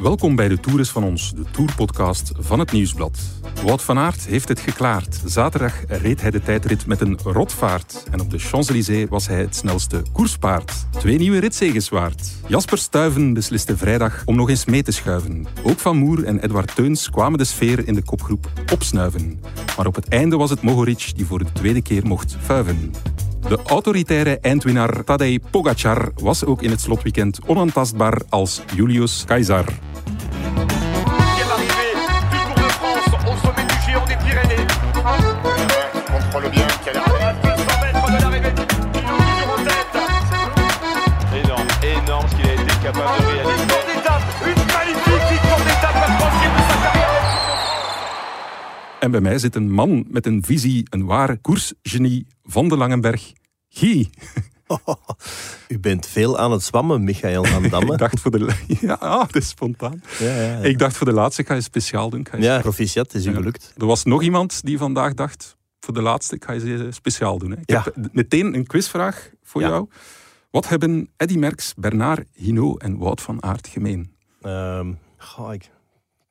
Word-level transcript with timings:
Welkom 0.00 0.36
bij 0.36 0.48
de 0.48 0.60
Tours 0.60 0.88
van 0.90 1.04
ons, 1.04 1.32
de 1.34 1.44
Tourpodcast 1.50 2.32
van 2.38 2.58
het 2.58 2.72
Nieuwsblad. 2.72 3.18
Wout 3.64 3.82
van 3.82 3.98
Aert 3.98 4.26
heeft 4.26 4.48
het 4.48 4.60
geklaard. 4.60 5.22
Zaterdag 5.24 5.84
reed 5.88 6.20
hij 6.20 6.30
de 6.30 6.42
tijdrit 6.42 6.86
met 6.86 7.00
een 7.00 7.18
rotvaart. 7.24 8.04
En 8.10 8.20
op 8.20 8.30
de 8.30 8.38
Champs-Élysées 8.38 9.08
was 9.08 9.26
hij 9.26 9.40
het 9.40 9.56
snelste 9.56 10.02
koerspaard. 10.12 10.86
Twee 10.90 11.18
nieuwe 11.18 11.38
ritzeges 11.38 11.88
waard. 11.88 12.32
Jasper 12.46 12.78
Stuyven 12.78 13.32
besliste 13.32 13.76
vrijdag 13.76 14.22
om 14.24 14.36
nog 14.36 14.48
eens 14.48 14.64
mee 14.64 14.82
te 14.82 14.92
schuiven. 14.92 15.46
Ook 15.62 15.78
Van 15.78 15.96
Moer 15.96 16.24
en 16.24 16.40
Edward 16.40 16.74
Teuns 16.74 17.10
kwamen 17.10 17.38
de 17.38 17.44
sfeer 17.44 17.88
in 17.88 17.94
de 17.94 18.04
kopgroep 18.04 18.50
opsnuiven. 18.72 19.40
Maar 19.76 19.86
op 19.86 19.94
het 19.94 20.08
einde 20.08 20.36
was 20.36 20.50
het 20.50 20.62
Mohoric 20.62 21.12
die 21.16 21.26
voor 21.26 21.38
de 21.38 21.52
tweede 21.52 21.82
keer 21.82 22.06
mocht 22.06 22.36
fuiven. 22.40 22.92
De 23.48 23.58
autoritaire 23.66 24.38
eindwinnaar 24.42 25.04
Tadej 25.04 25.40
Pogacar 25.50 26.10
was 26.22 26.44
ook 26.44 26.62
in 26.62 26.70
het 26.70 26.80
slotweekend 26.80 27.38
onaantastbaar 27.46 28.20
als 28.28 28.62
Julius 28.74 29.24
Caesar. 29.24 29.64
Deuxième 29.64 31.50
arrivée 31.54 31.92
du 31.94 32.38
Tour 32.44 32.54
de 32.54 32.70
France 32.78 33.12
au 33.30 33.36
sommet 33.46 33.66
du 33.66 33.74
géant 33.86 34.06
des 34.06 34.16
Pyrénées. 34.24 34.66
qui 35.92 36.00
contrôle 36.12 36.50
bien, 36.50 36.66
qui 36.82 36.88
a 36.88 36.92
l'air 36.92 37.04
À 37.04 37.32
200 37.34 37.64
mètres 37.82 38.06
de 38.14 38.18
l'arrivée, 38.22 38.52
Pinot 38.92 39.18
toujours 39.22 39.50
en 39.54 39.62
tête. 39.68 39.94
Énorme, 41.44 41.70
énorme 41.96 42.28
ce 42.28 42.34
qu'il 42.36 42.48
a 42.50 42.54
été 42.54 42.74
capable 42.82 43.14
de 43.20 43.26
réaliser. 43.26 43.56
Victoire 43.62 43.84
d'étape, 43.90 44.26
une 44.50 44.62
magnifique 44.76 45.26
victoire 45.32 45.62
d'étape, 45.68 45.98
la 46.02 46.10
troisième 46.18 46.54
de 46.58 46.62
sa 46.70 46.76
carrière. 46.84 47.06
En 49.00 49.10
bij 49.10 49.20
mij 49.20 49.38
zit 49.38 49.54
een 49.54 49.70
man 49.70 50.04
met 50.08 50.26
een 50.26 50.42
visie, 50.42 50.86
een 50.90 51.04
ware 51.04 51.36
koersgenie 51.36 52.26
van 52.46 52.68
de 52.68 52.76
Langenberg. 52.76 53.32
Guy. 53.68 54.10
U 55.68 55.78
bent 55.78 56.06
veel 56.06 56.38
aan 56.38 56.52
het 56.52 56.62
zwammen, 56.62 57.04
Michael 57.04 57.44
van 57.44 57.68
Damme. 57.70 57.92
Ik 57.92 57.98
dacht 57.98 58.20
voor 58.20 58.30
de... 58.30 58.54
Ja, 58.80 58.92
ah, 58.94 59.18
dat 59.20 59.34
is 59.36 59.48
spontaan. 59.48 60.02
ja, 60.18 60.26
ja, 60.26 60.42
ja. 60.42 60.58
Ik 60.58 60.78
dacht 60.78 60.96
voor 60.96 61.06
de 61.06 61.12
laatste, 61.12 61.40
ik 61.42 61.48
ga 61.48 61.54
je 61.54 61.60
speciaal 61.60 62.10
doen. 62.10 62.26
Je- 62.32 62.40
ja, 62.42 62.60
proficiat, 62.60 63.14
is 63.14 63.26
u 63.26 63.34
gelukt. 63.34 63.72
Er 63.76 63.86
was 63.86 64.04
nog 64.04 64.22
iemand 64.22 64.64
die 64.64 64.78
vandaag 64.78 65.14
dacht, 65.14 65.56
voor 65.80 65.94
de 65.94 66.02
laatste, 66.02 66.34
ik 66.34 66.44
ga 66.44 66.52
je 66.52 66.60
ze 66.60 66.86
speciaal 66.90 67.38
doen. 67.38 67.50
Hè. 67.50 67.56
Ik 67.64 67.70
heb 67.84 67.94
meteen 68.12 68.54
een 68.54 68.66
quizvraag 68.66 69.30
voor 69.42 69.60
jou. 69.60 69.88
Wat 70.50 70.68
hebben 70.68 71.10
Eddy 71.16 71.36
Merckx, 71.36 71.74
Bernard 71.76 72.28
Hinault 72.32 72.82
en 72.82 72.96
Wout 72.98 73.20
van 73.20 73.42
Aert 73.42 73.68
gemeen? 73.68 74.14
Ehm, 74.42 74.92
goh, 75.18 75.52
ik, 75.54 75.70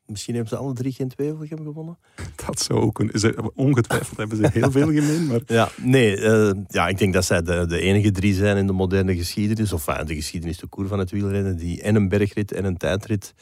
misschien 0.08 0.34
hebben 0.36 0.52
ze 0.58 0.58
alle 0.64 0.74
drie 0.74 0.92
geen 0.92 1.08
twijfelgem 1.08 1.58
gewonnen. 1.64 1.98
Dat 2.46 2.60
zou 2.60 2.80
ook 2.80 3.00
een... 3.00 3.12
ze- 3.14 3.52
Ongetwijfeld 3.56 4.18
hebben 4.18 4.38
ze 4.38 4.50
heel 4.52 4.72
veel 4.72 4.92
gemeen, 4.92 5.28
maar... 5.28 5.42
Ja, 5.58 5.70
nee, 5.82 6.18
eh, 6.18 6.52
ja, 6.68 6.88
ik 6.88 6.98
denk 6.98 7.14
dat 7.14 7.26
zij 7.26 7.42
de, 7.42 7.66
de 7.68 7.80
enige 7.80 8.12
drie 8.12 8.34
zijn 8.34 8.58
in 8.58 8.68
de 8.68 8.74
moderne 8.74 9.16
geschiedenis, 9.16 9.74
of 9.74 9.88
enfin, 9.88 10.06
de 10.06 10.16
geschiedenis 10.16 10.58
de 10.58 10.68
koer 10.68 10.88
van 10.88 11.00
het 11.00 11.12
wielrennen, 11.12 11.58
die 11.58 11.82
en 11.82 11.96
een 11.96 12.10
bergrit 12.10 12.52
en 12.52 12.66
een 12.66 12.78
tijdrit 12.78 13.34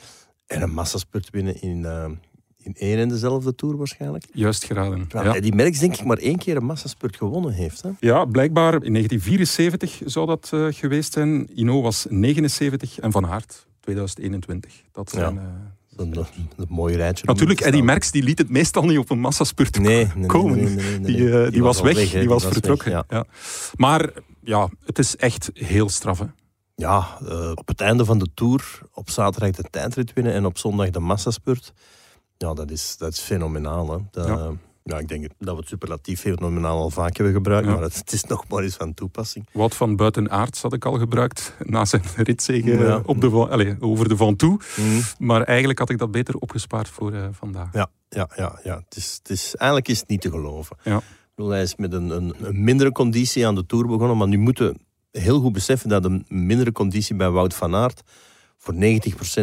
en 0.47 0.61
een 0.61 0.73
massaspurt 0.73 1.29
winnen 1.29 1.61
in, 1.61 1.85
eh, 1.85 2.05
in 2.57 2.73
één 2.75 2.97
en 2.97 3.09
dezelfde 3.09 3.55
tour 3.55 3.77
waarschijnlijk. 3.77 4.25
Juist 4.33 4.63
geraden. 4.63 5.05
Ja. 5.09 5.39
Die 5.39 5.55
Merckx 5.55 5.79
denk 5.79 5.93
ik 5.97 6.05
maar 6.05 6.17
één 6.17 6.37
keer 6.37 6.55
een 6.55 6.65
massaspurt 6.65 7.15
gewonnen 7.15 7.53
heeft. 7.53 7.81
Hè? 7.81 7.89
ja, 7.99 8.25
blijkbaar 8.25 8.73
in 8.83 8.93
1974 8.93 10.01
zou 10.05 10.25
dat 10.25 10.49
eh, 10.53 10.65
geweest 10.69 11.13
zijn. 11.13 11.47
Hinault 11.53 11.83
was 11.83 12.05
79 12.09 12.99
en 12.99 13.11
Van 13.11 13.25
Aert 13.27 13.67
2021. 13.79 14.81
Dat 14.91 15.09
zijn... 15.09 15.33
Ja. 15.33 15.75
Eh, 15.97 16.05
een, 16.05 16.25
een 16.57 16.65
mooi 16.69 16.95
rijtje. 16.95 17.25
Natuurlijk, 17.25 17.59
Eddy 17.59 17.73
staan. 17.73 17.85
Merckx 17.85 18.11
die 18.11 18.23
liet 18.23 18.37
het 18.37 18.49
meestal 18.49 18.83
niet 18.83 18.97
op 18.97 19.09
een 19.09 19.19
massaspurt 19.19 19.79
Nee, 19.79 19.95
nee, 19.95 20.11
nee, 20.15 20.25
komen. 20.25 20.75
nee. 20.75 20.99
Die, 20.99 21.43
eh, 21.43 21.51
die, 21.51 21.63
was, 21.63 21.81
weg, 21.81 22.11
die 22.11 22.27
was 22.27 22.45
vertrokken. 22.45 22.91
ja. 22.91 23.03
ja. 23.07 23.25
Maar 23.75 24.09
ja, 24.41 24.69
het 24.85 24.99
is 24.99 25.15
echt 25.15 25.49
heel 25.53 25.89
straf. 25.89 26.19
Hè. 26.19 26.25
Ja, 26.75 27.17
eh, 27.27 27.51
op 27.55 27.67
het 27.67 27.81
einde 27.81 28.05
van 28.05 28.19
de 28.19 28.27
Tour, 28.33 28.79
op 28.93 29.09
zaterdag 29.09 29.51
de 29.51 29.63
tijdrit 29.69 30.13
winnen 30.13 30.33
en 30.33 30.45
op 30.45 30.57
zondag 30.57 30.89
de 30.89 30.99
massaspurt. 30.99 31.73
Ja, 32.37 32.53
dat 32.53 32.71
is, 32.71 32.95
dat 32.97 33.11
is 33.11 33.19
fenomenaal. 33.19 33.91
Hè. 33.91 33.97
Dat, 34.11 34.27
Ja. 34.27 34.51
Ja. 34.83 34.97
ik 34.97 35.07
denk 35.07 35.27
dat 35.39 35.53
we 35.53 35.59
het 35.59 35.69
superlatief 35.69 36.19
fenomenaal 36.19 36.77
al 36.81 36.89
vaak 36.89 37.15
hebben 37.17 37.33
gebruikt, 37.35 37.67
Ja. 37.67 37.73
maar 37.73 37.81
het, 37.83 37.95
het 37.97 38.11
is 38.13 38.23
nog 38.23 38.47
maar 38.47 38.63
eens 38.63 38.75
van 38.75 38.93
toepassing. 38.93 39.47
Wat 39.51 39.75
van 39.75 39.95
buitenaards 39.95 40.61
had 40.61 40.73
ik 40.73 40.85
al 40.85 40.97
gebruikt 40.97 41.55
na 41.59 41.85
zijn 41.85 42.01
ritzege 42.15 42.71
Ja. 42.71 43.01
op 43.05 43.21
de, 43.21 43.29
allez, 43.29 43.75
over 43.79 44.09
de 44.09 44.17
Van 44.17 44.35
Toe. 44.35 44.59
Mm. 44.77 45.01
Maar 45.19 45.41
eigenlijk 45.41 45.79
had 45.79 45.89
ik 45.89 45.97
dat 45.97 46.11
beter 46.11 46.35
opgespaard 46.35 46.89
voor 46.89 47.13
eh, 47.13 47.27
vandaag. 47.31 47.73
Ja, 47.73 47.89
ja, 48.09 48.29
ja, 48.35 48.59
ja. 48.63 48.75
Het 48.87 48.95
is, 48.95 49.15
het 49.17 49.29
is, 49.29 49.55
eigenlijk 49.55 49.89
is 49.89 49.99
het 49.99 50.09
niet 50.09 50.21
te 50.21 50.29
geloven. 50.29 50.77
Ja. 50.83 51.01
Bedoel, 51.35 51.51
hij 51.51 51.61
is 51.61 51.75
met 51.75 51.93
een, 51.93 52.09
een, 52.09 52.33
een 52.41 52.63
mindere 52.63 52.91
conditie 52.91 53.47
aan 53.47 53.55
de 53.55 53.65
Tour 53.65 53.87
begonnen, 53.87 54.17
maar 54.17 54.27
nu 54.27 54.37
moeten 54.37 54.77
we 55.11 55.19
heel 55.19 55.39
goed 55.39 55.53
beseffen 55.53 55.89
dat 55.89 56.05
een 56.05 56.25
mindere 56.27 56.71
conditie 56.71 57.15
bij 57.15 57.29
Wout 57.29 57.53
van 57.53 57.75
Aert 57.75 58.01
voor 58.57 58.73
90% 58.73 58.77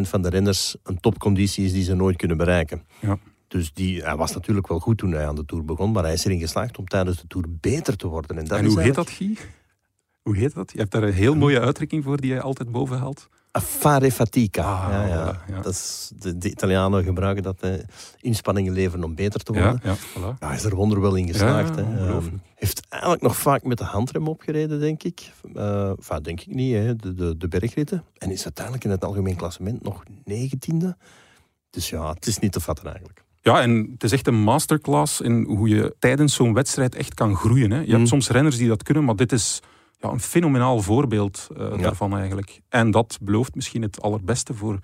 van 0.01 0.23
de 0.23 0.29
renners 0.29 0.77
een 0.83 1.01
topconditie 1.01 1.65
is 1.65 1.73
die 1.73 1.83
ze 1.85 1.95
nooit 1.95 2.17
kunnen 2.17 2.37
bereiken. 2.37 2.83
Ja. 3.01 3.19
Dus 3.51 3.73
die, 3.73 4.03
hij 4.03 4.17
was 4.17 4.35
natuurlijk 4.35 4.69
wel 4.69 4.79
goed 4.79 4.99
toen 4.99 5.13
hij 5.13 5.27
aan 5.27 5.35
de 5.35 5.45
Tour 5.45 5.65
begon, 5.65 5.93
maar 5.93 6.03
hij 6.03 6.13
is 6.13 6.25
erin 6.25 6.39
geslaagd 6.39 6.79
om 6.79 6.87
tijdens 6.87 7.21
de 7.21 7.27
Tour 7.27 7.47
beter 7.49 7.97
te 7.97 8.07
worden. 8.07 8.39
En, 8.39 8.45
dat 8.45 8.59
en 8.59 8.65
hoe 8.65 8.81
heet 8.81 8.95
dat, 8.95 9.11
Guy? 9.11 9.37
Hoe 10.23 10.37
heet 10.37 10.55
dat? 10.55 10.73
Je 10.73 10.79
hebt 10.79 10.91
daar 10.91 11.03
een 11.03 11.13
heel 11.13 11.35
mooie 11.35 11.61
uitdrukking 11.61 12.05
voor 12.05 12.21
die 12.21 12.31
jij 12.31 12.41
altijd 12.41 12.71
boven 12.71 12.99
haalt. 12.99 13.29
Affare 13.51 14.13
fatica. 14.13 14.63
Ah, 14.63 14.91
ja, 14.91 15.07
ja. 15.07 15.35
voilà, 15.35 15.51
ja. 15.51 15.61
Dat 15.61 15.73
is, 15.73 16.13
de, 16.19 16.39
de 16.39 16.51
Italianen 16.51 17.05
gebruiken 17.05 17.43
dat, 17.43 17.61
eh, 17.61 17.73
inspanningen 18.21 18.73
leveren 18.73 19.05
om 19.05 19.15
beter 19.15 19.43
te 19.43 19.53
worden. 19.53 19.81
ja, 19.83 19.97
voilà. 19.97 20.39
Hij 20.39 20.57
is 20.57 20.65
er 20.65 20.75
wonderwel 20.75 21.15
in 21.15 21.27
geslaagd. 21.27 21.77
Hè. 21.77 21.83
Ehm, 21.83 22.29
heeft 22.55 22.87
eigenlijk 22.89 23.23
nog 23.23 23.37
vaak 23.37 23.65
met 23.65 23.79
de 23.79 23.85
handrem 23.85 24.29
opgereden, 24.29 24.81
denk 24.81 25.03
ik. 25.03 25.33
Uh, 25.55 25.89
enfin, 25.89 26.23
denk 26.23 26.41
ik 26.41 26.55
niet, 26.55 26.75
hè. 26.75 26.97
De, 26.97 27.15
de, 27.15 27.37
de 27.37 27.49
bergritten. 27.49 28.05
En 28.19 28.31
is 28.31 28.45
uiteindelijk 28.45 28.85
in 28.85 28.91
het 28.91 29.05
algemeen 29.05 29.37
klassement 29.37 29.83
nog 29.83 30.03
negentiende. 30.25 30.97
Dus 31.71 31.91
ja, 31.91 32.13
het 32.13 32.27
is 32.27 32.39
niet 32.39 32.53
te 32.53 32.61
vatten 32.61 32.87
eigenlijk. 32.87 33.25
Ja, 33.43 33.61
en 33.63 33.89
het 33.93 34.03
is 34.05 34.13
echt 34.13 34.27
een 34.27 34.43
masterclass 34.43 35.21
in 35.21 35.45
hoe 35.45 35.69
je 35.69 35.95
tijdens 35.99 36.35
zo'n 36.35 36.55
wedstrijd 36.55 36.95
echt 36.95 37.15
kan 37.15 37.37
groeien. 37.37 37.71
Hè. 37.71 37.79
Je 37.81 37.87
hebt 37.87 37.99
Mm. 37.99 38.07
soms 38.07 38.29
renners 38.29 38.57
die 38.57 38.69
dat 38.69 38.83
kunnen, 38.83 39.05
maar 39.05 39.17
dit 39.17 39.33
is 39.33 39.61
ja, 40.01 40.09
een 40.11 40.21
fenomenaal 40.21 40.83
voorbeeld 40.83 41.49
eh, 41.57 41.69
Ja. 41.71 41.77
daarvan 41.77 42.17
eigenlijk. 42.17 42.61
En 42.69 42.91
dat 42.91 43.19
belooft 43.21 43.55
misschien 43.55 43.83
het 43.83 44.03
allerbeste 44.03 44.55
voor 44.55 44.79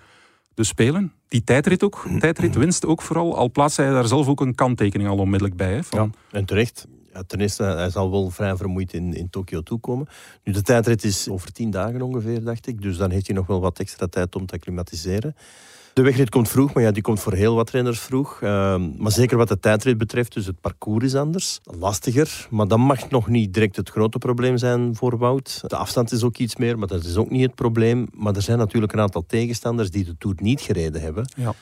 de 0.53 0.63
Spelen. 0.63 1.13
Die 1.27 1.43
tijdrit 1.43 1.83
ook, 1.83 2.05
Mm. 2.07 2.19
tijdrit 2.19 2.55
winst 2.55 2.85
ook 2.85 3.01
vooral. 3.01 3.35
Al 3.37 3.51
plaatst 3.51 3.77
hij 3.77 3.89
daar 3.89 4.07
zelf 4.07 4.27
ook 4.27 4.41
een 4.41 4.55
kanttekening 4.55 5.09
al 5.09 5.17
onmiddellijk 5.17 5.57
bij. 5.57 5.73
Hè, 5.73 5.83
van, 5.83 6.13
En 6.31 6.45
terecht. 6.45 6.87
Ja, 7.13 7.23
ten 7.27 7.39
eerste, 7.39 7.63
hij 7.63 7.89
zal 7.89 8.11
wel 8.11 8.29
vrij 8.29 8.55
vermoeid 8.55 8.93
in, 8.93 9.13
in 9.13 9.29
Tokio 9.29 9.61
toekomen. 9.61 10.07
Nu, 10.43 10.53
de 10.53 10.61
tijdrit 10.61 11.03
is 11.03 11.29
over 11.29 11.51
tien 11.51 11.69
dagen 11.71 12.01
ongeveer, 12.01 12.43
dacht 12.43 12.67
ik. 12.67 12.81
Dus 12.81 12.97
dan 12.97 13.11
heeft 13.11 13.27
hij 13.27 13.35
nog 13.35 13.47
wel 13.47 13.61
wat 13.61 13.79
extra 13.79 14.07
tijd 14.07 14.35
om 14.35 14.45
te 14.45 14.53
acclimatiseren. 14.53 15.35
De 15.97 16.03
wegrit 16.03 16.29
komt 16.29 16.49
vroeg, 16.49 16.73
maar 16.73 16.83
ja, 16.83 16.91
die 16.91 17.03
komt 17.03 17.19
voor 17.19 17.33
heel 17.33 17.55
wat 17.55 17.69
renners 17.69 17.99
vroeg. 17.99 18.41
Ehm, 18.41 18.89
maar 18.97 19.11
zeker 19.11 19.37
wat 19.37 19.47
de 19.47 19.59
tijdrit 19.59 19.97
betreft, 19.97 20.33
dus 20.33 20.45
het 20.45 20.61
parcours 20.61 21.05
is 21.05 21.15
anders. 21.15 21.59
Lastiger, 21.79 22.47
maar 22.49 22.67
dat 22.67 22.77
mag 22.77 23.09
nog 23.09 23.27
niet 23.27 23.53
direct 23.53 23.75
het 23.75 23.89
grote 23.89 24.17
probleem 24.17 24.57
zijn 24.57 24.95
voor 24.95 25.17
Wout. 25.17 25.61
De 25.67 25.75
afstand 25.75 26.11
is 26.11 26.23
ook 26.23 26.37
iets 26.37 26.55
meer, 26.55 26.79
maar 26.79 26.87
dat 26.87 27.03
is 27.03 27.15
ook 27.15 27.29
niet 27.29 27.41
het 27.41 27.55
probleem. 27.55 28.07
Maar 28.13 28.35
er 28.35 28.41
zijn 28.41 28.57
natuurlijk 28.57 28.93
een 28.93 28.99
aantal 28.99 29.23
tegenstanders 29.27 29.91
die 29.91 30.05
de 30.05 30.15
Tour 30.17 30.35
niet 30.39 30.61
gereden 30.61 31.01
hebben. 31.01 31.29
Ja. 31.35 31.53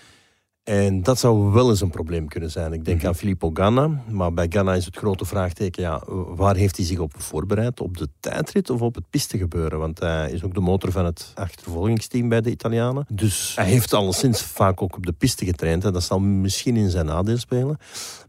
En 0.65 1.03
dat 1.03 1.19
zou 1.19 1.51
wel 1.51 1.69
eens 1.69 1.81
een 1.81 1.89
probleem 1.89 2.27
kunnen 2.27 2.51
zijn. 2.51 2.73
Ik 2.73 2.85
denk 2.85 2.97
Mhm. 2.97 3.07
aan 3.07 3.15
Filippo 3.15 3.49
Ganna. 3.53 4.01
Maar 4.09 4.33
bij 4.33 4.45
Ganna 4.49 4.73
is 4.73 4.85
het 4.85 4.97
grote 4.97 5.25
vraagteken, 5.25 5.81
ja, 5.83 6.01
waar 6.35 6.55
heeft 6.55 6.77
hij 6.77 6.85
zich 6.85 6.99
op 6.99 7.13
voorbereid? 7.21 7.79
Op 7.79 7.97
de 7.97 8.07
tijdrit 8.19 8.69
of 8.69 8.81
op 8.81 8.95
het 8.95 9.09
pistegebeuren? 9.09 9.79
Want 9.79 9.99
hij 9.99 10.31
is 10.31 10.43
ook 10.43 10.53
de 10.53 10.59
motor 10.59 10.91
van 10.91 11.05
het 11.05 11.31
achtervolgingsteam 11.35 12.29
bij 12.29 12.41
de 12.41 12.49
Italianen. 12.49 13.05
Dus 13.09 13.55
hij 13.55 13.65
heeft 13.65 13.93
alleszins 13.93 14.41
vaak 14.41 14.81
ook 14.81 14.95
op 14.95 15.05
de 15.05 15.11
piste 15.13 15.45
getraind. 15.45 15.85
En 15.85 15.93
dat 15.93 16.03
zal 16.03 16.19
misschien 16.19 16.75
in 16.75 16.89
zijn 16.89 17.05
nadeel 17.05 17.37
spelen. 17.37 17.77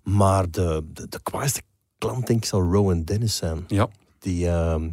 Maar 0.02 0.50
de, 0.50 0.84
de, 0.92 1.06
de 1.08 1.20
kwaaiste 1.22 1.62
klant, 1.98 2.26
denk 2.26 2.38
ik, 2.38 2.44
zal 2.48 2.60
Rowan 2.62 3.02
Dennis 3.04 3.36
zijn. 3.36 3.64
Ja, 3.66 3.88
Die, 4.18 4.48
ehm, 4.48 4.88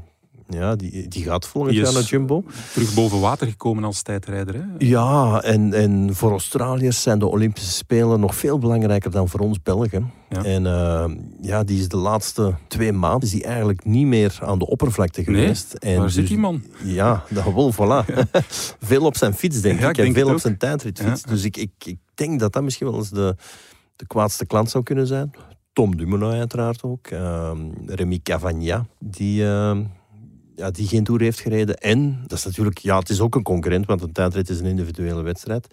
ja, 0.50 0.76
die, 0.76 1.08
die 1.08 1.24
gaat 1.24 1.48
volgend 1.48 1.76
jaar 1.76 1.94
naar 1.94 2.02
Jumbo. 2.04 2.44
terug 2.74 2.94
boven 2.94 3.20
water 3.20 3.48
gekomen 3.48 3.84
als 3.84 4.02
tijdrijder. 4.02 4.56
Hè. 4.56 4.62
Ja, 4.78 5.42
en, 5.42 5.74
en 5.74 6.16
voor 6.16 6.32
Australiërs 6.32 7.02
zijn 7.02 7.20
de 7.20 7.28
Olympische 7.28 7.72
Spelen 7.72 8.20
nog 8.20 8.36
veel 8.36 8.58
belangrijker 8.60 9.12
dan 9.12 9.30
voor 9.30 9.40
ons 9.40 9.62
Belgen. 9.62 10.12
Ja. 10.30 10.44
En 10.44 10.66
eh, 10.66 11.06
ja, 11.42 11.64
die 11.64 11.80
is 11.80 11.88
de 11.88 11.98
laatste 11.98 12.54
twee 12.68 12.92
maanden 12.92 13.22
is 13.22 13.32
die 13.32 13.44
eigenlijk 13.44 13.86
niet 13.86 14.06
meer 14.06 14.38
aan 14.42 14.60
de 14.60 14.68
oppervlakte 14.68 15.22
Nee, 15.22 15.42
geweest. 15.42 15.74
en 15.74 15.98
Waar 16.00 16.10
zit 16.10 16.20
dus- 16.22 16.30
die 16.30 16.38
man? 16.40 16.64
Ja, 16.84 17.24
dat 17.30 17.44
wel, 17.54 17.74
voilà. 17.74 18.06
veel 18.80 19.06
op 19.06 19.18
zijn 19.18 19.34
fiets, 19.34 19.62
denk 19.62 19.80
Ja, 19.80 19.84
ik. 19.90 19.90
ik 19.90 19.96
denk 20.04 20.16
en 20.16 20.22
veel 20.24 20.34
op 20.34 20.40
zijn 20.40 20.58
tijdritfiets. 20.58 21.22
Dus 21.22 21.44
ik, 21.44 21.58
ik, 21.58 21.72
ik 21.86 21.98
denk 22.14 22.40
dat 22.40 22.54
dat 22.54 22.64
misschien 22.64 22.88
wel 22.88 22.96
eens 22.98 23.10
de, 23.10 23.36
de 23.96 24.08
kwaadste 24.08 24.46
klant 24.46 24.70
zou 24.70 24.84
kunnen 24.84 25.08
zijn. 25.08 25.32
Tom 25.74 25.98
Dumoulin 25.98 26.40
uiteraard 26.40 26.84
ook. 26.84 27.08
Ehm 27.08 27.58
Remy 27.86 28.20
Cavagna, 28.24 28.86
die... 29.00 29.46
ehm, 29.46 29.84
ja, 30.56 30.72
die 30.72 30.88
geen 30.88 31.04
toer 31.04 31.22
heeft 31.22 31.40
gereden. 31.40 31.78
En, 31.78 32.24
dat 32.28 32.38
is 32.38 32.46
natuurlijk, 32.46 32.78
ja, 32.78 33.00
het 33.00 33.10
is 33.10 33.20
ook 33.20 33.36
een 33.36 33.44
concurrent, 33.44 33.86
want 33.86 34.02
een 34.02 34.12
tijdrit 34.12 34.50
is 34.50 34.60
een 34.60 34.66
individuele 34.66 35.22
wedstrijd. 35.22 35.68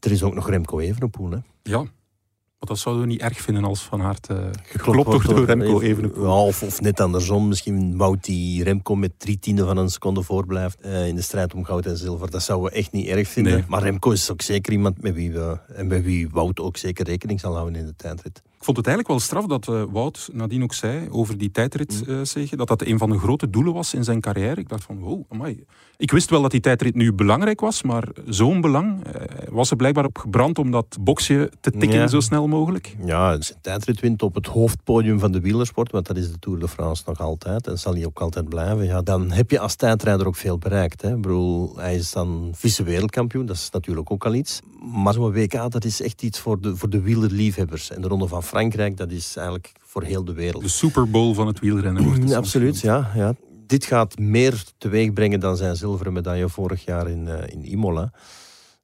Er 0.00 0.10
is 0.10 0.22
ook 0.22 0.34
nog 0.34 0.48
Remco 0.48 0.78
Evenepoel. 0.78 1.30
Hè. 1.30 1.38
Ja, 1.62 1.76
Want 1.78 2.68
dat 2.68 2.78
zouden 2.78 3.04
we 3.04 3.10
niet 3.10 3.20
erg 3.20 3.40
vinden 3.40 3.64
als 3.64 3.82
Van 3.82 4.02
Aert 4.02 4.28
uh, 4.30 4.38
geklopt 4.62 5.06
wordt 5.06 5.26
door 5.26 5.44
Remco 5.44 5.80
Evenepoel. 5.80 6.24
Ja, 6.24 6.42
of, 6.42 6.62
of 6.62 6.80
net 6.80 7.00
andersom. 7.00 7.48
Misschien 7.48 7.96
Wout 7.96 8.24
die 8.24 8.62
Remco 8.62 8.94
met 8.94 9.12
drie 9.18 9.38
tienden 9.38 9.66
van 9.66 9.76
een 9.76 9.90
seconde 9.90 10.22
voorblijft 10.22 10.78
uh, 10.84 11.06
in 11.06 11.14
de 11.14 11.22
strijd 11.22 11.54
om 11.54 11.64
goud 11.64 11.86
en 11.86 11.96
zilver. 11.96 12.30
Dat 12.30 12.42
zouden 12.42 12.70
we 12.70 12.76
echt 12.76 12.92
niet 12.92 13.06
erg 13.06 13.28
vinden. 13.28 13.52
Nee. 13.52 13.64
Maar 13.68 13.82
Remco 13.82 14.10
is 14.10 14.30
ook 14.30 14.42
zeker 14.42 14.72
iemand 14.72 15.02
met 15.02 15.14
wie, 15.14 15.32
we, 15.32 15.58
en 15.74 15.86
met 15.86 16.04
wie 16.04 16.28
Wout 16.28 16.60
ook 16.60 16.76
zeker 16.76 17.04
rekening 17.04 17.40
zal 17.40 17.54
houden 17.54 17.80
in 17.80 17.86
de 17.86 17.96
tijdrit. 17.96 18.42
Ik 18.58 18.64
vond 18.64 18.76
het 18.76 18.86
eigenlijk 18.86 19.08
wel 19.08 19.26
straf 19.26 19.46
dat 19.46 19.68
uh, 19.68 19.82
Wout 19.92 20.28
nadien 20.32 20.62
ook 20.62 20.74
zei 20.74 21.08
over 21.10 21.38
die 21.38 21.50
tijdrit, 21.50 22.02
Mm. 22.06 22.14
uh, 22.14 22.20
zeggen, 22.22 22.58
dat 22.58 22.68
dat 22.68 22.82
een 22.82 22.98
van 22.98 23.10
de 23.10 23.18
grote 23.18 23.50
doelen 23.50 23.72
was 23.72 23.94
in 23.94 24.04
zijn 24.04 24.20
carrière. 24.20 24.60
Ik 24.60 24.68
dacht 24.68 24.82
van, 24.84 24.98
wow, 24.98 25.22
amai. 25.28 25.64
Ik 25.96 26.10
wist 26.10 26.30
wel 26.30 26.42
dat 26.42 26.50
die 26.50 26.60
tijdrit 26.60 26.94
nu 26.94 27.12
belangrijk 27.12 27.60
was, 27.60 27.82
maar 27.82 28.08
zo'n 28.26 28.60
belang 28.60 29.06
uh, 29.06 29.22
was 29.50 29.70
er 29.70 29.76
blijkbaar 29.76 30.04
op 30.04 30.18
gebrand 30.18 30.58
om 30.58 30.70
dat 30.70 30.96
boxje 31.00 31.50
te 31.60 31.70
tikken 31.70 31.98
Ja. 31.98 32.06
zo 32.06 32.20
snel 32.20 32.46
mogelijk. 32.48 32.96
Ja, 33.04 33.40
zijn 33.40 33.58
tijdrit 33.60 34.00
wint 34.00 34.22
op 34.22 34.34
het 34.34 34.46
hoofdpodium 34.46 35.18
van 35.18 35.32
de 35.32 35.40
wielersport, 35.40 35.90
want 35.92 36.06
dat 36.06 36.16
is 36.16 36.30
de 36.32 36.38
Tour 36.38 36.58
de 36.58 36.68
France 36.68 37.02
nog 37.06 37.20
altijd 37.20 37.66
en 37.66 37.78
zal 37.78 37.94
hij 37.94 38.06
ook 38.06 38.20
altijd 38.20 38.48
blijven. 38.48 38.84
Ja, 38.84 39.02
dan 39.02 39.30
heb 39.30 39.50
je 39.50 39.58
als 39.58 39.74
tijdrijder 39.74 40.26
ook 40.26 40.36
veel 40.36 40.58
bereikt. 40.58 41.02
Hè. 41.02 41.14
Ik 41.14 41.20
bedoel, 41.22 41.76
hij 41.76 41.94
is 41.94 42.12
dan 42.12 42.50
vice-wereldkampioen, 42.54 43.46
dat 43.46 43.56
is 43.56 43.70
natuurlijk 43.70 44.10
ook 44.10 44.24
al 44.26 44.34
iets. 44.34 44.60
Maar 44.92 45.12
zo'n 45.12 45.32
WK, 45.32 45.70
dat 45.70 45.84
is 45.84 46.02
echt 46.02 46.22
iets 46.22 46.38
voor 46.38 46.60
de, 46.60 46.76
voor 46.76 46.90
de 46.90 47.00
wielerliefhebbers. 47.00 47.90
En 47.90 48.02
de 48.02 48.08
Ronde 48.08 48.26
van 48.28 48.42
Frankrijk, 48.46 48.96
dat 48.96 49.10
is 49.10 49.36
eigenlijk 49.36 49.72
voor 49.80 50.02
heel 50.02 50.24
de 50.24 50.32
wereld. 50.32 50.62
De 50.62 50.68
Super 50.68 51.10
Bowl 51.10 51.34
van 51.34 51.46
het 51.46 51.60
wielrennen 51.60 52.02
wordt 52.02 52.18
het 52.18 52.28
Ja, 52.28 52.34
soms 52.34 52.46
absoluut, 52.46 52.80
ja, 52.80 53.10
ja. 53.14 53.34
Dit 53.66 53.84
gaat 53.84 54.18
meer 54.18 54.64
teweeg 54.78 55.12
brengen 55.12 55.40
dan 55.40 55.56
zijn 55.56 55.76
zilveren 55.76 56.12
medaille 56.12 56.48
vorig 56.48 56.84
jaar 56.84 57.08
in, 57.08 57.26
uh, 57.26 57.34
in 57.46 57.64
Imola. 57.64 58.12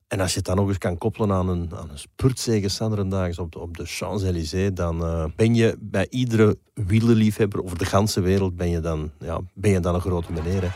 En 0.08 0.20
als 0.20 0.30
je 0.30 0.36
het 0.36 0.46
dan 0.46 0.56
nog 0.56 0.68
eens 0.68 0.78
kan 0.78 0.98
koppelen 0.98 1.32
aan 1.32 1.48
een, 1.48 1.70
aan 1.74 1.90
een 1.90 1.98
spurtzege 1.98 2.68
Sanderendaags 2.68 3.38
op 3.38 3.52
de, 3.52 3.58
op 3.58 3.76
de 3.76 3.84
Champs-Élysées, 3.86 4.74
dan 4.74 5.02
uh, 5.02 5.24
ben 5.36 5.54
je 5.54 5.76
bij 5.80 6.06
iedere 6.10 6.58
wielerliefhebber 6.74 7.62
over 7.62 7.78
de 7.78 7.84
ganse 7.84 8.20
wereld 8.20 8.56
ben 8.56 8.70
je 8.70 8.80
dan, 8.80 9.10
ja, 9.18 9.40
ben 9.54 9.70
je 9.70 9.80
dan 9.80 9.94
een 9.94 10.00
grote 10.00 10.32
meneer. 10.32 10.62
Hè. 10.62 10.68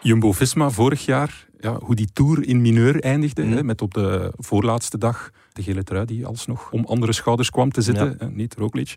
Jumbo-Visma 0.00 0.70
vorig 0.70 1.04
jaar, 1.04 1.46
ja, 1.66 1.78
hoe 1.82 1.94
die 1.94 2.08
Tour 2.12 2.46
in 2.48 2.60
mineur 2.60 3.00
eindigde, 3.00 3.42
Mhm. 3.44 3.52
hè, 3.56 3.62
met 3.64 3.82
op 3.82 3.94
de 3.94 4.32
voorlaatste 4.36 4.98
dag 4.98 5.30
de 5.52 5.62
gele 5.62 5.82
trui 5.82 6.04
die 6.06 6.26
alsnog 6.26 6.70
om 6.72 6.84
andere 6.84 7.12
schouders 7.12 7.50
kwam 7.50 7.70
te 7.72 7.82
zitten, 7.82 8.06
Ja. 8.18 8.26
hè, 8.26 8.30
niet 8.30 8.54
Roglic. 8.54 8.94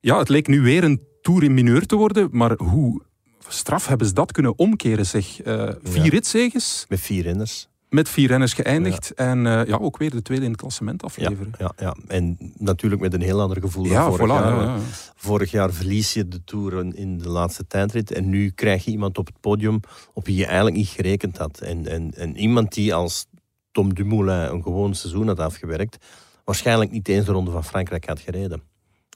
Ja, 0.00 0.18
het 0.18 0.28
leek 0.28 0.46
nu 0.46 0.60
weer 0.60 0.84
een 0.84 1.00
Tour 1.22 1.42
in 1.42 1.54
mineur 1.54 1.86
te 1.86 1.96
worden, 1.96 2.28
maar 2.32 2.52
hoe 2.56 3.02
straf 3.48 3.86
hebben 3.86 4.06
ze 4.06 4.12
dat 4.12 4.32
kunnen 4.32 4.58
omkeren, 4.58 5.06
zeg. 5.06 5.40
Eh, 5.42 5.70
vier 5.82 6.04
Ja. 6.04 6.10
ritzeges, 6.10 6.84
Met 6.88 7.00
vier 7.00 7.22
renners. 7.22 7.68
Met 7.96 8.08
vier 8.08 8.28
renners 8.28 8.52
geëindigd 8.54 9.14
en 9.14 9.46
eh, 9.46 9.66
ja, 9.66 9.76
ook 9.76 9.96
weer 9.96 10.10
de 10.10 10.22
tweede 10.22 10.44
in 10.44 10.50
het 10.50 10.60
klassement 10.60 11.02
afleveren. 11.02 11.52
ja, 11.58 11.72
ja. 11.78 11.96
En 12.08 12.36
natuurlijk 12.58 13.02
met 13.02 13.14
een 13.14 13.20
heel 13.22 13.40
ander 13.40 13.60
gevoel 13.60 13.84
Ja, 13.84 13.92
dan 14.08 14.16
vorig 14.16 14.26
voilà. 14.26 14.42
jaar. 14.42 14.54
ja, 14.56 14.62
ja. 14.62 14.78
Vorig 15.16 15.50
jaar 15.50 15.72
verlies 15.72 16.12
je 16.12 16.28
de 16.28 16.44
Tour 16.44 16.78
in- 16.78 16.96
in 16.96 17.18
de 17.18 17.28
laatste 17.28 17.66
tijdrit. 17.66 18.12
En 18.12 18.28
nu 18.28 18.50
krijg 18.50 18.84
je 18.84 18.90
iemand 18.90 19.18
op 19.18 19.26
het 19.26 19.40
podium 19.40 19.80
op 20.14 20.26
wie 20.26 20.36
je 20.36 20.46
eigenlijk 20.46 20.76
niet 20.76 20.88
gerekend 20.88 21.38
had. 21.38 21.58
En, 21.60 21.86
en, 21.86 22.14
en 22.14 22.36
iemand 22.36 22.74
die 22.74 22.94
als 22.94 23.26
Tom 23.72 23.94
Dumoulin 23.94 24.34
een 24.54 24.62
gewoon 24.62 24.94
seizoen 24.94 25.26
had 25.26 25.40
afgewerkt, 25.40 25.96
waarschijnlijk 26.44 26.90
niet 26.90 27.08
eens 27.08 27.24
de 27.26 27.32
Ronde 27.32 27.50
van 27.50 27.64
Frankrijk 27.64 28.06
had 28.06 28.20
gereden. 28.20 28.62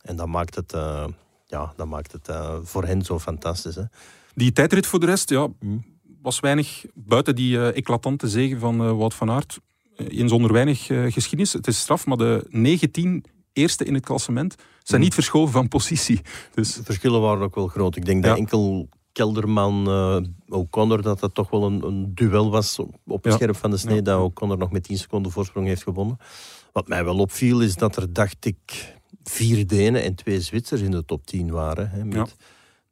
En 0.03 0.17
dat 0.17 0.27
maakt 0.27 0.55
het, 0.55 0.73
eh, 0.73 1.05
ja, 1.47 1.73
dat 1.77 1.87
maakt 1.87 2.13
het 2.13 2.29
eh, 2.29 2.55
voor 2.63 2.85
hen 2.85 3.03
zo 3.03 3.19
fantastisch. 3.19 3.75
Hè? 3.75 3.83
Die 4.35 4.53
tijdrit 4.53 4.87
voor 4.87 5.01
de 5.01 5.07
rest, 5.07 5.31
ja, 5.31 5.49
Hm. 5.61 5.77
Was 6.23 6.41
weinig 6.41 6.85
buiten 6.95 7.35
die 7.35 7.57
eh, 7.59 7.77
eclatante 7.77 8.29
zegen 8.29 8.59
van 8.61 8.81
eh, 8.81 8.93
Wout 8.97 9.15
van 9.15 9.31
Aert. 9.31 9.59
eh, 9.97 10.07
in 10.19 10.29
zonder 10.29 10.53
weinig 10.53 10.91
eh, 10.91 11.03
geschiedenis. 11.13 11.53
Het 11.53 11.67
is 11.67 11.79
straf, 11.81 12.07
maar 12.07 12.17
de 12.17 12.47
19 12.49 13.25
eerste 13.53 13.85
in 13.85 13.95
het 13.95 14.05
klassement 14.05 14.55
zijn 14.83 14.99
Hm. 15.01 15.07
niet 15.07 15.15
verschoven 15.15 15.53
van 15.53 15.69
positie. 15.69 16.21
Dus 16.55 16.75
De 16.75 16.85
verschillen 16.85 17.21
waren 17.21 17.43
ook 17.43 17.55
wel 17.55 17.67
groot. 17.69 17.97
Ik 17.97 18.05
denk 18.05 18.23
Ja. 18.25 18.29
dat 18.31 18.39
enkel 18.39 18.89
Kelderman, 19.13 19.87
eh 19.89 20.57
O'Connor, 20.59 21.03
dat 21.03 21.21
dat 21.21 21.35
toch 21.35 21.51
wel 21.51 21.63
een, 21.65 21.83
een 21.87 22.15
duel 22.15 22.51
was 22.51 22.79
op, 22.79 22.95
het 23.05 23.25
Ja. 23.25 23.31
scherp 23.31 23.57
van 23.57 23.71
de 23.71 23.77
snee. 23.77 23.95
Ja. 23.97 24.01
Dat 24.03 24.21
O'Connor 24.21 24.59
nog 24.59 24.71
met 24.71 24.83
10 24.83 24.99
seconden 24.99 25.33
voorsprong 25.33 25.67
heeft 25.67 25.83
gewonnen. 25.83 26.17
Wat 26.73 26.89
mij 26.89 27.05
wel 27.05 27.19
opviel 27.19 27.61
is 27.61 27.75
dat 27.75 27.97
er, 27.97 28.13
dacht 28.13 28.45
ik, 28.45 28.95
vier 29.25 29.67
Denen 29.67 30.03
en 30.03 30.15
twee 30.15 30.41
Zwitsers 30.41 30.81
in 30.81 30.91
de 30.91 31.05
top 31.05 31.27
10 31.27 31.51
waren. 31.51 31.91
Hè, 31.91 32.05
met. 32.05 32.37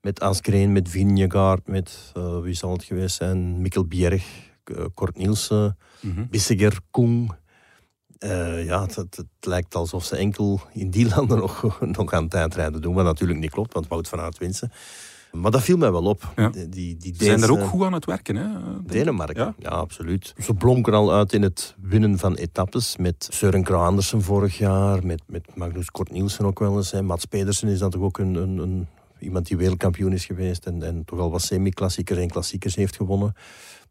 Met 0.01 0.21
Asgreen, 0.21 0.73
met 0.73 0.89
Vingegaard, 0.89 1.67
met, 1.67 2.13
eh, 2.15 2.41
wie 2.41 2.55
zal 2.55 2.73
het 2.73 2.85
geweest 2.85 3.17
zijn, 3.17 3.61
Mikkel 3.61 3.85
Bjerg, 3.85 4.25
eh, 4.65 4.85
Kort 4.95 5.17
Nielsen, 5.17 5.79
mhm. 6.01 6.27
Bissiger, 6.31 6.79
Koen. 6.91 7.31
Eh, 8.19 8.65
ja, 8.65 8.83
het, 8.83 8.95
het, 8.95 9.17
het 9.17 9.27
lijkt 9.41 9.75
alsof 9.75 10.05
ze 10.05 10.17
enkel 10.17 10.61
in 10.73 10.91
die 10.91 11.09
landen 11.15 11.39
nog, 11.39 11.81
nog 11.81 12.13
aan 12.13 12.29
tijdrijden 12.29 12.81
doen. 12.81 12.95
Wat 12.95 13.05
natuurlijk 13.05 13.39
niet 13.39 13.51
klopt, 13.51 13.73
want 13.73 13.89
Wout 13.89 14.09
van 14.09 14.21
Aert 14.21 14.39
wint 14.39 14.57
ze. 14.57 14.69
Maar 15.33 15.51
dat 15.51 15.63
viel 15.63 15.77
mij 15.77 15.93
wel 15.93 16.05
op. 16.05 16.33
Ja. 16.37 16.49
Die, 16.49 16.97
die, 16.97 17.15
Ze 17.17 17.25
zijn 17.25 17.43
er 17.43 17.51
ook 17.51 17.65
goed 17.65 17.85
aan 17.85 17.93
het 17.93 18.05
werken. 18.05 18.37
Hè? 18.37 18.47
Denemarken, 18.83 19.45
Ja? 19.45 19.55
ja? 19.59 19.69
absoluut. 19.69 20.35
Ze 20.39 20.55
blonken 20.55 20.95
al 20.95 21.13
uit 21.13 21.33
in 21.33 21.43
het 21.43 21.75
winnen 21.81 22.19
van 22.19 22.35
etappes. 22.35 22.97
Met 22.97 23.29
Søren 23.33 23.63
Kragh 23.63 23.85
Andersen 23.85 24.23
vorig 24.23 24.59
jaar, 24.59 25.07
met, 25.07 25.23
met 25.27 25.57
Magnus 25.57 25.91
Kort 25.91 26.11
Nielsen 26.11 26.45
ook 26.45 26.59
wel 26.59 26.77
eens. 26.77 26.91
Hè. 26.91 27.03
Mats 27.03 27.25
Pedersen 27.25 27.69
is 27.69 27.79
dan 27.79 27.91
toch 27.91 28.03
ook 28.03 28.19
een, 28.19 28.35
een, 28.35 28.59
een, 28.59 28.89
iemand 29.21 29.47
die 29.47 29.57
wereldkampioen 29.57 30.13
is 30.13 30.25
geweest 30.25 30.67
en, 30.67 30.83
en 30.83 31.05
toch 31.05 31.19
al 31.19 31.31
wat 31.31 31.43
semi-klassiekers 31.43 32.19
en 32.19 32.29
klassiekers 32.31 32.75
heeft 32.75 32.97
gewonnen. 32.97 33.35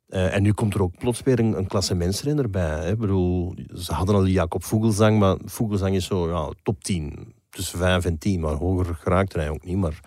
Eh, 0.08 0.36
en 0.36 0.42
nu 0.42 0.52
komt 0.54 0.74
er 0.74 0.82
ook 0.82 0.98
plots 0.98 1.24
weer 1.24 1.40
een, 1.40 1.58
een 1.58 1.68
klassementsrenner 1.68 2.50
bij. 2.50 2.80
Hè. 2.86 2.92
Ik 2.92 2.98
bedoel, 2.98 3.56
ze 3.74 3.94
hadden 3.94 4.16
al 4.16 4.26
Jacob 4.26 4.64
Vogelsang, 4.64 5.20
maar 5.20 5.38
Vogelsang 5.46 5.96
is 5.96 6.06
zo 6.06 6.30
ja, 6.30 6.52
top 6.64 6.84
10. 6.84 7.34
Tussen 7.50 7.80
5 7.80 8.06
en 8.06 8.18
10, 8.18 8.40
maar 8.40 8.54
hoger 8.54 8.96
geraakt 8.96 9.34
hij 9.34 9.50
ook 9.50 9.64
niet. 9.66 9.78
Maar, 9.78 10.00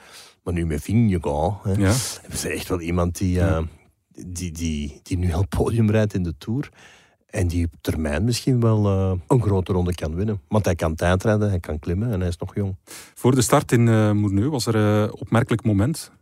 maar 0.43 0.55
nu 0.55 0.67
met 0.67 0.83
Vingegaard, 0.83 1.63
hè, 1.65 1.71
Ja. 1.73 1.93
hebben 2.21 2.39
ze 2.39 2.49
echt 2.49 2.69
wel 2.69 2.81
iemand 2.81 3.19
die, 3.19 3.41
eh, 3.41 3.63
die, 4.27 4.53
die, 4.53 5.01
die 5.03 5.19
nu 5.19 5.33
al 5.33 5.47
podium 5.49 5.91
rijdt 5.91 6.15
in 6.15 6.23
de 6.23 6.35
Tour. 6.39 6.69
En 7.31 7.49
die 7.49 7.65
op 7.65 7.73
termijn 7.81 8.25
misschien 8.25 8.61
wel 8.61 8.87
eh, 8.87 9.13
een 9.27 9.43
grote 9.43 9.73
ronde 9.73 9.95
kan 9.95 10.15
winnen. 10.15 10.41
Want 10.49 10.65
hij 10.65 10.75
kan 10.75 10.95
tijdrijden, 10.95 11.49
hij 11.49 11.61
kan 11.61 11.79
klimmen 11.79 12.13
en 12.13 12.21
hij 12.21 12.29
is 12.29 12.37
nog 12.37 12.55
jong. 12.55 12.77
Voor 13.15 13.35
de 13.35 13.43
start 13.43 13.73
in 13.73 13.87
uh, 13.87 14.11
Moerneu 14.11 14.49
was 14.49 14.67
er 14.67 14.75
een 14.75 15.07
uh, 15.07 15.13
opmerkelijk 15.13 15.65
moment. 15.65 16.13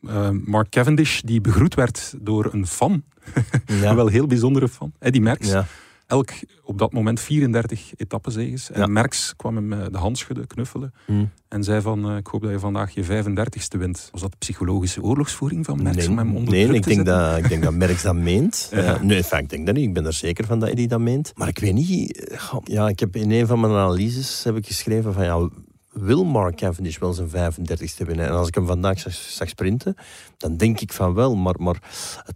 Uh, 0.00 0.28
Mark 0.30 0.68
Cavendish, 0.68 1.20
die 1.20 1.40
begroet 1.40 1.74
werd 1.74 2.14
door 2.20 2.48
een 2.52 2.66
fan. 2.66 3.02
Ja. 3.66 3.90
een 3.90 3.96
wel 3.96 4.06
heel 4.06 4.26
bijzondere 4.26 4.68
fan. 4.68 4.92
Eddie 4.98 5.20
Merckx. 5.20 5.48
Ja. 5.48 5.66
Elk 6.06 6.30
op 6.64 6.78
dat 6.78 6.92
moment 6.92 7.20
34 7.20 7.92
etappezeges. 7.96 8.70
En 8.70 8.80
Ja. 8.80 8.86
Merckx 8.86 9.36
kwam 9.36 9.56
hem 9.56 9.72
uh, 9.72 9.84
de 9.90 9.98
hand 9.98 10.18
schudden, 10.18 10.46
knuffelen. 10.46 10.94
Hm. 11.06 11.24
En 11.48 11.64
zei 11.64 11.80
van, 11.80 12.10
uh, 12.10 12.16
ik 12.16 12.26
hoop 12.26 12.42
dat 12.42 12.50
je 12.50 12.58
vandaag 12.58 12.94
je 12.94 13.04
35ste 13.04 13.78
wint. 13.78 14.08
Was 14.12 14.20
dat 14.20 14.38
psychologische 14.38 15.02
oorlogsvoering 15.02 15.64
van 15.64 15.82
Merckx 15.82 15.96
Nee, 15.96 16.08
om 16.10 16.18
hem 16.18 16.36
onder 16.36 16.54
nee 16.54 16.62
ik, 16.62 16.66
te 16.66 16.72
denk 16.72 16.84
zetten? 16.84 17.04
dat, 17.04 17.38
ik 17.38 17.48
denk 17.48 17.62
dat 17.62 17.74
Merckx 17.74 18.02
dat 18.02 18.14
meent. 18.14 18.68
Ja. 18.74 18.94
Eh, 18.94 19.00
nee, 19.00 19.16
enfin, 19.16 19.38
ik 19.38 19.48
denk 19.48 19.66
dat 19.66 19.74
niet. 19.74 19.84
Ik 19.86 19.94
ben 19.94 20.06
er 20.06 20.12
zeker 20.12 20.44
van 20.46 20.58
dat 20.58 20.68
Eddie 20.68 20.88
dat 20.88 21.00
meent. 21.00 21.32
Maar 21.34 21.48
ik 21.48 21.58
weet 21.58 21.74
niet... 21.74 22.18
eh, 22.28 22.54
Ja, 22.64 22.88
ik 22.88 23.00
heb 23.00 23.16
in 23.16 23.30
een 23.30 23.46
van 23.46 23.60
mijn 23.60 23.72
analyses 23.72 24.44
heb 24.44 24.56
ik 24.56 24.66
geschreven 24.66 25.12
van... 25.12 25.24
Ja, 25.24 25.48
wil 25.94 26.24
Mark 26.24 26.56
Cavendish 26.56 26.98
wel 26.98 27.12
zijn 27.12 27.28
35ste 27.28 28.06
winnen? 28.06 28.26
En 28.26 28.32
als 28.32 28.48
ik 28.48 28.54
hem 28.54 28.66
vandaag 28.66 28.98
zag, 28.98 29.12
zag 29.12 29.48
sprinten, 29.48 29.96
dan 30.36 30.56
denk 30.56 30.80
ik 30.80 30.92
van 30.92 31.14
wel. 31.14 31.34
Maar, 31.36 31.54
maar 31.58 31.82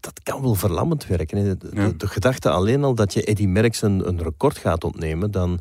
dat 0.01 0.21
kan 0.23 0.43
wel 0.43 0.55
verlammend 0.55 1.07
werken. 1.07 1.39
Hè. 1.39 1.57
De, 1.57 1.71
Ja. 1.73 1.87
de, 1.87 1.97
de 1.97 2.07
gedachte 2.07 2.51
alleen 2.51 2.85
al 2.85 2.95
dat 2.95 3.13
je 3.13 3.25
Eddie 3.25 3.49
Merckx 3.49 3.83
een, 3.83 4.09
een 4.09 4.23
record 4.23 4.59
gaat 4.59 4.85
ontnemen, 4.85 5.31
dan... 5.31 5.61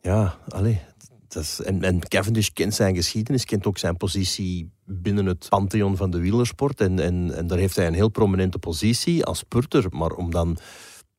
Ja, 0.00 0.36
allee... 0.48 0.80
Dat 1.28 1.42
is, 1.42 1.60
en, 1.60 1.82
en 1.82 2.08
Cavendish 2.08 2.48
kent 2.48 2.74
zijn 2.74 2.94
geschiedenis, 2.94 3.44
kent 3.44 3.66
ook 3.66 3.78
zijn 3.78 3.96
positie 3.96 4.70
binnen 4.84 5.26
het 5.26 5.46
pantheon 5.48 5.96
van 5.96 6.10
de 6.10 6.18
wielersport. 6.18 6.80
En, 6.80 6.98
en, 6.98 7.36
en 7.36 7.46
daar 7.46 7.58
heeft 7.58 7.76
hij 7.76 7.86
een 7.86 7.94
heel 7.94 8.08
prominente 8.08 8.58
positie 8.58 9.24
als 9.24 9.38
spurter. 9.38 9.86
Maar 9.90 10.10
om 10.10 10.30
dan 10.30 10.58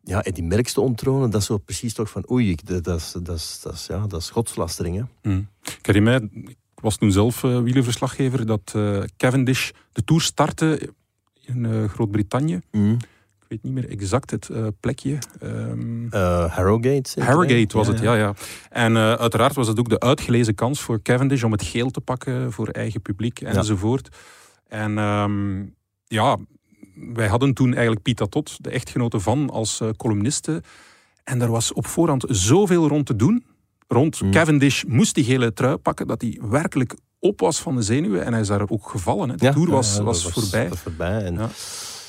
ja, 0.03 0.23
Eddie 0.23 0.43
Merckx 0.43 0.73
te 0.73 0.81
onttronen, 0.81 1.29
dat 1.29 1.41
is 1.41 1.47
zo 1.47 1.57
precies 1.57 1.93
toch 1.93 2.09
van 2.09 2.31
oei, 2.31 2.49
ik- 2.49 2.65
dat, 2.67 2.83
dat, 2.83 2.99
is, 2.99 3.11
dat, 3.11 3.59
dat, 3.63 3.85
ja, 3.87 4.07
dat 4.07 4.21
is 4.21 4.29
godslastering. 4.29 4.95
Hè? 4.95 5.31
Ik 5.77 5.85
herinner 5.85 6.19
mij, 6.19 6.43
ik 6.43 6.57
was 6.81 6.97
toen 6.97 7.11
zelf 7.11 7.43
uh, 7.43 7.59
wielerverslaggever, 7.61 8.45
dat 8.45 8.73
uh, 8.75 9.03
Cavendish 9.17 9.69
de 9.91 10.03
Tour 10.03 10.21
startte 10.21 10.93
in 11.45 11.63
uh, 11.63 11.89
Groot-Brittannië. 11.89 12.59
Ik 13.41 13.57
weet 13.59 13.63
niet 13.63 13.73
meer 13.83 13.89
exact 13.89 14.31
het 14.31 14.49
plekje. 14.79 15.17
Um, 15.43 16.03
Uh, 16.13 16.55
Harrogate. 16.55 17.23
Harrogate 17.23 17.77
was 17.77 17.87
het, 17.87 17.99
ja. 17.99 18.15
ja. 18.15 18.33
En 18.69 18.97
uiteraard 18.97 19.55
was 19.55 19.67
het 19.67 19.79
ook 19.79 19.89
de 19.89 19.99
uitgelezen 19.99 20.55
kans 20.55 20.81
voor 20.81 21.01
Cavendish 21.01 21.43
om 21.43 21.51
het 21.51 21.63
geel 21.63 21.89
te 21.89 22.01
pakken 22.01 22.51
voor 22.51 22.67
eigen 22.67 23.01
publiek 23.01 23.41
enzovoort. 23.41 24.09
En 24.67 24.97
um, 24.97 25.75
ja, 26.05 26.37
wij 27.13 27.27
hadden 27.27 27.53
toen 27.53 27.71
eigenlijk 27.71 28.01
Pita 28.01 28.25
Tot, 28.25 28.63
de 28.63 28.69
echtgenote 28.69 29.19
van, 29.19 29.49
als 29.49 29.79
uh, 29.81 29.89
columniste. 29.97 30.61
En 31.23 31.41
er 31.41 31.51
was 31.51 31.73
op 31.73 31.87
voorhand 31.87 32.25
zoveel 32.27 32.87
rond 32.87 33.05
te 33.05 33.15
doen. 33.15 33.45
Rond 33.87 34.21
Mm. 34.21 34.31
Cavendish 34.31 34.83
moest 34.87 35.15
die 35.15 35.23
gele 35.23 35.53
trui 35.53 35.77
pakken, 35.77 36.07
dat 36.07 36.21
hij 36.21 36.39
werkelijk 36.41 36.95
op 37.19 37.39
was 37.39 37.59
van 37.59 37.75
de 37.75 37.81
zenuwen. 37.81 38.25
En 38.25 38.31
hij 38.31 38.41
is 38.41 38.47
daar 38.47 38.69
ook 38.69 38.89
gevallen. 38.89 39.29
Hè. 39.29 39.35
De 39.35 39.45
Ja, 39.45 39.53
Tour 39.53 39.69
was, 39.69 39.95
ja, 39.95 40.03
was, 40.03 40.23
voorbij. 40.23 40.69
En 41.23 41.33
Ja. 41.33 41.49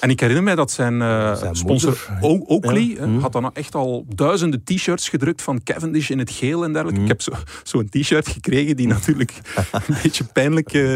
En 0.02 0.10
ik 0.10 0.20
herinner 0.20 0.44
mij 0.44 0.54
dat 0.54 0.70
zijn, 0.70 1.02
eh, 1.02 1.34
Zijn 1.36 1.56
sponsor 1.56 2.06
moeder, 2.20 2.46
Oakley 2.48 2.82
Ja. 2.82 3.06
Mhm. 3.06 3.18
had 3.18 3.32
dan 3.32 3.54
echt 3.54 3.74
al 3.74 4.04
duizenden 4.08 4.64
t-shirts 4.64 5.08
gedrukt 5.08 5.42
van 5.42 5.62
Cavendish 5.62 6.10
in 6.10 6.18
het 6.18 6.30
geel 6.30 6.64
en 6.64 6.72
dergelijke. 6.72 7.00
Mhm. 7.00 7.10
Ik 7.10 7.16
heb 7.18 7.22
zo- 7.22 7.42
zo'n 7.62 7.88
t-shirt 7.88 8.28
gekregen 8.28 8.76
die 8.76 8.86
natuurlijk 8.86 9.32
een 9.86 9.96
beetje 10.02 10.24
pijnlijk... 10.24 10.72
eh, 10.72 10.94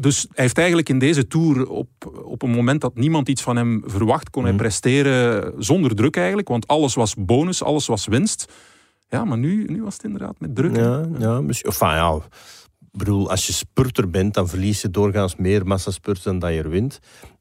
dus 0.00 0.20
hij 0.20 0.44
heeft 0.44 0.58
eigenlijk 0.58 0.88
in 0.88 0.98
deze 0.98 1.26
Tour 1.26 1.68
op, 1.68 1.88
op 2.24 2.42
een 2.42 2.50
moment 2.50 2.80
dat 2.80 2.94
niemand 2.94 3.28
iets 3.28 3.42
van 3.42 3.56
hem 3.56 3.82
verwacht, 3.86 4.30
kon 4.30 4.42
hij 4.42 4.52
Mhm. 4.52 4.60
presteren 4.62 5.52
zonder 5.58 5.94
druk 5.94 6.16
eigenlijk. 6.16 6.48
Want 6.48 6.66
alles 6.66 6.94
was 6.94 7.14
bonus, 7.18 7.62
alles 7.62 7.86
was 7.86 8.06
winst. 8.06 8.52
Ja, 9.08 9.24
maar 9.24 9.38
nu, 9.38 9.64
nu 9.64 9.82
was 9.82 9.94
het 9.94 10.04
inderdaad 10.04 10.34
met 10.38 10.54
druk. 10.54 10.76
Ja, 10.76 11.04
ja, 11.18 11.40
misschien. 11.40 11.70
Enfin, 11.70 11.88
ja. 11.88 12.18
Ik 12.92 13.04
bedoel, 13.04 13.30
als 13.30 13.46
je 13.46 13.52
spurter 13.52 14.10
bent, 14.10 14.34
dan 14.34 14.48
verlies 14.48 14.80
je 14.82 14.90
doorgaans 14.90 15.36
meer 15.36 15.66
massaspurts 15.66 16.22
dan 16.22 16.38
dat 16.38 16.50
je 16.52 16.58
er 16.62 16.68
wint. 16.70 16.98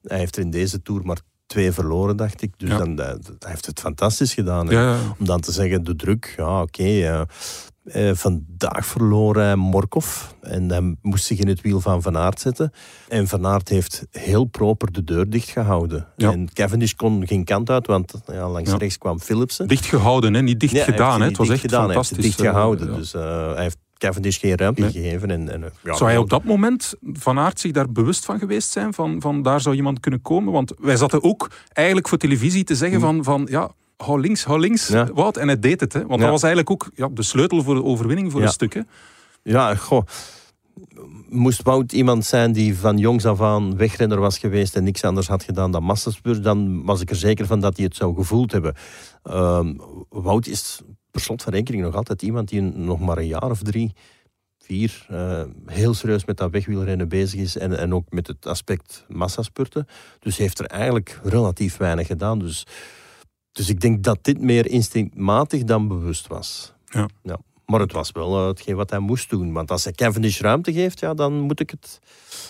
Hij 0.07 0.17
heeft 0.17 0.35
er 0.35 0.41
in 0.41 0.49
deze 0.51 0.81
Tour 0.81 1.01
maar 1.05 1.19
twee 1.45 1.71
verloren, 1.71 2.17
dacht 2.17 2.41
ik. 2.41 2.53
Dus 2.57 2.69
Ja. 2.69 2.77
dan, 2.77 2.97
hij 2.97 3.17
heeft 3.39 3.65
het 3.65 3.79
fantastisch 3.79 4.33
gedaan. 4.33 4.67
Ja. 4.67 4.97
Om 5.19 5.25
dan 5.25 5.39
te 5.39 5.51
zeggen, 5.51 5.83
de 5.83 5.95
druk, 5.95 6.33
ja, 6.37 6.61
oké. 6.61 6.83
eh, 6.83 7.21
vandaag 8.13 8.85
verloor 8.85 9.35
hij 9.35 9.55
Morkov 9.55 10.23
en 10.41 10.69
hij 10.69 10.95
moest 11.01 11.25
zich 11.25 11.39
in 11.39 11.47
het 11.47 11.61
wiel 11.61 11.79
van 11.81 12.01
Van 12.01 12.17
Aert 12.17 12.39
zetten. 12.39 12.71
En 13.07 13.27
Van 13.27 13.45
Aert 13.47 13.69
heeft 13.69 14.05
heel 14.11 14.45
proper 14.45 14.91
de 14.91 15.03
deur 15.03 15.29
dicht 15.29 15.49
gehouden. 15.49 16.07
Ja. 16.15 16.31
En 16.31 16.53
Cavendish 16.53 16.93
kon 16.93 17.27
geen 17.27 17.43
kant 17.43 17.69
uit, 17.69 17.87
want 17.87 18.13
ja, 18.31 18.49
langs 18.49 18.69
Ja. 18.71 18.77
rechts 18.77 18.97
kwam 18.97 19.19
Philipsen. 19.19 19.67
Dicht 19.67 19.85
gehouden, 19.85 20.33
hè? 20.33 20.41
niet 20.41 20.59
dicht 20.59 20.73
Nee, 20.73 20.83
gedaan. 20.83 21.21
het 21.21 21.37
was 21.37 21.49
echt 21.49 21.61
gedaan, 21.61 21.85
hij 21.85 21.95
heeft 21.95 22.07
fantastisch. 22.07 22.45
eh, 22.45 22.51
gehouden. 22.51 22.91
ja. 22.91 22.95
Dus 22.97 23.13
eh, 23.13 23.53
hij 23.53 23.63
heeft 23.63 23.77
Cavendish 23.97 24.39
geen 24.39 24.55
ruimte 24.57 24.81
Nee. 24.81 24.91
gegeven. 24.91 25.31
En, 25.31 25.49
en, 25.53 25.71
ja, 25.83 25.95
Zou 25.95 26.09
hij 26.09 26.19
op 26.19 26.29
dat 26.29 26.43
moment 26.43 26.93
van 27.13 27.39
Aert 27.39 27.59
zich 27.59 27.71
daar 27.71 27.91
bewust 27.91 28.25
van 28.25 28.39
geweest 28.39 28.69
zijn? 28.71 28.93
Van, 28.93 29.21
van 29.21 29.41
daar 29.41 29.61
zou 29.61 29.75
iemand 29.75 29.99
kunnen 29.99 30.21
komen? 30.21 30.53
Want 30.53 30.73
wij 30.79 30.95
zaten 30.95 31.23
ook 31.23 31.49
eigenlijk 31.73 32.07
voor 32.07 32.17
televisie 32.17 32.63
te 32.63 32.75
zeggen 32.75 32.99
van, 32.99 33.23
van 33.23 33.47
ja, 33.49 33.71
hou 33.97 34.21
links, 34.21 34.43
hou 34.43 34.59
links. 34.59 34.87
Ja. 34.87 35.07
Wout. 35.13 35.37
En 35.37 35.47
hij 35.47 35.59
deed 35.59 35.79
het. 35.79 35.93
Hè? 35.93 35.99
Want 35.99 36.13
Ja. 36.15 36.21
dat 36.21 36.29
was 36.29 36.43
eigenlijk 36.43 36.71
ook 36.71 36.89
ja, 36.95 37.07
de 37.11 37.23
sleutel 37.23 37.63
voor 37.63 37.75
de 37.75 37.83
overwinning 37.83 38.31
voor 38.31 38.41
een 38.41 38.47
stuk. 38.49 38.73
Hè? 38.73 38.81
Ja, 39.43 39.75
goh. 39.75 40.01
Moest 41.29 41.61
Wout 41.63 41.91
iemand 41.91 42.25
zijn 42.25 42.51
die 42.51 42.77
van 42.77 42.97
jongs 42.97 43.25
af 43.25 43.41
aan 43.41 43.77
wegrenner 43.77 44.19
was 44.19 44.37
geweest 44.37 44.75
en 44.75 44.83
niks 44.83 45.03
anders 45.03 45.27
had 45.27 45.43
gedaan 45.43 45.71
dan 45.71 45.83
massaspurs, 45.83 46.41
dan 46.41 46.83
was 46.85 47.01
ik 47.01 47.09
er 47.09 47.15
zeker 47.15 47.45
van 47.45 47.59
dat 47.59 47.75
hij 47.75 47.85
het 47.85 47.95
zou 47.95 48.15
gevoeld 48.15 48.51
hebben. 48.51 48.73
Ehm, 49.23 49.73
Wout 50.09 50.47
is 50.47 50.81
per 51.17 51.25
slot 51.25 51.43
van 51.43 51.53
rekening 51.53 51.83
nog 51.83 51.95
altijd 51.95 52.21
iemand 52.21 52.49
die 52.49 52.61
nog 52.61 52.99
maar 52.99 53.17
een 53.17 53.27
jaar 53.27 53.49
of 53.49 53.61
drie, 53.61 53.93
vier 54.59 55.05
eh, 55.09 55.43
heel 55.65 55.93
serieus 55.93 56.25
met 56.25 56.37
dat 56.37 56.51
wegwielrennen 56.51 57.09
bezig 57.09 57.39
is 57.39 57.57
en, 57.57 57.77
en 57.77 57.93
ook 57.93 58.11
met 58.11 58.27
het 58.27 58.45
aspect 58.45 59.05
massaspurten. 59.07 59.87
Dus 60.19 60.37
heeft 60.37 60.59
er 60.59 60.65
eigenlijk 60.65 61.19
relatief 61.23 61.77
weinig 61.77 62.07
gedaan. 62.07 62.39
Dus, 62.39 62.65
dus 63.51 63.69
ik 63.69 63.79
denk 63.79 64.03
dat 64.03 64.19
dit 64.21 64.41
meer 64.41 64.67
instinctmatig 64.67 65.63
dan 65.63 65.87
bewust 65.87 66.27
was. 66.27 66.73
Ja. 66.85 67.09
Ja. 67.23 67.37
Maar 67.65 67.79
het 67.79 67.91
was 67.91 68.11
wel 68.11 68.39
eh, 68.39 68.47
hetgeen 68.47 68.75
wat 68.75 68.89
hij 68.89 68.99
moest 68.99 69.29
doen. 69.29 69.53
Want 69.53 69.71
als 69.71 69.83
hij 69.83 69.93
Cavendish 69.93 70.39
ruimte 70.41 70.73
geeft, 70.73 70.99
ja, 70.99 71.13
dan 71.13 71.33
moet 71.33 71.59
ik 71.59 71.69
het... 71.69 71.99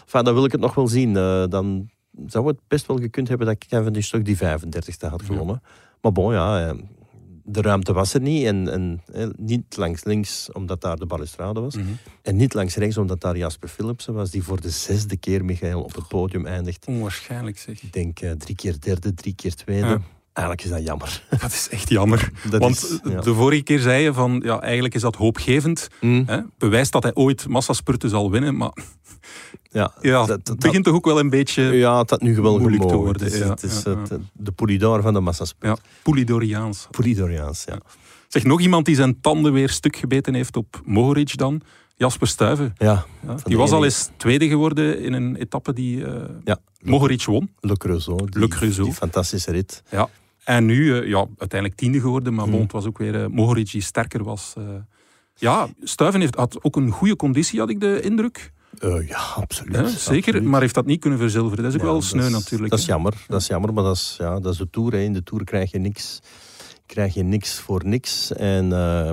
Enfin, 0.03 0.23
dan 0.23 0.33
wil 0.33 0.45
ik 0.45 0.51
het 0.51 0.61
nog 0.61 0.75
wel 0.75 0.87
zien. 0.87 1.17
Eh, 1.17 1.43
dan 1.49 1.89
zou 2.25 2.47
het 2.47 2.59
best 2.67 2.85
wel 2.85 2.97
gekund 2.97 3.27
hebben 3.27 3.47
dat 3.47 3.65
Cavendish 3.67 4.09
toch 4.09 4.21
die 4.21 4.37
35ste 4.37 5.09
had 5.09 5.21
gewonnen. 5.21 5.61
Maar 6.01 6.11
bon, 6.11 6.33
ja, 6.33 6.75
de 7.49 7.61
ruimte 7.61 7.93
was 7.93 8.13
er 8.13 8.21
niet. 8.21 8.45
En, 8.45 8.71
en 8.71 9.01
eh, 9.13 9.27
niet 9.37 9.77
langs 9.77 10.03
links, 10.03 10.51
omdat 10.51 10.81
daar 10.81 10.97
de 10.97 11.05
balustrade 11.05 11.59
was. 11.59 11.75
Mhm. 11.75 11.87
En 12.21 12.35
niet 12.35 12.53
langs 12.53 12.75
rechts, 12.75 12.97
omdat 12.97 13.21
daar 13.21 13.37
Jasper 13.37 13.69
Philipsen 13.69 14.13
was, 14.13 14.31
die 14.31 14.43
voor 14.43 14.61
de 14.61 14.69
zesde 14.69 15.17
keer, 15.17 15.45
Michael, 15.45 15.81
op 15.81 15.95
het 15.95 16.07
podium 16.07 16.45
eindigt. 16.45 16.85
Onwaarschijnlijk 16.85 17.57
zeg. 17.57 17.81
Ik 17.81 17.93
denk 17.93 18.19
eh, 18.19 18.31
drie 18.31 18.55
keer 18.55 18.75
derde, 18.79 19.13
drie 19.13 19.35
keer 19.35 19.55
tweede. 19.55 19.87
Ja. 19.87 20.01
Eigenlijk 20.33 20.67
is 20.67 20.69
dat 20.69 20.85
jammer. 20.85 21.23
Dat 21.41 21.51
is 21.51 21.67
echt 21.71 21.89
jammer. 21.89 22.31
Dat 22.49 22.61
Want 22.61 22.75
is, 22.75 22.99
ja. 23.03 23.21
de 23.21 23.33
vorige 23.33 23.63
keer 23.63 23.79
zei 23.79 24.03
je 24.03 24.13
van, 24.13 24.41
ja, 24.45 24.61
eigenlijk 24.61 24.95
is 24.95 25.01
dat 25.01 25.15
hoopgevend. 25.15 25.87
Mm. 26.01 26.23
Hè? 26.25 26.39
Bewijst 26.57 26.91
dat 26.91 27.03
hij 27.03 27.15
ooit 27.15 27.47
massaspurten 27.47 28.09
zal 28.09 28.31
winnen. 28.31 28.57
Maar 28.57 28.73
Ja, 29.71 29.93
ja, 30.01 30.25
dat- 30.25 30.47
het 30.47 30.59
begint 30.59 30.83
toch 30.85 30.93
ook 30.95 31.05
wel 31.05 31.19
een 31.19 31.29
beetje 31.29 31.61
Ja, 31.63 31.99
het 31.99 32.09
had 32.09 32.21
nu 32.21 32.35
wel 32.35 32.59
Moeilijk 32.59 32.87
te 32.87 32.95
worden, 32.95 33.23
Het 33.23 33.33
is, 33.33 33.39
ja, 33.39 33.49
het 33.49 33.63
is 33.63 33.83
ja, 33.83 33.97
het, 33.97 34.19
de 34.33 34.51
polidor 34.51 35.01
van 35.01 35.13
de 35.13 35.19
massasport. 35.19 35.77
ja, 35.77 35.77
Polidoriaans. 36.03 36.87
Polidoriaans, 36.91 37.63
ja. 37.67 37.79
Zeg, 38.27 38.43
nog 38.43 38.61
iemand 38.61 38.85
die 38.85 38.95
zijn 38.95 39.21
tanden 39.21 39.53
weer 39.53 39.69
stuk 39.69 39.95
gebeten 39.95 40.33
heeft 40.33 40.55
op 40.55 40.81
Mohoric 40.85 41.37
dan. 41.37 41.61
Jasper 41.95 42.27
Stuyven. 42.27 42.73
Ja, 42.77 43.05
die 43.43 43.57
was 43.57 43.71
al 43.71 43.83
eens 43.83 44.09
tweede 44.17 44.47
geworden 44.47 44.99
in 45.01 45.13
een 45.13 45.35
etappe 45.35 45.73
die 45.73 46.05
eh 46.05 46.23
ja. 46.43 46.57
Mohoric 46.81 47.23
won. 47.25 47.49
Le 47.59 47.77
Creusot. 47.77 48.31
Die, 48.31 48.41
Le 48.41 48.47
Creusot. 48.47 48.85
Die 48.85 48.93
fantastische 48.93 49.51
rit. 49.51 49.83
Ja. 49.91 50.09
En 50.43 50.65
nu 50.65 50.97
eh, 50.99 51.07
ja, 51.07 51.25
uiteindelijk 51.37 51.79
tiende 51.79 51.99
geworden, 51.99 52.33
maar 52.33 52.43
Hmm. 52.43 52.53
bon, 52.53 52.61
het 52.61 52.71
was 52.71 52.85
ook 52.85 52.97
weer 52.97 53.21
eh, 53.23 53.27
Mohoric 53.27 53.71
die 53.71 53.81
sterker 53.81 54.23
was. 54.23 54.53
eh. 54.57 54.63
ja, 55.35 55.67
Stuyven 55.83 56.19
heeft, 56.19 56.35
had 56.35 56.63
ook 56.63 56.75
een 56.75 56.91
goede 56.91 57.15
conditie, 57.15 57.59
had 57.59 57.69
ik 57.69 57.79
de 57.79 58.01
indruk. 58.01 58.51
Eh, 58.79 59.07
ja, 59.07 59.17
absoluut. 59.35 59.75
Hè, 59.75 59.89
zeker, 59.89 60.17
absoluut. 60.17 60.43
maar 60.43 60.61
heeft 60.61 60.73
dat 60.75 60.85
niet 60.85 60.99
kunnen 60.99 61.19
verzilveren. 61.19 61.63
Dat 61.63 61.73
is 61.73 61.79
ook 61.79 61.85
Ja, 61.85 61.91
wel 61.91 61.99
dat 61.99 62.09
sneu 62.09 62.25
is- 62.25 62.31
natuurlijk. 62.31 62.69
Dat 62.69 62.79
is 62.79 62.85
hè. 62.85 62.91
jammer, 62.93 63.13
dat 63.27 63.41
is 63.41 63.47
jammer 63.47 63.73
maar 63.73 63.83
dat 63.83 63.95
is, 63.95 64.15
ja, 64.19 64.39
dat 64.39 64.51
is 64.53 64.57
de 64.59 64.69
Tour. 64.69 64.91
Hè. 64.91 64.99
In 64.99 65.13
de 65.13 65.23
Tour 65.23 65.43
krijg 65.43 65.71
je 65.71 65.79
niks, 65.79 66.19
krijg 66.85 67.13
je 67.13 67.23
niks 67.23 67.59
voor 67.59 67.85
niks. 67.85 68.33
En 68.33 68.71
eh, 68.73 69.11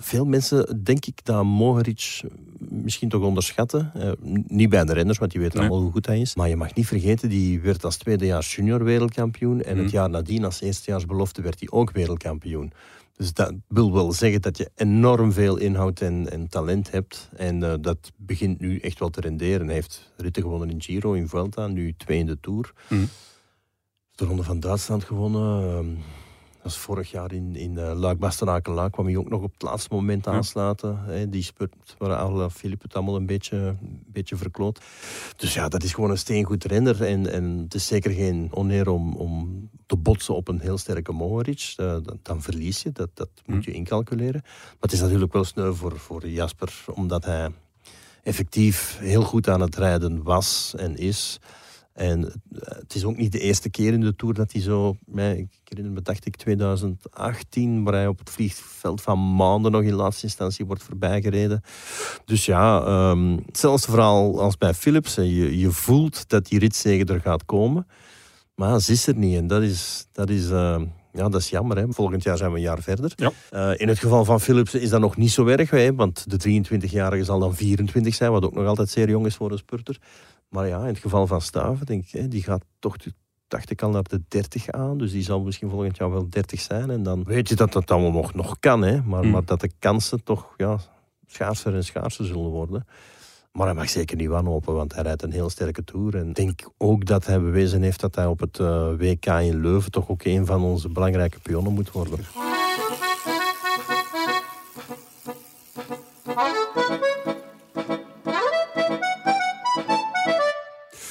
veel 0.00 0.24
mensen, 0.24 0.84
denk 0.84 1.06
ik, 1.06 1.24
dat 1.24 1.44
Mohoric 1.44 2.20
misschien 2.58 3.08
toch 3.08 3.22
onderschatten. 3.22 3.90
Eh, 3.94 4.10
niet 4.46 4.68
bij 4.68 4.84
de 4.84 4.92
renners, 4.92 5.18
want 5.18 5.30
die 5.30 5.40
weten 5.40 5.58
Nee. 5.58 5.66
allemaal 5.68 5.84
hoe 5.84 5.92
goed 5.94 6.06
hij 6.06 6.20
is. 6.20 6.34
Maar 6.34 6.48
je 6.48 6.56
mag 6.56 6.74
niet 6.74 6.86
vergeten, 6.86 7.28
die 7.28 7.60
werd 7.60 7.84
als 7.84 7.96
tweedejaars 7.96 8.54
junior 8.56 8.84
wereldkampioen. 8.84 9.62
En 9.62 9.76
het 9.76 9.86
Mhm. 9.86 9.94
jaar 9.94 10.10
nadien, 10.10 10.44
als 10.44 10.60
eerstejaarsbelofte, 10.60 11.42
werd 11.42 11.58
hij 11.60 11.68
ook 11.70 11.90
wereldkampioen. 11.90 12.72
Dus 13.18 13.32
dat 13.32 13.52
wil 13.68 13.92
wel 13.92 14.12
zeggen 14.12 14.42
dat 14.42 14.56
je 14.58 14.70
enorm 14.74 15.32
veel 15.32 15.56
inhoud 15.56 16.00
en, 16.00 16.30
en 16.30 16.48
talent 16.48 16.90
hebt. 16.90 17.28
En 17.36 17.62
eh, 17.62 17.74
dat 17.80 18.12
begint 18.16 18.60
nu 18.60 18.78
echt 18.78 18.98
wel 18.98 19.08
te 19.10 19.20
renderen. 19.20 19.66
Hij 19.66 19.74
heeft 19.74 20.12
ritten 20.16 20.42
gewonnen 20.42 20.70
in 20.70 20.82
Giro, 20.82 21.12
in 21.12 21.28
Vuelta, 21.28 21.66
nu 21.66 21.94
twee 21.96 22.18
in 22.18 22.26
de 22.26 22.40
Tour. 22.40 22.72
Mhm. 22.88 23.04
De 24.10 24.24
Ronde 24.24 24.42
van 24.42 24.60
Duitsland 24.60 25.04
gewonnen. 25.04 25.62
ehm, 25.62 25.86
dat 26.62 26.72
is 26.72 26.76
vorig 26.78 27.10
jaar 27.10 27.32
in, 27.32 27.56
in 27.56 27.72
uh, 27.72 27.92
luik 27.94 28.18
bastenaken 28.18 28.72
luik 28.72 28.92
kwam 28.92 29.06
hij 29.06 29.16
ook 29.16 29.28
nog 29.28 29.42
op 29.42 29.52
het 29.52 29.62
laatste 29.62 29.94
moment 29.94 30.24
Ja. 30.24 30.30
aansluiten. 30.32 31.30
Die 31.30 31.42
spurt 31.42 31.74
waar 31.98 32.16
Alain 32.16 32.50
Philippe 32.50 32.84
het 32.84 32.94
allemaal 32.94 33.16
een 33.16 33.26
beetje, 33.26 33.56
een 33.56 34.02
beetje 34.06 34.36
verkloot. 34.36 34.80
Dus 35.36 35.54
ja, 35.54 35.68
dat 35.68 35.82
is 35.82 35.92
gewoon 35.94 36.10
een 36.10 36.18
steengoed 36.18 36.64
renner. 36.64 37.04
En, 37.04 37.32
en 37.32 37.44
het 37.44 37.74
is 37.74 37.86
zeker 37.86 38.10
geen 38.10 38.48
oneer 38.50 38.88
om, 38.88 39.16
om 39.16 39.68
te 39.88 39.96
botsen 39.96 40.34
op 40.34 40.48
een 40.48 40.60
heel 40.60 40.78
sterke 40.78 41.12
Mohoric. 41.12 41.72
Eh, 41.76 41.86
dan, 42.02 42.18
dan 42.22 42.42
verlies 42.42 42.82
je, 42.82 42.92
dat, 42.92 43.08
dat 43.14 43.28
moet 43.46 43.64
je 43.64 43.72
incalculeren. 43.72 44.40
Maar 44.42 44.76
het 44.80 44.92
is 44.92 45.00
natuurlijk 45.00 45.32
wel 45.32 45.44
sneu 45.44 45.72
voor, 45.72 45.98
voor 45.98 46.28
Jasper, 46.28 46.84
omdat 46.94 47.24
hij 47.24 47.50
effectief 48.22 48.98
heel 48.98 49.22
goed 49.22 49.48
aan 49.48 49.60
het 49.60 49.76
rijden 49.76 50.22
was 50.22 50.74
en 50.76 50.96
is. 50.96 51.40
En 51.92 52.24
eh, 52.24 52.32
het 52.60 52.94
is 52.94 53.04
ook 53.04 53.16
niet 53.16 53.32
de 53.32 53.40
eerste 53.40 53.70
keer 53.70 53.92
in 53.92 54.00
de 54.00 54.16
Tour 54.16 54.34
dat 54.34 54.52
hij 54.52 54.60
zo... 54.60 54.96
Ik 55.14 55.48
herinner 55.64 55.92
me, 55.92 56.02
dacht 56.02 56.26
ik, 56.26 56.36
2018, 56.36 57.84
waar 57.84 57.94
hij 57.94 58.06
op 58.06 58.18
het 58.18 58.30
vliegveld 58.30 59.02
van 59.02 59.34
Maanden 59.34 59.72
nog 59.72 59.82
in 59.82 59.94
laatste 59.94 60.24
instantie 60.24 60.66
wordt 60.66 60.82
voorbijgereden. 60.82 61.62
Dus 62.24 62.46
ja, 62.46 62.84
ehm, 62.84 63.36
hetzelfde 63.46 63.90
verhaal 63.90 64.40
als 64.40 64.58
bij 64.58 64.74
Philips. 64.74 65.14
Je, 65.14 65.58
je 65.58 65.70
voelt 65.70 66.28
dat 66.28 66.46
die 66.46 66.58
ritzege 66.58 67.04
er 67.04 67.20
gaat 67.20 67.44
komen. 67.44 67.86
Maar 68.58 68.80
ze 68.80 68.92
is 68.92 69.06
er 69.06 69.16
niet. 69.16 69.36
En 69.36 69.46
dat 69.46 69.62
is, 69.62 70.08
dat 70.12 70.30
is, 70.30 70.50
eh, 70.50 70.80
ja, 71.12 71.28
dat 71.28 71.40
is 71.40 71.50
jammer. 71.50 71.76
Hè. 71.76 71.84
Volgend 71.88 72.22
jaar 72.22 72.36
zijn 72.36 72.50
we 72.50 72.56
een 72.56 72.62
jaar 72.62 72.82
verder. 72.82 73.12
Ja. 73.16 73.32
Eh, 73.50 73.80
in 73.80 73.88
het 73.88 73.98
geval 73.98 74.24
van 74.24 74.40
Philips 74.40 74.74
is 74.74 74.90
dat 74.90 75.00
nog 75.00 75.16
niet 75.16 75.30
zo 75.30 75.46
erg. 75.46 75.70
Hè, 75.70 75.94
want 75.94 76.30
de 76.30 76.36
23-jarige 76.36 77.24
zal 77.24 77.38
dan 77.38 77.54
24 77.54 78.14
zijn, 78.14 78.30
wat 78.30 78.44
ook 78.44 78.54
nog 78.54 78.66
altijd 78.66 78.88
zeer 78.88 79.08
jong 79.08 79.26
is 79.26 79.34
voor 79.36 79.50
een 79.50 79.58
spurter. 79.58 79.98
Maar 80.48 80.68
ja, 80.68 80.80
in 80.80 80.86
het 80.86 80.98
geval 80.98 81.26
van 81.26 81.40
Staven, 81.40 81.86
denk 81.86 82.04
ik, 82.04 82.10
hè, 82.10 82.28
die 82.28 82.42
gaat 82.42 82.64
toch, 82.78 82.96
dacht 83.48 83.70
ik 83.70 83.82
al, 83.82 83.90
naar 83.90 84.02
de 84.02 84.22
30 84.28 84.70
aan. 84.70 84.98
Dus 84.98 85.12
die 85.12 85.22
zal 85.22 85.40
misschien 85.40 85.70
volgend 85.70 85.96
jaar 85.96 86.10
wel 86.10 86.28
30 86.30 86.60
zijn. 86.60 86.90
En 86.90 87.02
dan 87.02 87.24
weet 87.24 87.48
je 87.48 87.54
dat 87.54 87.72
dat 87.72 87.90
allemaal 87.90 88.12
nog, 88.12 88.34
nog 88.34 88.56
kan. 88.60 88.82
Hè, 88.82 89.02
maar, 89.02 89.22
Hmm. 89.22 89.30
maar 89.30 89.44
dat 89.44 89.60
de 89.60 89.70
kansen 89.78 90.24
toch 90.24 90.54
ja, 90.56 90.78
schaarser 91.26 91.74
en 91.74 91.84
schaarser 91.84 92.24
zullen 92.24 92.50
worden. 92.50 92.86
Maar 93.58 93.66
hij 93.66 93.76
mag 93.76 93.88
zeker 93.88 94.16
niet 94.16 94.28
wanhopen, 94.28 94.74
want 94.74 94.94
hij 94.94 95.02
rijdt 95.02 95.22
een 95.22 95.32
heel 95.32 95.50
sterke 95.50 95.84
Tour. 95.84 96.16
En 96.16 96.28
ik 96.28 96.34
denk 96.34 96.60
ook 96.76 97.04
dat 97.06 97.26
hij 97.26 97.40
bewezen 97.40 97.82
heeft 97.82 98.00
dat 98.00 98.14
hij 98.14 98.26
op 98.26 98.40
het 98.40 98.58
eh, 98.58 98.88
WK 98.98 99.26
in 99.26 99.60
Leuven 99.60 99.90
toch 99.90 100.08
ook 100.08 100.24
een 100.24 100.46
van 100.46 100.62
onze 100.62 100.88
belangrijke 100.88 101.38
pionnen 101.42 101.72
moet 101.72 101.90
worden. 101.92 102.18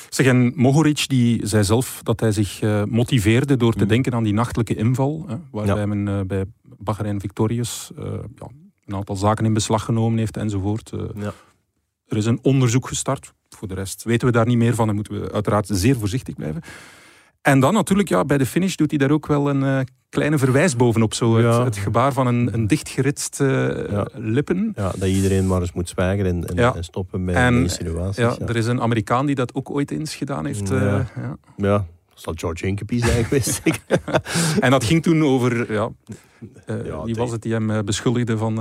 Zeg, 0.09 0.25
en 0.25 0.53
Mohoric 0.55 1.07
die 1.07 1.47
zei 1.47 1.63
zelf 1.63 1.99
dat 2.03 2.19
hij 2.19 2.31
zich 2.31 2.61
eh, 2.61 2.83
motiveerde 2.83 3.57
door 3.57 3.71
te 3.73 3.79
Mhm. 3.79 3.87
denken 3.87 4.13
aan 4.13 4.23
die 4.23 4.33
nachtelijke 4.33 4.75
inval, 4.75 5.23
hè, 5.27 5.35
waarbij 5.51 5.75
Ja. 5.75 5.85
men 5.85 6.07
eh, 6.07 6.25
bij 6.25 6.45
Bahrein 6.77 7.19
Victorious 7.19 7.91
ja, 7.95 8.47
een 8.85 8.95
aantal 8.95 9.15
zaken 9.15 9.45
in 9.45 9.53
beslag 9.53 9.83
genomen 9.85 10.17
heeft 10.17 10.37
enzovoort. 10.37 10.91
Ja. 11.15 11.33
Er 12.07 12.17
is 12.17 12.25
een 12.25 12.39
onderzoek 12.41 12.87
gestart. 12.87 13.33
Voor 13.49 13.67
de 13.67 13.73
rest 13.73 14.03
weten 14.03 14.27
we 14.27 14.33
daar 14.33 14.45
niet 14.45 14.57
meer 14.57 14.75
van 14.75 14.89
en 14.89 14.95
moeten 14.95 15.21
we 15.21 15.31
uiteraard 15.31 15.67
zeer 15.71 15.95
voorzichtig 15.95 16.35
blijven. 16.35 16.61
En 17.41 17.59
dan 17.59 17.73
natuurlijk, 17.73 18.09
ja, 18.09 18.25
bij 18.25 18.37
de 18.37 18.45
finish 18.45 18.75
doet 18.75 18.89
hij 18.89 18.99
daar 18.99 19.11
ook 19.11 19.27
wel 19.27 19.49
een 19.49 19.63
eh, 19.63 19.79
kleine 20.09 20.37
verwijs 20.37 20.75
bovenop. 20.75 21.13
Zo 21.13 21.39
Ja. 21.39 21.55
het, 21.57 21.65
het 21.65 21.77
gebaar 21.77 22.13
van 22.13 22.27
een, 22.27 22.49
een 22.53 22.67
dichtgeritst 22.67 23.41
eh, 23.41 23.89
Ja. 23.89 24.07
lippen. 24.13 24.71
Ja, 24.75 24.91
dat 24.97 25.09
iedereen 25.09 25.47
maar 25.47 25.61
eens 25.61 25.73
moet 25.73 25.89
zwijgen 25.89 26.25
en, 26.25 26.45
en, 26.47 26.55
Ja. 26.55 26.75
en 26.75 26.83
stoppen 26.83 27.23
met 27.23 27.35
En, 27.35 27.53
insinuaties. 27.55 28.15
Ja, 28.17 28.35
Ja, 28.39 28.45
er 28.47 28.55
is 28.55 28.65
een 28.65 28.81
Amerikaan 28.81 29.25
die 29.25 29.35
dat 29.35 29.53
ook 29.53 29.69
ooit 29.69 29.91
eens 29.91 30.15
gedaan 30.15 30.45
heeft. 30.45 30.67
Ja. 30.69 30.75
eh, 30.75 31.05
ja. 31.23 31.37
Ja, 31.57 31.85
dat 32.09 32.19
zal 32.21 32.33
George 32.35 32.65
Hincapie 32.65 33.05
zijn 33.05 33.23
geweest. 33.25 33.61
En 34.59 34.71
dat 34.71 34.83
ging 34.83 35.03
toen 35.03 35.23
over, 35.23 35.73
ja, 35.73 35.89
wie 37.03 37.15
was 37.15 37.31
het 37.31 37.41
die 37.41 37.53
hem 37.53 37.85
beschuldigde 37.85 38.37
van 38.37 38.57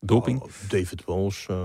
doping? 0.00 0.40
Oh, 0.40 0.48
David 0.68 1.04
Walsh. 1.04 1.48
eh, 1.48 1.56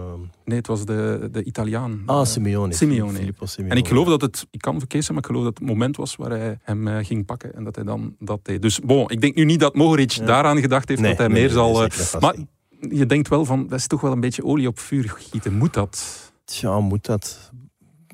Nee, 0.46 0.58
het 0.58 0.68
was 0.68 0.86
de, 0.86 1.28
de 1.32 1.44
Italiaan. 1.44 2.04
ah, 2.06 2.20
Eh, 2.20 2.26
Simeone. 2.26 2.74
Simeone. 2.74 3.18
Filippo 3.18 3.46
Simeone. 3.46 3.74
En 3.76 3.82
ik 3.82 3.88
geloof 3.88 4.08
dat 4.08 4.22
het, 4.22 4.48
ik 4.52 4.62
kan 4.62 4.80
verkeerd 4.80 5.04
zijn, 5.04 5.16
maar 5.18 5.24
ik 5.30 5.32
geloof 5.36 5.46
dat 5.50 5.58
het 5.60 5.68
moment 5.68 5.98
was 5.98 6.16
waar 6.16 6.30
hij 6.30 6.60
hem 6.62 6.88
eh, 6.88 7.06
ging 7.06 7.26
pakken 7.26 7.56
en 7.56 7.64
dat 7.64 7.76
hij 7.76 7.84
dan 7.86 8.16
dat 8.20 8.40
deed. 8.46 8.62
Dus 8.62 8.80
bon, 8.80 9.10
ik 9.10 9.22
denk 9.22 9.36
nu 9.36 9.46
niet 9.46 9.60
dat 9.60 9.76
Mohoric 9.76 10.12
Ja. 10.12 10.26
daaraan 10.26 10.60
gedacht 10.62 10.88
heeft 10.88 11.02
Nee, 11.02 11.10
dat 11.10 11.20
hij 11.20 11.28
nee, 11.28 11.36
meer 11.48 11.56
nee, 11.56 11.90
zal... 11.92 12.20
maar 12.20 12.36
je 12.90 13.06
denkt 13.06 13.28
wel 13.28 13.46
van, 13.46 13.68
dat 13.68 13.80
is 13.80 13.88
toch 13.88 14.02
wel 14.02 14.12
een 14.12 14.20
beetje 14.20 14.44
olie 14.46 14.68
op 14.68 14.80
vuur 14.80 15.14
gieten. 15.18 15.54
Moet 15.58 15.74
dat? 15.74 16.22
Tja, 16.46 16.80
moet 16.80 17.06
dat? 17.06 17.52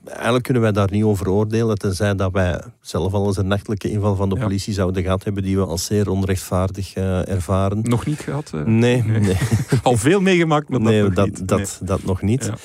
Eigenlijk 0.09 0.43
kunnen 0.43 0.61
wij 0.61 0.71
daar 0.71 0.91
niet 0.91 1.03
over 1.03 1.29
oordelen, 1.29 1.77
tenzij 1.77 2.15
dat 2.15 2.31
wij 2.31 2.61
zelf 2.81 3.13
al 3.13 3.27
eens 3.27 3.37
een 3.37 3.47
nachtelijke 3.47 3.89
inval 3.89 4.15
van 4.15 4.29
de 4.29 4.35
Ja. 4.35 4.41
politie 4.41 4.73
zouden 4.73 5.03
gehad 5.03 5.23
hebben, 5.23 5.43
die 5.43 5.57
we 5.57 5.65
als 5.65 5.85
zeer 5.85 6.09
onrechtvaardig 6.09 6.93
eh, 6.93 7.27
ervaren. 7.29 7.79
Nog 7.81 8.05
niet 8.05 8.19
gehad? 8.19 8.51
eh? 8.53 8.63
Nee, 8.63 9.03
Nee. 9.03 9.19
nee, 9.19 9.35
Al 9.83 9.97
veel 9.97 10.21
meegemaakt, 10.21 10.69
maar 10.69 10.79
dat 10.79 10.87
nee, 10.91 11.01
nog 11.03 11.13
dat, 11.13 11.25
niet. 11.25 11.47
dat, 11.47 11.79
dat 11.83 12.03
nog 12.03 12.21
niet. 12.21 12.45
Ja. 12.45 12.55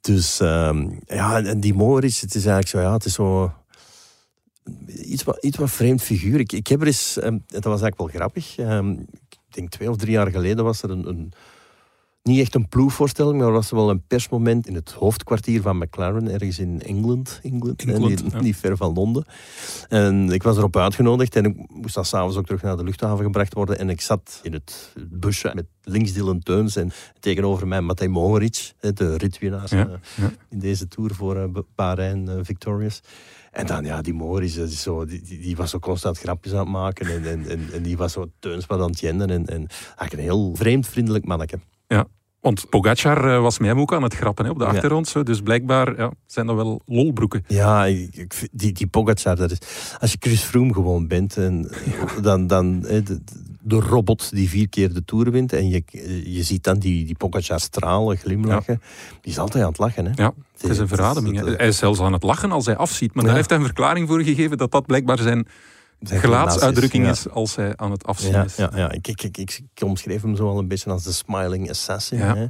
Dus 0.00 0.40
ehm, 0.40 0.88
ja, 1.06 1.42
en 1.42 1.60
die 1.60 1.74
Moritz, 1.74 2.20
het 2.20 2.34
is 2.34 2.46
eigenlijk 2.46 2.68
zo, 2.68 2.80
ja, 2.80 2.92
het 2.92 3.04
is 3.04 3.14
zo 3.14 3.52
iets 5.04 5.24
wat, 5.24 5.44
iets 5.44 5.56
wat 5.56 5.70
vreemd 5.70 6.02
figuur. 6.02 6.40
Ik, 6.40 6.52
ik 6.52 6.66
heb 6.66 6.80
er 6.80 6.86
eens, 6.86 7.18
ehm, 7.18 7.38
dat 7.46 7.64
was 7.64 7.80
eigenlijk 7.82 7.98
wel 7.98 8.06
grappig. 8.20 8.56
ehm, 8.58 8.90
ik 8.90 9.38
denk 9.62 9.68
twee 9.70 9.90
of 9.90 9.96
drie 9.96 10.12
jaar 10.12 10.30
geleden 10.30 10.64
was 10.64 10.82
er 10.82 10.90
een, 10.90 11.08
een 11.08 11.32
niet 12.26 12.40
echt 12.40 12.54
een 12.54 12.68
ploegvoorstelling, 12.68 13.38
maar 13.38 13.52
was 13.52 13.70
er 13.70 13.76
wel 13.76 13.90
een 13.90 14.06
persmoment 14.06 14.66
in 14.66 14.74
het 14.74 14.90
hoofdkwartier 14.90 15.62
van 15.62 15.78
McLaren, 15.78 16.30
ergens 16.30 16.58
in 16.58 16.82
Engeland, 16.82 17.40
England, 17.42 17.82
hè, 17.82 17.98
niet, 17.98 18.24
ja. 18.30 18.40
niet 18.40 18.56
ver 18.56 18.76
van 18.76 18.94
Londen. 18.94 19.24
En 19.88 20.30
ik 20.30 20.42
was 20.42 20.56
erop 20.56 20.76
uitgenodigd 20.76 21.36
en 21.36 21.44
ik 21.44 21.56
moest 21.68 21.94
dan 21.94 22.04
s'avonds 22.04 22.36
ook 22.36 22.46
terug 22.46 22.62
naar 22.62 22.76
de 22.76 22.84
luchthaven 22.84 23.24
gebracht 23.24 23.54
worden. 23.54 23.78
En 23.78 23.90
ik 23.90 24.00
zat 24.00 24.40
in 24.42 24.52
het 24.52 24.92
busje 25.10 25.52
met 25.54 25.66
links 25.82 26.12
Dylan 26.12 26.40
Teuns 26.40 26.76
en 26.76 26.90
tegenover 27.20 27.68
mij 27.68 27.80
Matej 27.80 28.08
Mohoric, 28.08 28.72
de 28.80 29.16
ritwinnaar 29.16 29.66
Ja, 29.74 29.86
eh, 29.86 29.92
ja. 30.16 30.30
in 30.48 30.58
deze 30.58 30.88
tour 30.88 31.14
voor 31.14 31.36
eh, 31.36 31.62
Bahrein 31.74 32.28
eh, 32.28 32.34
Victorious. 32.42 33.00
En 33.52 33.66
dan, 33.66 33.84
ja, 33.84 34.02
die 34.02 34.14
Mohoric, 34.14 34.54
dat 34.54 34.68
is 34.68 34.82
zo, 34.82 35.04
die, 35.04 35.22
die, 35.22 35.40
die 35.40 35.56
was 35.56 35.70
zo 35.70 35.78
constant 35.78 36.18
grapjes 36.18 36.52
aan 36.52 36.58
het 36.58 36.68
maken 36.68 37.06
en, 37.06 37.24
en, 37.24 37.48
en, 37.48 37.60
en 37.72 37.82
die 37.82 37.96
was 37.96 38.12
zo 38.12 38.30
Teuns 38.38 38.66
wat 38.66 38.80
aan 38.80 38.90
het 38.90 39.00
jenden. 39.00 39.30
En, 39.30 39.46
en 39.46 39.66
eigenlijk 39.68 40.12
een 40.12 40.18
heel 40.18 40.54
vreemd, 40.56 40.86
vriendelijk 40.86 41.24
manneke. 41.24 41.58
Want 42.40 42.68
Pogacar 42.68 43.34
eh, 43.34 43.40
was 43.40 43.58
hem 43.58 43.80
ook 43.80 43.94
aan 43.94 44.02
het 44.02 44.14
grappen 44.14 44.44
hè, 44.44 44.50
op 44.50 44.58
de 44.58 44.64
achtergrond. 44.64 45.26
Dus 45.26 45.40
blijkbaar 45.40 45.96
ja, 45.96 46.10
zijn 46.26 46.46
dat 46.46 46.56
wel 46.56 46.80
lolbroeken. 46.86 47.44
Ja, 47.46 47.84
ik, 47.84 48.48
die, 48.52 48.72
die 48.72 48.86
Pogacar, 48.86 49.36
dat 49.36 49.50
is, 49.50 49.58
als 49.98 50.12
je 50.12 50.16
Chris 50.20 50.42
Froome 50.42 50.72
gewoon 50.72 51.06
bent, 51.06 51.36
en, 51.36 51.70
dan, 52.22 52.46
dan 52.46 52.84
hè, 52.86 53.02
de, 53.02 53.20
de 53.60 53.80
robot 53.80 54.30
die 54.30 54.48
vier 54.48 54.68
keer 54.68 54.92
de 54.92 55.04
Tour 55.04 55.30
wint, 55.30 55.52
en 55.52 55.68
je, 55.68 55.82
je 56.24 56.42
ziet 56.42 56.64
dan 56.64 56.78
die, 56.78 57.04
die 57.04 57.16
Pogacar 57.16 57.60
stralen, 57.60 58.16
glimlachen, 58.16 58.80
die 59.20 59.32
is 59.32 59.38
altijd 59.38 59.62
aan 59.62 59.70
het 59.70 59.78
lachen. 59.78 60.04
Hè? 60.04 60.22
Ja, 60.22 60.32
het 60.58 60.70
is 60.70 60.78
een 60.78 60.88
verademing. 60.88 61.38
hè. 61.38 61.54
Hij 61.54 61.68
is 61.68 61.78
zelfs 61.78 62.00
aan 62.00 62.12
het 62.12 62.22
lachen 62.22 62.52
als 62.52 62.66
hij 62.66 62.76
afziet. 62.76 63.14
Maar 63.14 63.24
daar 63.24 63.34
heeft 63.34 63.48
hij 63.48 63.58
een 63.58 63.64
verklaring 63.64 64.08
voor 64.08 64.22
gegeven 64.22 64.58
dat 64.58 64.70
dat 64.70 64.86
blijkbaar 64.86 65.18
Zijn 65.18 65.46
gelaatsuitdrukking 66.00 67.06
is 67.08 67.28
als 67.30 67.56
hij 67.56 67.76
aan 67.76 67.90
het 67.90 68.04
afzien 68.06 68.30
Ja, 68.32 68.44
is. 68.44 68.56
ja, 68.56 68.70
ja. 68.74 68.90
Ik, 68.92 69.08
ik, 69.08 69.22
ik, 69.22 69.38
ik 69.74 69.82
omschreef 69.84 70.22
hem 70.22 70.36
zo 70.36 70.48
al 70.48 70.58
een 70.58 70.68
beetje 70.68 70.90
als 70.90 71.02
de 71.02 71.12
smiling 71.12 71.70
assassin. 71.70 72.18
Hè? 72.18 72.46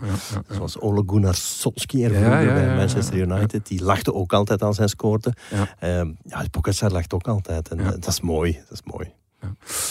Zoals 0.51 0.79
Ole 0.79 1.03
Gunnar 1.07 1.35
Solskjaer 1.35 2.13
Ja, 2.13 2.19
vroeger 2.19 2.55
bij 2.55 2.77
Manchester. 2.77 3.17
United. 3.17 3.67
Die 3.67 3.83
lachte 3.83 4.15
ook 4.15 4.33
altijd 4.33 4.63
als 4.63 4.79
hij 4.79 4.87
scoorde. 4.89 5.33
Ja. 5.51 5.75
Ehm, 5.79 6.11
ja, 6.25 6.45
Pogacar 6.51 6.91
lacht 6.91 7.13
ook 7.13 7.29
altijd. 7.29 7.69
En 7.69 7.79
Ja. 7.79 7.91
dat 7.91 8.07
is 8.07 8.21
mooi. 8.21 8.53
Dat 8.69 8.73
is 8.85 8.93
mooi. 8.93 9.13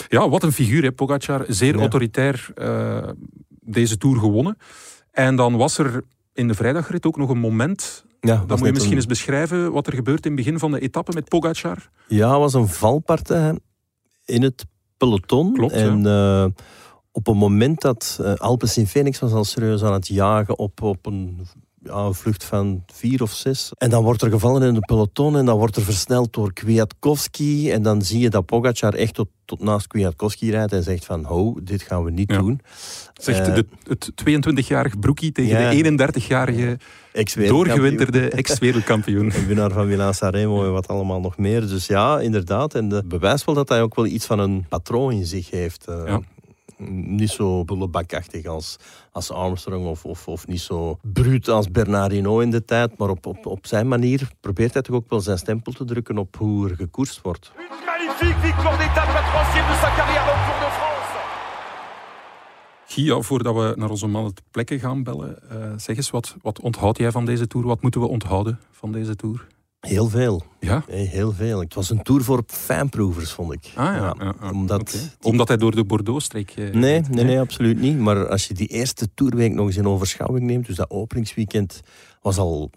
Ja, 0.07 0.29
wat 0.29 0.43
een 0.43 0.51
figuur, 0.51 0.83
hè, 0.83 0.91
Pogacar. 0.91 1.46
Zeer 1.48 1.75
autoritair 1.79 2.48
eh, 2.55 3.07
deze 3.61 3.98
Tour 3.98 4.20
gewonnen. 4.20 4.57
En 5.11 5.35
dan 5.35 5.55
was 5.57 5.77
er 5.77 6.03
in 6.33 6.48
de 6.48 6.53
vrijdagrit 6.53 7.05
ook 7.05 7.18
nog 7.18 7.29
een 7.29 7.37
moment... 7.39 8.04
Ja, 8.27 8.35
Dan 8.48 8.57
moet 8.57 8.66
je 8.66 8.72
misschien 8.72 8.92
een- 8.92 8.98
eens 8.98 9.05
beschrijven 9.05 9.72
wat 9.72 9.88
er 9.88 9.94
gebeurt 9.94 10.25
in 10.25 10.31
het 10.31 10.44
begin 10.46 10.59
van 10.59 10.72
de 10.72 10.79
etappe 10.79 11.11
met 11.14 11.29
Pogacar. 11.29 11.90
Ja, 12.07 12.40
was 12.40 12.53
een 12.53 12.68
valpartij 12.68 13.59
in 14.25 14.42
het 14.42 14.66
peloton. 14.98 15.53
Klopt, 15.53 15.74
En 15.74 16.05
eh, 16.05 16.46
op 17.11 17.27
een 17.27 17.38
moment 17.38 17.81
dat 17.81 18.18
uh, 18.22 18.33
Alpes 18.33 18.77
in 18.77 18.88
Phoenix 18.88 19.20
was 19.20 19.31
al 19.31 19.44
serieus 19.44 19.83
aan 19.83 19.94
het 19.94 20.07
jagen 20.07 20.57
op, 20.59 20.81
op 20.81 21.05
een, 21.05 21.48
ja, 21.85 21.93
een 21.95 22.13
vlucht 22.13 22.43
van 22.43 22.83
vier 22.93 23.21
of 23.21 23.31
zes. 23.31 23.71
En 23.77 23.89
dan 23.89 24.03
wordt 24.03 24.21
er 24.21 24.29
gevallen 24.29 24.61
in 24.67 24.75
het 24.75 24.85
peloton 24.85 25.37
en 25.37 25.45
dan 25.45 25.57
wordt 25.57 25.75
er 25.75 25.81
versneld 25.81 26.33
door 26.33 26.53
Kwiatkowski. 26.53 27.71
En 27.71 27.81
dan 27.81 28.01
zie 28.01 28.19
je 28.19 28.29
dat 28.29 28.45
Pogacar 28.45 28.93
echt 28.93 29.13
tot, 29.13 29.27
tot 29.45 29.59
naast 29.63 29.87
Kwiatkowski 29.87 30.51
rijdt 30.51 30.74
en 30.74 30.83
zegt 30.83 31.05
van, 31.05 31.24
ho, 31.24 31.57
dit 31.63 31.81
gaan 31.81 32.03
we 32.03 32.11
niet 32.11 32.31
Ja. 32.31 32.37
doen. 32.37 32.59
Zegt 33.13 33.48
Eh, 33.48 33.55
de, 33.55 33.65
het 33.87 34.11
22-jarig 34.15 35.00
broekie 35.00 35.31
tegen 35.31 35.59
Ja. 35.59 35.69
de 35.69 35.75
31-jarige 35.75 36.77
Ex-wereldkampioen. 37.13 37.48
doorgewinterde 37.48 38.29
ex-wereldkampioen. 38.29 39.31
En 39.31 39.48
winnaar 39.48 39.71
van 39.71 39.87
Milan 39.87 40.13
Sanremo 40.13 40.65
en 40.65 40.71
wat 40.71 40.87
allemaal 40.87 41.19
nog 41.19 41.37
meer. 41.37 41.67
Dus 41.67 41.85
ja, 41.85 42.19
inderdaad. 42.19 42.75
En 42.75 42.89
dat 42.89 43.07
bewijst 43.07 43.45
wel 43.45 43.55
dat 43.55 43.69
hij 43.69 43.81
ook 43.81 43.95
wel 43.95 44.05
iets 44.05 44.25
van 44.25 44.39
een 44.39 44.65
patroon 44.69 45.11
in 45.11 45.25
zich 45.25 45.50
heeft. 45.50 45.85
Eh, 45.87 46.01
Ja. 46.05 46.19
Niet 46.77 47.29
zo 47.29 47.64
bullebakachtig 47.64 48.46
als, 48.46 48.77
als 49.11 49.31
Armstrong 49.31 49.85
of, 49.85 50.05
of, 50.05 50.27
of 50.27 50.48
niet 50.48 50.61
zo 50.61 50.98
bruut 51.01 51.50
als 51.50 51.72
Bernard 51.72 52.11
Hinault 52.11 52.42
in 52.42 52.51
de 52.51 52.66
tijd. 52.66 52.98
Maar 52.98 53.09
op, 53.09 53.25
op, 53.25 53.46
op 53.46 53.68
zijn 53.68 53.88
manier 53.88 54.29
probeert 54.40 54.74
hij 54.74 54.81
toch 54.81 54.96
ook 54.96 55.09
wel 55.09 55.20
zijn 55.20 55.38
stempel 55.38 55.72
te 55.72 55.85
drukken 55.85 56.18
op 56.18 56.35
hoe 56.35 56.70
er 56.70 56.75
gekoerst 56.75 57.22
wordt. 57.22 57.51
Magnifique 57.85 58.40
victoire 58.40 58.77
d'étape, 58.77 59.14
la 59.14 59.22
troisième 59.22 59.68
de 59.68 59.77
sa 59.81 59.96
carrière 59.96 60.25
dans 60.25 60.38
le 60.38 60.46
Tour 60.46 60.59
de 60.59 60.72
France. 60.77 60.96
Gia, 62.88 63.22
voordat 63.22 63.55
we 63.55 63.74
naar 63.75 63.90
onze 63.90 64.07
mannen 64.07 64.33
ter 64.33 64.44
plekke 64.51 64.79
gaan 64.79 65.03
bellen, 65.03 65.50
eh, 65.50 65.74
zeg 65.77 65.98
eens, 65.98 66.09
wat, 66.09 66.35
wat 66.42 66.59
onthoudt 66.59 66.98
jij 66.98 67.11
van 67.11 67.25
deze 67.25 67.48
Tour? 67.48 67.68
Wat 67.68 67.81
moeten 67.81 68.01
we 68.01 68.07
onthouden 68.07 68.59
van 68.72 68.92
deze 68.92 69.16
Tour? 69.16 69.48
Heel 69.87 70.09
veel. 70.09 70.43
Ja? 70.59 70.83
Nee, 70.89 71.07
heel 71.07 71.31
veel. 71.33 71.59
Het 71.59 71.74
was 71.74 71.89
een 71.89 72.01
tour 72.03 72.24
voor 72.24 72.43
fijnproevers, 72.48 73.31
vond 73.31 73.53
ik. 73.53 73.71
Ah 73.75 73.85
ja. 73.85 74.15
ja, 74.19 74.33
ja. 74.41 74.51
omdat 74.51 74.89
die- 74.91 75.01
Omdat 75.31 75.48
hij 75.48 75.57
door 75.57 75.75
de 75.75 75.83
Bordeaux-streek... 75.85 76.51
eh, 76.51 76.74
Nee, 76.74 77.01
nee, 77.09 77.24
nee, 77.24 77.39
absoluut 77.39 77.79
niet. 77.79 77.98
Maar 78.00 78.27
als 78.29 78.48
je 78.48 78.53
die 78.53 78.67
eerste 78.67 79.07
toerweek 79.13 79.53
nog 79.53 79.65
eens 79.67 79.77
in 79.77 79.87
overschouwing 79.87 80.45
neemt, 80.45 80.65
dus 80.65 80.75
dat 80.75 80.89
openingsweekend 80.89 81.81
was 82.21 82.37
al 82.37 82.69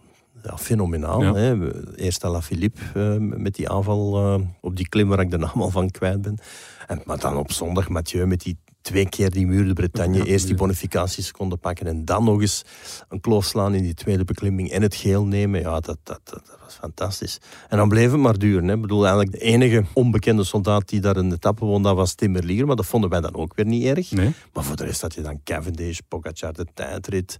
ja, 0.42 0.59
fenomenaal. 0.59 1.21
Hè. 1.35 1.73
Eerst 1.97 2.23
la 2.23 2.42
Philippe 2.42 2.81
eh, 2.94 3.14
met 3.18 3.55
die 3.55 3.68
aanval 3.71 4.16
eh, 4.16 4.40
op 4.61 4.77
die 4.77 4.88
klim 4.88 5.09
waar 5.09 5.21
ik 5.21 5.31
de 5.31 5.38
naam 5.38 5.62
al 5.62 5.71
van 5.71 5.90
kwijt 5.90 6.23
ben. 6.23 6.38
En, 6.87 7.01
maar 7.05 7.18
dan 7.18 7.37
op 7.37 7.53
zondag 7.53 7.88
Mathieu 7.88 8.27
met 8.27 8.40
die 8.40 8.57
twee 8.88 9.09
keer 9.09 9.31
die 9.31 9.46
muur 9.46 9.66
de 9.66 9.72
Bretagne. 9.72 10.24
Eerst 10.24 10.44
die 10.44 10.55
muur. 10.55 10.57
bonificatieseconden 10.57 11.59
pakken 11.59 11.87
en 11.87 12.05
dan 12.05 12.24
nog 12.24 12.40
eens 12.40 12.64
een 13.09 13.20
kloof 13.20 13.44
slaan 13.44 13.74
in 13.74 13.83
die 13.83 13.94
tweede 13.94 14.24
beklimming 14.24 14.70
en 14.70 14.83
het 14.83 14.94
geel 14.94 15.24
nemen. 15.24 15.61
Ja, 15.61 15.81
dat, 15.81 15.98
dat, 16.03 16.20
dat, 16.24 16.46
dat 16.46 16.59
was 16.64 16.74
fantastisch. 16.74 17.40
En 17.68 17.77
dan 17.77 17.88
bleef 17.88 18.11
het 18.11 18.20
maar 18.20 18.38
duren. 18.38 18.68
Hè. 18.68 18.74
Ik 18.74 18.81
bedoel, 18.81 19.07
eigenlijk 19.07 19.33
de 19.33 19.38
enige 19.38 19.85
onbekende 19.92 20.44
soldaat 20.44 20.88
die 20.88 21.01
daar 21.01 21.16
een 21.16 21.33
etappe 21.33 21.64
won, 21.64 21.83
dat 21.83 21.96
was 21.96 22.14
Tim 22.14 22.33
Merlier. 22.33 22.66
Maar 22.66 22.77
dat 22.77 22.87
vonden 22.87 23.11
wij 23.11 23.20
dan 23.20 23.35
ook 23.35 23.55
weer 23.55 23.66
niet 23.66 23.85
erg. 23.85 24.11
Nee? 24.11 24.33
Maar 24.53 24.64
voor 24.64 24.77
de 24.77 24.85
rest 24.85 25.01
had 25.01 25.14
je 25.14 25.20
dan 25.20 25.40
Cavendish, 25.44 25.98
Pogacar 26.09 26.53
de 26.53 26.66
tijdrit. 26.74 27.38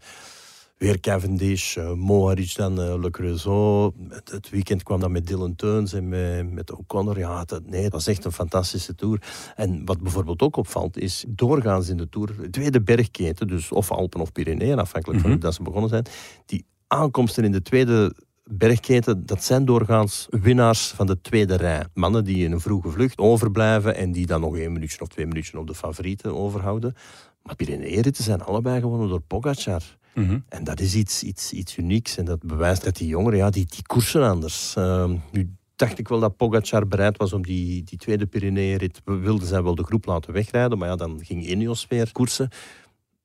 Weer 0.79 1.01
Cavendish, 1.01 1.77
uh, 1.77 1.93
Moharic 1.93 2.55
dan, 2.55 2.81
uh, 2.81 3.01
Le 3.01 3.11
Creusot. 3.11 3.95
Het, 4.09 4.31
het 4.31 4.49
weekend 4.51 4.83
kwam 4.83 5.01
dan 5.01 5.13
met 5.13 5.27
Dylan 5.27 5.57
Teuns 5.57 5.93
en 5.93 6.09
met, 6.09 6.53
met 6.53 6.73
O'Connor. 6.73 7.19
Ja, 7.19 7.45
dat, 7.45 7.67
nee, 7.67 7.83
het 7.83 7.93
was 7.93 8.07
echt 8.07 8.25
een 8.25 8.33
fantastische 8.33 8.95
Tour. 8.95 9.23
En 9.57 9.85
wat 9.85 10.01
bijvoorbeeld 10.01 10.43
ook 10.43 10.57
opvalt, 10.57 10.99
is 10.99 11.25
doorgaans 11.29 11.89
in 11.89 11.97
de 11.97 12.09
Tour... 12.09 12.37
de 12.41 12.51
tweede 12.51 12.83
bergketen, 12.83 13.47
dus 13.47 13.73
of 13.73 13.91
Alpen 13.91 14.21
of 14.21 14.33
Pyreneeën, 14.33 14.79
afhankelijk 14.79 15.21
van 15.21 15.31
Mhm. 15.31 15.39
hoe 15.39 15.47
dat 15.49 15.55
ze 15.55 15.63
begonnen 15.63 15.89
zijn. 15.91 16.05
Die 16.47 16.65
aankomsten 16.87 17.45
in 17.45 17.53
de 17.53 17.63
tweede 17.63 18.15
bergketen, 18.45 19.27
dat 19.27 19.45
zijn 19.45 19.65
doorgaans 19.65 20.27
winnaars 20.31 20.89
van 20.89 21.07
de 21.07 21.21
tweede 21.21 21.55
rij. 21.55 21.85
Mannen 21.95 22.25
die 22.25 22.45
in 22.45 22.53
een 22.53 22.61
vroege 22.61 22.91
vlucht 22.91 23.19
overblijven 23.19 23.95
en 23.97 24.13
die 24.13 24.27
dan 24.27 24.41
nog 24.41 24.57
één 24.57 24.73
minuutje 24.73 25.01
of 25.01 25.09
twee 25.09 25.27
minuutjes 25.27 25.55
op 25.61 25.67
de 25.67 25.75
favorieten 25.75 26.37
overhouden. 26.37 26.95
Maar 27.43 27.57
Pyreneeën-ritten 27.57 28.25
zijn 28.25 28.43
allebei 28.43 28.81
gewonnen 28.81 29.09
door 29.09 29.21
Pogacar. 29.21 29.98
Mhm. 30.19 30.39
En 30.49 30.65
dat 30.65 30.81
is 30.81 30.95
iets, 30.95 31.23
iets, 31.23 31.53
iets 31.53 31.77
unieks. 31.77 32.17
En 32.17 32.25
dat 32.25 32.43
bewijst 32.43 32.85
dat 32.85 32.97
die 32.97 33.09
jongeren, 33.09 33.39
ja, 33.39 33.51
die, 33.51 33.67
die 33.67 33.87
koersen 33.87 34.23
anders. 34.23 34.75
Ehm, 34.77 35.17
nu 35.33 35.51
dacht 35.77 35.99
ik 35.99 36.09
wel 36.09 36.21
dat 36.21 36.37
Pogacar 36.37 36.87
bereid 36.87 37.17
was 37.17 37.33
om 37.33 37.43
die, 37.43 37.83
die 37.85 37.99
tweede 37.99 38.27
Pyreneeënrit... 38.27 39.01
We 39.05 39.15
wilden 39.17 39.47
zij 39.49 39.63
wel 39.63 39.75
de 39.75 39.85
groep 39.85 40.05
laten 40.07 40.33
wegrijden, 40.33 40.79
maar 40.79 40.89
ja, 40.89 40.97
dan 40.97 41.21
ging 41.25 41.47
Ineos 41.47 41.87
weer 41.89 42.13
koersen. 42.13 42.49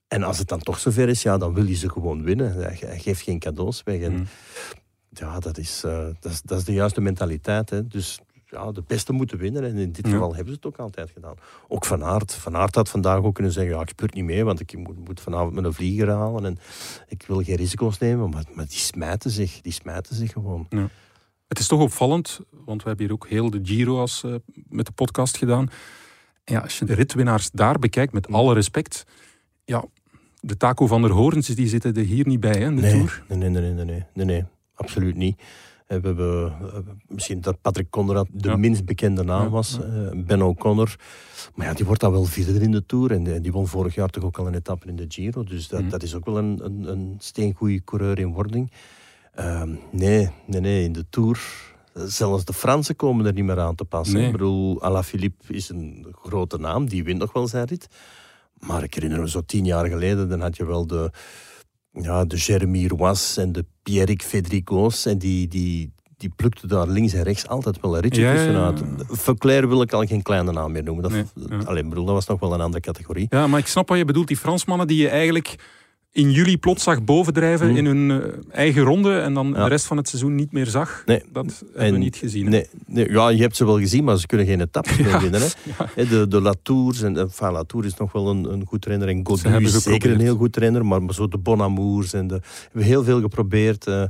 En 0.07 0.23
als 0.23 0.37
het 0.37 0.47
dan 0.47 0.59
toch 0.59 0.79
zover 0.79 1.09
is, 1.09 1.21
ja, 1.21 1.37
dan 1.37 1.53
wil 1.53 1.65
je 1.65 1.75
ze 1.75 1.89
gewoon 1.89 2.23
winnen. 2.23 2.53
Hij, 2.53 2.77
hij 2.79 2.99
geeft 2.99 3.21
geen 3.21 3.39
cadeaus 3.39 3.83
weg. 3.83 4.01
En 4.01 4.11
Mhm. 4.13 4.23
ja, 5.09 5.39
dat 5.39 5.57
is, 5.57 5.81
eh, 5.83 6.05
dat, 6.19 6.31
is, 6.31 6.41
dat 6.41 6.57
is 6.57 6.63
de 6.65 6.73
juiste 6.73 7.01
mentaliteit. 7.01 7.69
Hè. 7.69 7.87
Dus 7.87 8.19
ja, 8.53 8.71
de 8.71 8.83
beste 8.87 9.13
moeten 9.13 9.37
winnen. 9.37 9.63
En 9.63 9.75
in 9.77 9.91
dit 9.91 10.05
Ja. 10.05 10.11
geval 10.11 10.35
hebben 10.35 10.53
ze 10.53 10.59
het 10.61 10.65
ook 10.65 10.77
altijd 10.77 11.09
gedaan. 11.09 11.35
Ook 11.67 11.85
Van 11.85 12.03
Aert. 12.03 12.33
Van 12.33 12.55
Aert 12.55 12.75
had 12.75 12.89
vandaag 12.89 13.23
ook 13.23 13.33
kunnen 13.35 13.53
zeggen, 13.53 13.75
ja, 13.75 13.81
ik 13.81 13.89
spurt 13.89 14.13
niet 14.13 14.23
mee, 14.23 14.43
want 14.43 14.59
ik 14.59 14.77
moet, 14.77 15.07
moet 15.07 15.21
vanavond 15.21 15.53
met 15.53 15.63
een 15.63 15.73
vlieger 15.73 16.09
halen. 16.09 16.45
En 16.45 16.57
ik 17.07 17.23
wil 17.27 17.43
geen 17.43 17.55
risico's 17.55 17.97
nemen. 17.97 18.29
Maar, 18.29 18.43
maar 18.53 18.67
die 18.67 18.77
smijten 18.77 19.31
zich. 19.31 19.61
Die 19.61 19.71
smijten 19.73 20.15
zich 20.15 20.31
gewoon. 20.31 20.67
Het 21.47 21.59
is 21.61 21.67
toch 21.67 21.81
opvallend, 21.81 22.39
want 22.65 22.81
we 22.81 22.87
hebben 22.87 23.05
hier 23.05 23.15
ook 23.15 23.27
heel 23.27 23.49
de 23.49 23.59
Giro 23.63 23.99
als, 23.99 24.23
eh, 24.23 24.35
met 24.69 24.85
de 24.85 24.91
podcast 24.91 25.37
gedaan. 25.37 25.67
Ja, 26.43 26.59
als 26.59 26.79
je 26.79 26.85
de 26.85 26.93
ritwinnaars 26.93 27.51
daar 27.51 27.79
bekijkt, 27.79 28.13
met 28.13 28.27
alle 28.31 28.53
respect. 28.53 29.03
Ja, 29.65 29.85
de 30.39 30.57
Taco 30.57 30.87
van 30.87 31.01
der 31.01 31.11
Hoorns, 31.11 31.47
die 31.47 31.67
zitten 31.67 31.93
er 31.93 32.03
hier 32.03 32.27
niet 32.27 32.39
bij, 32.39 32.51
hè, 32.51 32.65
in 32.65 32.75
de 32.75 32.81
nee, 32.81 32.91
Tour. 32.91 33.23
Nee, 33.27 33.37
nee, 33.37 33.49
nee, 33.49 33.71
nee, 33.71 33.85
nee, 33.85 34.05
nee, 34.13 34.25
nee, 34.25 34.45
absoluut 34.75 35.15
niet. 35.15 35.41
Eh, 35.95 36.01
We 36.01 36.07
hebben 36.07 36.45
eh, 36.61 36.77
misschien 37.07 37.41
dat 37.41 37.61
Patrick 37.61 37.89
Conrad 37.89 38.27
de 38.31 38.49
Ja. 38.49 38.55
minst 38.55 38.85
bekende 38.85 39.23
naam 39.23 39.49
was. 39.49 39.77
ja. 39.81 39.85
eh, 40.11 40.19
Ben 40.25 40.41
O'Connor. 40.41 40.95
Maar 41.55 41.67
ja, 41.67 41.73
die 41.73 41.85
wordt 41.85 42.01
dan 42.01 42.11
wel 42.11 42.23
vierde 42.25 42.59
in 42.59 42.71
de 42.71 42.85
Tour. 42.85 43.11
En 43.11 43.41
die 43.41 43.51
won 43.51 43.67
vorig 43.67 43.95
jaar 43.95 44.09
toch 44.09 44.23
ook 44.23 44.37
al 44.37 44.47
een 44.47 44.53
etappe 44.53 44.87
in 44.87 44.95
de 44.95 45.05
Giro. 45.07 45.43
Dus 45.43 45.67
dat, 45.67 45.79
Mhm. 45.81 45.89
dat 45.89 46.03
is 46.03 46.15
ook 46.15 46.25
wel 46.25 46.37
een, 46.37 46.59
een, 46.63 46.83
een 46.91 47.15
steengoeie 47.19 47.81
coureur 47.83 48.19
in 48.19 48.33
wording. 48.33 48.71
Ehm, 49.33 49.69
nee, 49.91 50.29
nee, 50.47 50.61
nee, 50.61 50.83
in 50.83 50.91
de 50.93 51.05
Tour... 51.09 51.39
Zelfs 51.93 52.45
de 52.45 52.53
Fransen 52.53 52.95
komen 52.95 53.25
er 53.25 53.33
niet 53.33 53.43
meer 53.43 53.59
aan 53.59 53.75
te 53.75 53.85
passen. 53.85 54.17
Nee. 54.17 54.25
Ik 54.25 54.31
bedoel, 54.31 54.81
Alaphilippe 54.81 55.53
is 55.53 55.69
een 55.69 56.05
grote 56.21 56.57
naam. 56.57 56.89
Die 56.89 57.03
wint 57.03 57.19
nog 57.19 57.33
wel 57.33 57.47
zijn 57.47 57.65
rit. 57.65 57.87
Maar 58.59 58.83
ik 58.83 58.93
herinner 58.93 59.19
me 59.19 59.29
zo 59.29 59.41
tien 59.45 59.65
jaar 59.65 59.85
geleden, 59.87 60.29
dan 60.29 60.41
had 60.41 60.57
je 60.57 60.65
wel 60.65 60.87
de, 60.87 61.11
ja, 61.93 62.25
de 62.25 62.35
Jeremy 62.35 62.87
Roas 62.87 63.37
en 63.37 63.51
de 63.51 63.65
Pierrick 63.83 64.21
Federico's. 64.23 65.05
En 65.05 65.17
die, 65.17 65.47
die, 65.47 65.91
die 66.17 66.29
plukte 66.35 66.67
daar 66.67 66.87
links 66.87 67.13
en 67.13 67.23
rechts 67.23 67.47
altijd 67.47 67.81
wel 67.81 67.95
een 67.95 68.01
ritje 68.01 68.21
Ja, 68.21 68.33
ja, 68.33 68.41
ja. 68.51 68.71
tussenuit. 68.71 69.03
Verclair 69.09 69.67
wil 69.67 69.81
ik 69.81 69.93
al 69.93 70.05
geen 70.05 70.21
kleine 70.21 70.51
naam 70.51 70.71
meer 70.71 70.83
noemen. 70.83 71.03
Dat, 71.03 71.11
Nee, 71.11 71.25
ja. 71.49 71.57
Alleen, 71.65 71.89
bedoel, 71.89 72.05
dat 72.05 72.13
was 72.13 72.27
nog 72.27 72.39
wel 72.39 72.53
een 72.53 72.61
andere 72.61 72.81
categorie. 72.81 73.27
Ja, 73.29 73.47
maar 73.47 73.59
ik 73.59 73.67
snap 73.67 73.89
wat 73.89 73.97
je 73.97 74.05
bedoelt. 74.05 74.27
Die 74.27 74.37
Fransmannen 74.37 74.87
die 74.87 75.01
je 75.01 75.09
eigenlijk 75.09 75.55
in 76.15 76.31
juli 76.31 76.57
plots 76.57 76.83
zag 76.83 77.03
bovendrijven 77.03 77.67
Mhm. 77.67 77.77
in 77.77 77.85
hun 77.85 78.21
eh, 78.21 78.27
eigen 78.51 78.81
ronde 78.83 79.17
en 79.19 79.33
dan 79.33 79.47
Ja. 79.55 79.63
de 79.63 79.69
rest 79.69 79.85
van 79.85 79.97
het 79.97 80.07
seizoen 80.09 80.35
niet 80.35 80.51
meer 80.51 80.65
zag. 80.65 81.03
Nee. 81.05 81.21
Dat 81.31 81.45
hebben 81.65 81.81
En- 81.85 81.91
we 81.93 81.97
niet 81.97 82.15
gezien. 82.15 82.49
Nee, 82.49 82.67
nee, 82.85 83.11
ja, 83.11 83.29
je 83.29 83.41
hebt 83.41 83.55
ze 83.55 83.65
wel 83.65 83.79
gezien, 83.79 84.03
maar 84.03 84.17
ze 84.19 84.27
kunnen 84.27 84.45
geen 84.47 84.61
etappes 84.61 84.97
meer 84.97 85.07
Ja. 85.15 85.21
winnen. 85.21 85.41
Hè. 85.41 85.47
Ja. 85.95 86.09
De, 86.09 86.27
de 86.27 86.41
Latours, 86.41 87.01
en 87.01 87.17
enfin, 87.17 87.51
Latour 87.51 87.85
is 87.85 87.95
nog 87.95 88.11
wel 88.11 88.29
een, 88.29 88.43
een 88.53 88.65
goed 88.65 88.81
trainer. 88.81 89.07
En 89.07 89.25
Godu 89.27 89.63
is 89.63 89.83
zeker 89.83 90.11
een 90.11 90.19
heel 90.19 90.35
goed 90.37 90.53
trainer. 90.53 90.85
Maar, 90.85 91.03
maar 91.03 91.13
zo 91.13 91.27
de 91.27 91.37
Bonamours 91.37 92.13
en 92.13 92.27
de, 92.27 92.39
hebben 92.63 92.83
heel 92.83 93.03
veel 93.03 93.21
geprobeerd. 93.21 93.87
eh 93.87 94.03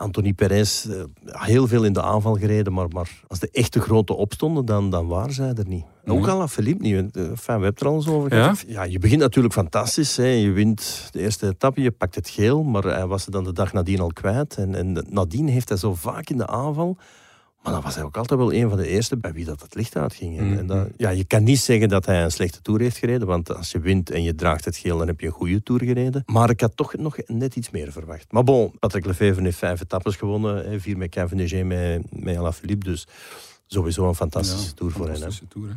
Anthony 0.00 0.32
Perez, 0.32 0.86
eh, 0.86 1.02
heel 1.24 1.66
veel 1.66 1.84
in 1.84 1.92
de 1.92 2.02
aanval 2.02 2.34
gereden. 2.34 2.72
Maar, 2.72 2.88
maar 2.88 3.10
als 3.28 3.38
de 3.38 3.48
echte 3.52 3.80
grote 3.80 4.14
opstonden, 4.14 4.64
dan, 4.64 4.90
dan 4.90 5.06
waren 5.06 5.32
zij 5.32 5.52
er 5.54 5.66
niet. 5.66 5.84
Ook 6.06 6.26
al 6.26 6.48
Philippe 6.48 6.82
niet. 6.82 6.94
want, 6.94 7.16
eh, 7.16 7.22
Enfin, 7.22 7.36
we 7.44 7.50
hebben 7.52 7.68
het 7.68 7.80
er 7.80 7.86
al 7.86 7.94
eens 7.94 8.08
over 8.08 8.34
Ja? 8.34 8.42
gehad. 8.42 8.64
Ja, 8.66 8.82
je 8.82 8.98
begint 8.98 9.20
natuurlijk 9.20 9.54
fantastisch. 9.54 10.16
Hè. 10.16 10.26
Je 10.26 10.50
wint 10.50 11.08
de 11.10 11.20
eerste 11.20 11.46
etappe, 11.46 11.80
je 11.82 11.90
pakt 11.90 12.14
het 12.14 12.28
geel. 12.28 12.62
Maar 12.62 12.82
hij 12.82 13.06
was 13.06 13.22
ze 13.22 13.30
dan 13.30 13.44
de 13.44 13.52
dag 13.52 13.72
nadien 13.72 14.00
al 14.00 14.12
kwijt. 14.12 14.56
En, 14.56 14.74
en 14.74 15.06
nadien 15.08 15.48
heeft 15.48 15.68
hij 15.68 15.78
zo 15.78 15.94
vaak 15.94 16.30
in 16.30 16.36
de 16.36 16.46
aanval... 16.46 16.96
Maar 17.62 17.72
dan 17.72 17.82
was 17.82 17.94
hij 17.94 18.04
ook 18.04 18.16
altijd 18.16 18.40
wel 18.40 18.52
een 18.52 18.68
van 18.68 18.78
de 18.78 18.86
eerste 18.88 19.16
bij 19.16 19.32
wie 19.32 19.44
dat 19.44 19.62
het 19.62 19.74
licht 19.74 19.96
uitging. 19.96 20.38
En, 20.38 20.58
en 20.58 20.66
dat, 20.66 20.88
ja, 20.96 21.10
je 21.10 21.24
kan 21.24 21.42
niet 21.44 21.58
zeggen 21.60 21.88
dat 21.88 22.06
hij 22.06 22.22
een 22.24 22.30
slechte 22.30 22.62
tour 22.62 22.80
heeft 22.80 22.96
gereden, 22.96 23.26
want 23.26 23.54
als 23.56 23.70
je 23.70 23.80
wint 23.80 24.10
en 24.10 24.22
je 24.22 24.34
draagt 24.34 24.64
het 24.64 24.76
geel, 24.76 24.98
dan 24.98 25.06
heb 25.06 25.20
je 25.20 25.26
een 25.26 25.32
goede 25.32 25.62
tour 25.62 25.84
gereden. 25.84 26.22
Maar 26.26 26.50
ik 26.50 26.60
had 26.60 26.76
toch 26.76 26.96
nog 26.96 27.16
net 27.26 27.56
iets 27.56 27.70
meer 27.70 27.92
verwacht. 27.92 28.32
Maar 28.32 28.44
bon, 28.44 28.72
Patrick 28.78 29.06
Lefevre 29.06 29.42
heeft 29.42 29.58
vijf 29.58 29.80
etappes 29.80 30.16
gewonnen, 30.16 30.70
hè, 30.70 30.80
vier 30.80 30.96
met 30.96 31.10
Cavendish, 31.10 31.62
met, 31.62 32.22
met 32.22 32.36
Alaphilippe, 32.36 32.84
dus 32.84 33.06
sowieso 33.66 34.08
een 34.08 34.14
fantastische 34.14 34.66
Ja, 34.68 34.72
tour 34.74 34.92
voor 34.92 35.08
hen. 35.08 35.32
tour, 35.48 35.68
hè. 35.68 35.74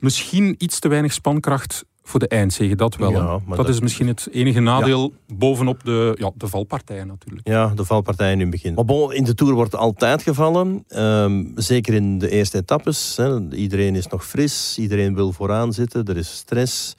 Misschien 0.00 0.54
iets 0.58 0.78
te 0.78 0.88
weinig 0.88 1.12
spankracht 1.12 1.84
voor 2.06 2.20
de 2.20 2.28
eindzege, 2.28 2.74
dat 2.74 2.96
wel. 2.96 3.10
Ja, 3.10 3.40
dat, 3.48 3.56
dat- 3.56 3.68
is 3.68 3.80
misschien 3.80 4.06
het 4.06 4.28
enige 4.32 4.60
nadeel 4.60 5.12
bovenop 5.34 5.84
de, 5.84 6.14
ja, 6.18 6.30
de 6.34 6.48
valpartijen 6.48 7.06
natuurlijk. 7.06 7.48
Ja, 7.48 7.72
de 7.74 7.84
valpartij 7.84 8.32
in 8.32 8.40
het 8.40 8.50
begin. 8.50 8.74
Maar 8.74 8.84
bon, 8.84 9.12
in 9.12 9.24
de 9.24 9.34
Tour 9.34 9.54
wordt 9.54 9.74
altijd 9.74 10.22
gevallen. 10.22 10.84
Ehm, 10.88 11.44
zeker 11.54 11.94
in 11.94 12.18
de 12.18 12.30
eerste 12.30 12.58
etappes. 12.58 13.16
Hè. 13.16 13.54
Iedereen 13.54 13.94
is 13.94 14.06
nog 14.06 14.26
fris. 14.26 14.78
Iedereen 14.78 15.14
wil 15.14 15.32
vooraan 15.32 15.72
zitten. 15.72 16.04
Er 16.04 16.16
is 16.16 16.36
stress. 16.36 16.94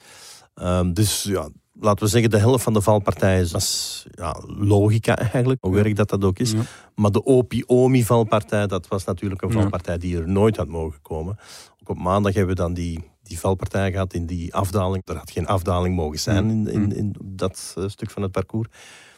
Ehm, 0.54 0.92
dus 0.92 1.22
ja, 1.22 1.48
laten 1.80 2.04
we 2.04 2.10
zeggen, 2.10 2.30
de 2.30 2.38
helft 2.38 2.64
van 2.64 2.72
de 2.72 2.80
valpartijen 2.82 3.42
is 3.42 4.06
ja, 4.10 4.36
logica 4.46 5.18
eigenlijk. 5.32 5.58
Hoe 5.64 5.74
werk 5.74 5.96
dat 5.96 6.08
dat 6.08 6.24
ook 6.24 6.38
is. 6.38 6.52
Ja. 6.52 6.58
Maar 6.94 7.10
de 7.10 7.24
Opi-Omi-valpartij, 7.24 8.66
dat 8.66 8.88
was 8.88 9.04
natuurlijk 9.04 9.42
een 9.42 9.52
valpartij 9.52 9.98
die 9.98 10.16
er 10.16 10.28
nooit 10.28 10.56
had 10.56 10.68
mogen 10.68 11.00
komen. 11.02 11.38
Ook 11.80 11.88
op 11.88 11.98
maandag 11.98 12.34
hebben 12.34 12.54
we 12.56 12.60
dan 12.62 12.74
die, 12.74 13.04
die 13.28 13.38
valpartij 13.38 13.90
gehad 13.90 14.12
in 14.14 14.26
die 14.26 14.54
afdaling. 14.54 15.02
Er 15.06 15.16
had 15.16 15.30
geen 15.30 15.46
afdaling 15.46 15.96
mogen 15.96 16.18
zijn 16.18 16.50
in, 16.50 16.68
in, 16.68 16.96
in 16.96 17.14
dat 17.24 17.74
eh, 17.78 17.84
stuk 17.88 18.10
van 18.10 18.22
het 18.22 18.32
parcours. 18.32 18.68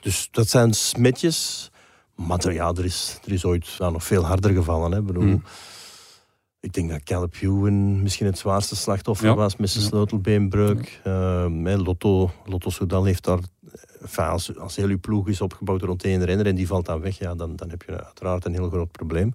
Dus 0.01 0.29
dat 0.31 0.49
zijn 0.49 0.75
smetjes. 0.75 1.71
Maar 2.15 2.39
er, 2.39 2.53
ja, 2.53 2.69
er, 2.73 2.85
is, 2.85 3.19
er 3.25 3.33
is 3.33 3.45
ooit 3.45 3.77
nog 3.79 4.05
veel 4.05 4.25
harder 4.27 4.51
gevallen. 4.53 4.93
Hè. 4.93 4.99
Ik 4.99 5.07
bedoel, 5.07 5.23
Mm. 5.23 5.43
Ik 6.63 6.73
denk 6.73 6.91
dat 6.91 7.03
Caleb 7.03 7.35
Ewan 7.41 8.03
misschien 8.03 8.27
het 8.27 8.39
zwaarste 8.39 8.77
slachtoffer 8.77 9.27
Ja. 9.27 9.35
was 9.35 9.57
met 9.57 9.71
zijn 9.71 9.85
sleutelbeenbreuk. 9.85 11.01
Ehm, 11.05 11.69
Lotto, 11.69 12.31
Lotto 12.45 12.71
Soudal 12.71 13.05
heeft 13.05 13.25
daar... 13.25 13.39
Enfin, 14.01 14.25
als, 14.25 14.59
als 14.59 14.77
heel 14.77 14.89
uw 14.89 14.99
ploeg 14.99 15.29
is 15.29 15.41
opgebouwd 15.41 15.83
rond 15.83 16.05
één 16.05 16.25
renner 16.25 16.47
en 16.47 16.55
die 16.55 16.67
valt 16.67 16.87
dan 16.87 17.01
weg, 17.01 17.19
ja, 17.19 17.35
dan, 17.35 17.57
dan 17.57 17.71
heb 17.71 17.83
je 17.83 18.05
uiteraard 18.05 18.45
een 18.45 18.53
heel 18.53 18.69
groot 18.71 18.91
probleem. 18.91 19.35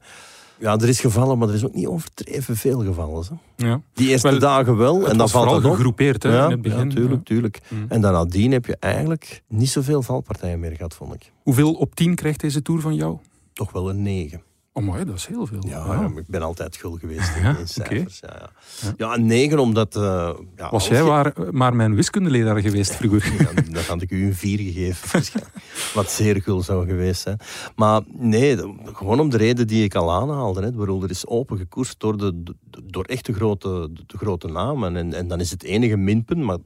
Ja, 0.60 0.78
er 0.78 0.88
is 0.90 1.00
gevallen, 1.00 1.38
maar 1.38 1.48
er 1.48 1.54
is 1.54 1.66
ook 1.66 1.74
niet 1.74 1.88
overdreven 1.88 2.56
veel 2.56 2.80
gevallen. 2.84 3.24
Hè. 3.56 3.68
Ja. 3.68 3.82
Die 3.94 4.10
eerste 4.10 4.30
Wel, 4.30 4.40
dagen 4.40 4.78
wel, 4.78 5.00
Het 5.00 5.08
en 5.12 5.18
dan 5.18 5.30
valt 5.30 5.66
op. 5.66 5.72
gegroepeerd 5.72 6.24
hè, 6.24 6.36
Ja, 6.38 6.46
in 6.46 6.52
het 6.52 6.62
begin. 6.62 6.90
ja, 6.90 6.96
tuurlijk, 6.96 7.26
tuurlijk. 7.26 7.60
Mm. 7.70 7.86
En 7.90 8.02
dan 8.02 8.14
nadien 8.14 8.52
heb 8.52 8.66
je 8.66 8.78
eigenlijk 8.80 9.42
niet 9.48 9.70
zoveel 9.70 10.02
valpartijen 10.02 10.60
meer 10.60 10.76
gehad, 10.76 10.94
vond 10.94 11.14
ik. 11.14 11.32
Hoeveel 11.44 11.74
op 11.74 11.96
10 11.96 12.16
krijgt 12.16 12.40
deze 12.40 12.62
tour 12.62 12.82
van 12.82 12.96
jou? 12.96 13.18
Toch 13.54 13.72
wel 13.72 13.90
een 13.90 14.02
negen. 14.02 14.42
Oh, 14.78 14.84
mooi, 14.84 15.06
dat 15.06 15.16
is 15.16 15.26
heel 15.26 15.46
veel. 15.46 15.68
Ja, 15.68 16.12
ik 16.16 16.28
ben 16.28 16.42
altijd 16.42 16.76
gul 16.78 16.92
geweest 16.92 17.36
in, 17.36 17.42
Ja, 17.42 17.58
cijfers. 17.66 18.20
Ja, 18.20 18.50
ja. 18.82 18.94
Ja. 18.98 19.16
Negen 19.16 19.60
omdat... 19.60 19.96
eh, 19.96 20.30
ja, 20.56 20.70
Was 20.70 20.88
jij 20.88 21.04
waar, 21.04 21.34
maar 21.52 21.76
mijn 21.76 21.96
wiskundeleraar 21.96 22.62
geweest 22.62 22.96
vroeger? 23.02 23.64
Dan 23.72 23.84
had 23.84 24.02
ik 24.02 24.12
u 24.12 24.26
een 24.26 24.36
vier 24.36 24.58
gegeven. 24.58 25.24
Wat 25.94 26.12
zeer 26.12 26.42
gul 26.42 26.62
zou 26.62 26.86
geweest 26.86 27.22
zijn. 27.22 27.40
Maar 27.76 28.02
nee, 28.08 28.58
gewoon 28.84 29.20
om 29.20 29.30
de 29.30 29.38
reden 29.38 29.68
die 29.68 29.84
ik 29.84 29.96
al 29.96 30.12
aanhaalde. 30.12 30.62
Hè. 30.62 30.72
Bedoel, 30.72 31.04
er 31.04 31.10
is 31.10 31.28
open 31.28 31.58
gekoerst 31.58 32.00
door, 32.00 32.18
de, 32.18 32.44
door 32.84 33.04
echt 33.04 33.26
de 33.26 33.34
grote, 33.34 33.90
de 34.06 34.18
grote 34.18 34.48
namen. 34.48 34.96
En, 34.96 35.14
en 35.14 35.28
dan 35.28 35.40
is 35.40 35.52
het 35.52 35.64
enige 35.64 35.98
minpunt, 35.98 36.42
maar 36.42 36.58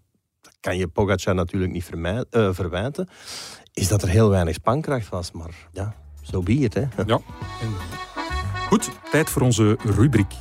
dat 0.41 0.58
kan 0.60 0.78
je 0.78 0.88
Pogacar 0.88 1.36
natuurlijk 1.36 1.72
niet 1.72 1.89
eh, 2.30 2.50
verwijten, 2.52 3.08
is 3.74 3.88
dat 3.88 4.02
er 4.02 4.10
heel 4.10 4.30
weinig 4.30 4.54
spankracht 4.54 5.10
was. 5.10 5.32
Maar 5.32 5.67
ja, 5.72 5.95
zo 6.32 6.42
be 6.42 6.54
it, 6.54 6.74
hè. 6.74 6.84
Ja. 7.06 7.20
Goed, 8.70 8.89
tijd 9.12 9.30
voor 9.30 9.42
onze 9.42 9.78
rubriek. 9.96 10.34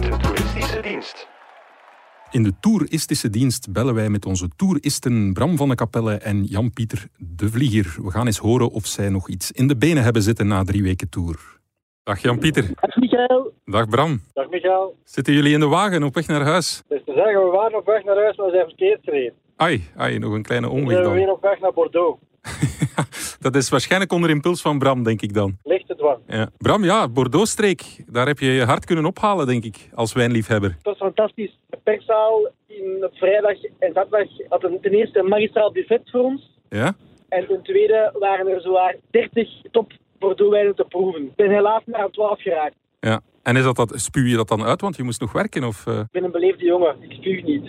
De 0.00 0.16
toeristische 0.22 0.80
dienst. 0.82 1.28
In 2.30 2.42
de 2.42 2.52
toeristische 2.60 3.30
dienst 3.30 3.72
bellen 3.72 3.94
wij 3.94 4.08
met 4.08 4.26
onze 4.26 4.48
toeristen 4.56 5.32
Bram 5.32 5.56
van 5.56 5.68
de 5.68 5.74
Kapelle 5.74 6.14
en 6.14 6.44
Jan-Pieter 6.44 7.06
de 7.18 7.48
Vlieger. 7.48 7.96
We 8.04 8.10
gaan 8.10 8.26
eens 8.26 8.38
horen 8.38 8.70
of 8.70 8.86
zij 8.86 9.08
nog 9.08 9.28
iets 9.28 9.52
in 9.52 9.68
de 9.68 9.76
benen 9.76 10.02
hebben 10.02 10.22
zitten 10.22 10.46
na 10.46 10.64
drie 10.64 10.82
weken 10.82 11.08
tour. 11.08 11.36
Dag 12.02 12.22
Jan-Pieter. 12.22 12.70
Dag 12.74 12.96
Michael. 12.96 13.52
Dag 13.64 13.88
Bram. 13.88 14.20
Dag 14.32 14.48
Michael. 14.50 14.96
Zitten 15.04 15.34
jullie 15.34 15.52
in 15.52 15.60
de 15.60 15.66
wagen 15.66 16.02
op 16.02 16.14
weg 16.14 16.26
naar 16.26 16.42
huis? 16.42 16.82
Dus 16.88 17.04
te 17.04 17.12
zeggen, 17.12 17.44
we 17.44 17.50
waren 17.50 17.78
op 17.78 17.86
weg 17.86 18.04
naar 18.04 18.16
huis, 18.16 18.36
maar 18.36 18.46
we 18.46 18.52
zijn 18.52 18.66
verkeerd 18.66 19.00
gereden. 19.02 19.34
Ai, 19.56 19.82
ai, 19.96 20.18
nog 20.18 20.32
een 20.32 20.42
kleine 20.42 20.68
omweg 20.68 20.88
zijn 20.88 20.98
we 20.98 21.04
dan. 21.04 21.14
weer 21.14 21.30
op 21.30 21.42
weg 21.42 21.60
naar 21.60 21.72
Bordeaux. 21.72 22.18
Dat 23.40 23.54
is 23.56 23.68
waarschijnlijk 23.68 24.12
onder 24.12 24.30
impuls 24.30 24.62
van 24.62 24.78
Bram, 24.78 25.02
denk 25.02 25.22
ik 25.22 25.34
dan. 25.34 25.56
Lichte 25.64 25.94
dwang. 25.96 26.18
Ja. 26.26 26.48
Bram, 26.58 26.84
ja, 26.84 27.08
Bordeaux-streek. 27.08 27.82
Daar 28.06 28.26
heb 28.26 28.38
je 28.38 28.46
je 28.46 28.64
hart 28.64 28.84
kunnen 28.84 29.04
ophalen, 29.04 29.46
denk 29.46 29.64
ik, 29.64 29.88
als 29.94 30.12
wijnliefhebber. 30.12 30.70
Het 30.70 30.84
was 30.84 30.96
fantastisch. 30.96 31.58
De 31.70 31.78
perszaal 31.82 32.48
in, 32.66 33.08
vrijdag 33.12 33.56
en 33.78 33.92
zaterdag 33.92 34.28
had 34.48 34.64
een, 34.64 34.78
ten 34.80 34.92
eerste 34.92 35.18
een 35.18 35.28
magistraal 35.28 35.72
buffet 35.72 36.10
voor 36.10 36.20
ons. 36.20 36.50
Ja? 36.68 36.94
En 37.28 37.46
ten 37.46 37.62
tweede 37.62 38.14
waren 38.18 38.46
er 38.46 38.60
zowaar 38.60 38.96
30 39.10 39.48
top 39.70 39.92
Bordeaux-wijnen 40.18 40.74
te 40.74 40.84
proeven. 40.88 41.22
Ik 41.22 41.34
ben 41.36 41.50
helaas 41.50 41.82
maar 41.86 42.00
aan 42.00 42.10
12 42.10 42.42
geraakt. 42.42 42.74
ja. 43.00 43.20
En 43.42 43.56
is 43.56 43.62
dat, 43.62 43.76
dat, 43.76 43.92
spuw 43.96 44.24
je 44.24 44.36
dat 44.36 44.48
dan 44.48 44.64
uit, 44.64 44.80
want 44.80 44.96
je 44.96 45.02
moest 45.02 45.20
nog 45.20 45.32
werken? 45.32 45.64
Of, 45.64 45.86
eh? 45.86 45.98
Ik 45.98 46.10
ben 46.10 46.24
een 46.24 46.30
beleefde 46.30 46.64
jongen. 46.64 46.96
Ik 47.00 47.12
spuug 47.12 47.42
niet. 47.42 47.64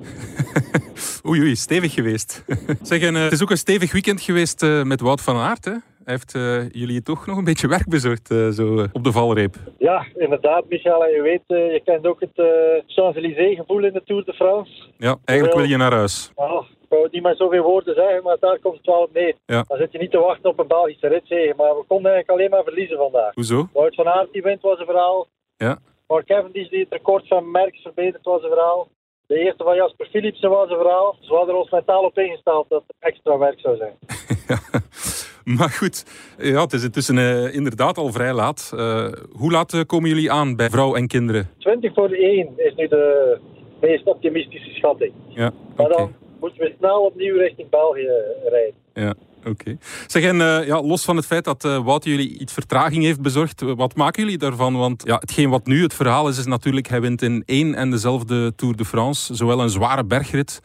Oei, 1.28 1.40
oei, 1.40 1.56
stevig 1.56 1.94
geweest. 1.94 2.44
zeg, 2.82 3.02
en, 3.02 3.16
eh, 3.16 3.22
het 3.22 3.32
is 3.32 3.42
ook 3.42 3.50
een 3.50 3.56
stevig 3.56 3.92
weekend 3.92 4.20
geweest 4.20 4.62
eh, 4.62 4.82
met 4.82 5.00
Wout 5.00 5.20
van 5.20 5.36
Aert. 5.36 5.64
Hè? 5.64 5.70
Hij 5.70 6.16
heeft 6.16 6.34
eh, 6.34 6.70
jullie 6.70 7.02
toch 7.02 7.26
nog 7.26 7.36
een 7.36 7.44
beetje 7.44 7.68
werk 7.68 7.88
bezorgd, 7.88 8.26
zo 8.26 8.86
op 8.92 9.04
de 9.04 9.12
valreep. 9.12 9.54
Ja, 9.78 10.06
inderdaad, 10.16 10.64
Michael. 10.68 11.04
En 11.04 11.12
je 11.12 11.22
weet, 11.22 11.42
je 11.46 11.80
kent 11.84 12.06
ook 12.06 12.20
het 12.20 12.38
eh 12.38 12.46
Champs-Élysées 12.86 13.56
gevoel 13.56 13.84
in 13.84 13.92
de 13.92 14.02
Tour 14.04 14.24
de 14.24 14.32
France. 14.32 14.72
Ja, 14.96 15.16
eigenlijk 15.24 15.58
wil 15.58 15.68
je 15.68 15.76
naar 15.76 15.92
huis. 15.92 16.32
Oh, 16.34 16.62
wou 16.88 17.02
het 17.02 17.12
niet 17.12 17.22
met 17.22 17.36
zoveel 17.36 17.62
woorden 17.62 17.94
zeggen, 17.94 18.22
maar 18.22 18.36
daar 18.40 18.58
komt 18.58 18.76
het 18.76 18.86
wel 18.86 19.02
op 19.02 19.12
neer. 19.12 19.34
Ja. 19.46 19.64
Dan 19.68 19.78
zit 19.78 19.92
je 19.92 19.98
niet 19.98 20.10
te 20.10 20.18
wachten 20.18 20.50
op 20.50 20.58
een 20.58 20.66
Belgische 20.66 21.08
ritzege. 21.08 21.54
Maar 21.56 21.76
we 21.76 21.84
konden 21.86 22.12
eigenlijk 22.12 22.30
alleen 22.30 22.50
maar 22.50 22.72
verliezen 22.72 22.96
vandaag. 22.96 23.34
Hoezo? 23.34 23.68
Wout 23.72 23.94
van 23.94 24.08
Aert 24.08 24.32
die 24.32 24.42
wint 24.42 24.62
was 24.62 24.78
een 24.78 24.86
verhaal. 24.86 25.26
Ja. 25.56 25.78
Maar 26.06 26.24
Cavendish 26.24 26.68
die 26.68 26.80
het 26.80 26.92
record 26.92 27.28
van 27.28 27.50
Merckx 27.50 27.82
verbeterd 27.82 28.24
was 28.24 28.42
een 28.42 28.48
verhaal. 28.48 28.88
De 29.28 29.38
eerste 29.38 29.64
van 29.64 29.76
Jasper 29.76 30.06
Philipsen 30.06 30.50
was 30.50 30.70
een 30.70 30.76
verhaal. 30.76 31.16
We 31.20 31.34
hadden 31.34 31.58
ons 31.58 31.70
mentaal 31.70 32.04
op 32.04 32.18
ingesteld 32.18 32.68
dat 32.68 32.82
het 32.86 32.96
extra 32.98 33.38
werk 33.38 33.60
zou 33.60 33.76
zijn. 33.76 33.96
Maar 35.56 35.70
goed, 35.70 36.04
ja, 36.38 36.60
het 36.60 36.72
is 36.72 36.84
intussen 36.84 37.18
eh, 37.18 37.54
inderdaad 37.54 37.98
al 37.98 38.12
vrij 38.12 38.32
laat. 38.32 38.72
Eh, 38.76 39.12
hoe 39.32 39.50
laat 39.50 39.72
eh, 39.72 39.80
komen 39.86 40.08
jullie 40.08 40.32
aan 40.32 40.56
bij 40.56 40.70
vrouw 40.70 40.94
en 40.94 41.06
kinderen? 41.06 41.50
20 41.58 41.94
voor 41.94 42.08
de 42.08 42.16
1 42.16 42.48
is 42.56 42.74
nu 42.74 42.88
de 42.88 43.38
meest 43.80 44.06
optimistische 44.06 44.70
schatting. 44.70 45.12
Ja, 45.28 45.52
Maar 45.76 45.88
dan 45.88 46.14
moeten 46.40 46.58
we 46.58 46.74
snel 46.78 47.04
opnieuw 47.04 47.36
richting 47.36 47.70
België 47.70 48.10
rijden. 48.48 48.74
Ja, 48.94 49.14
oké. 49.50 49.76
Zeg, 50.06 50.22
en 50.22 50.40
eh, 50.40 50.66
ja, 50.66 50.82
los 50.82 51.04
van 51.04 51.16
het 51.16 51.26
feit 51.26 51.44
dat 51.44 51.64
eh 51.64 51.84
Wout 51.84 52.04
jullie 52.04 52.38
iets 52.38 52.52
vertraging 52.52 53.04
heeft 53.04 53.20
bezorgd, 53.20 53.62
eh, 53.62 53.72
wat 53.76 53.96
maken 53.96 54.22
jullie 54.22 54.38
daarvan? 54.38 54.76
Want 54.76 55.02
ja, 55.06 55.16
hetgeen 55.16 55.50
wat 55.50 55.66
nu 55.66 55.82
het 55.82 55.94
verhaal 55.94 56.28
is, 56.28 56.38
is 56.38 56.46
natuurlijk 56.46 56.88
hij 56.88 57.00
wint 57.00 57.22
in 57.22 57.42
één 57.46 57.74
en 57.74 57.90
dezelfde 57.90 58.54
Tour 58.54 58.76
de 58.76 58.84
France. 58.84 59.34
Zowel 59.34 59.60
een 59.60 59.68
zware 59.68 60.04
bergrit, 60.04 60.60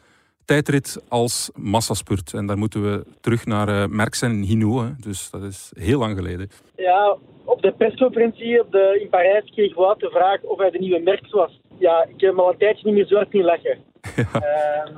tijdrit 0.45 1.03
als 1.09 1.51
massaspurt. 1.55 2.33
En 2.33 2.45
daar 2.45 2.57
moeten 2.57 2.83
we 2.83 3.05
terug 3.21 3.45
naar 3.45 3.67
eh 3.67 3.87
Merckx 3.87 4.21
en 4.21 4.41
Hinault. 4.41 4.81
Hè. 4.81 4.89
Dus 4.99 5.29
dat 5.29 5.43
is 5.43 5.71
heel 5.73 5.99
lang 5.99 6.17
geleden. 6.17 6.49
Ja, 6.75 7.17
op 7.45 7.61
de 7.61 7.71
persconferentie 7.71 8.61
op 8.61 8.71
de, 8.71 8.99
in 9.01 9.09
Parijs 9.09 9.51
kreeg 9.51 9.75
Wout 9.75 9.99
de 9.99 10.09
vraag 10.09 10.41
of 10.41 10.57
hij 10.57 10.69
de 10.69 10.79
nieuwe 10.79 10.99
Merckx 10.99 11.31
was. 11.31 11.61
Ja, 11.79 12.03
ik 12.03 12.21
heb 12.21 12.29
hem 12.29 12.39
al 12.39 12.51
een 12.51 12.57
tijdje 12.57 12.85
niet 12.85 12.93
meer 12.93 13.05
zo 13.05 13.15
hard 13.15 13.31
zien 13.31 13.43
lachen. 13.43 13.77
Ehm, 14.17 14.93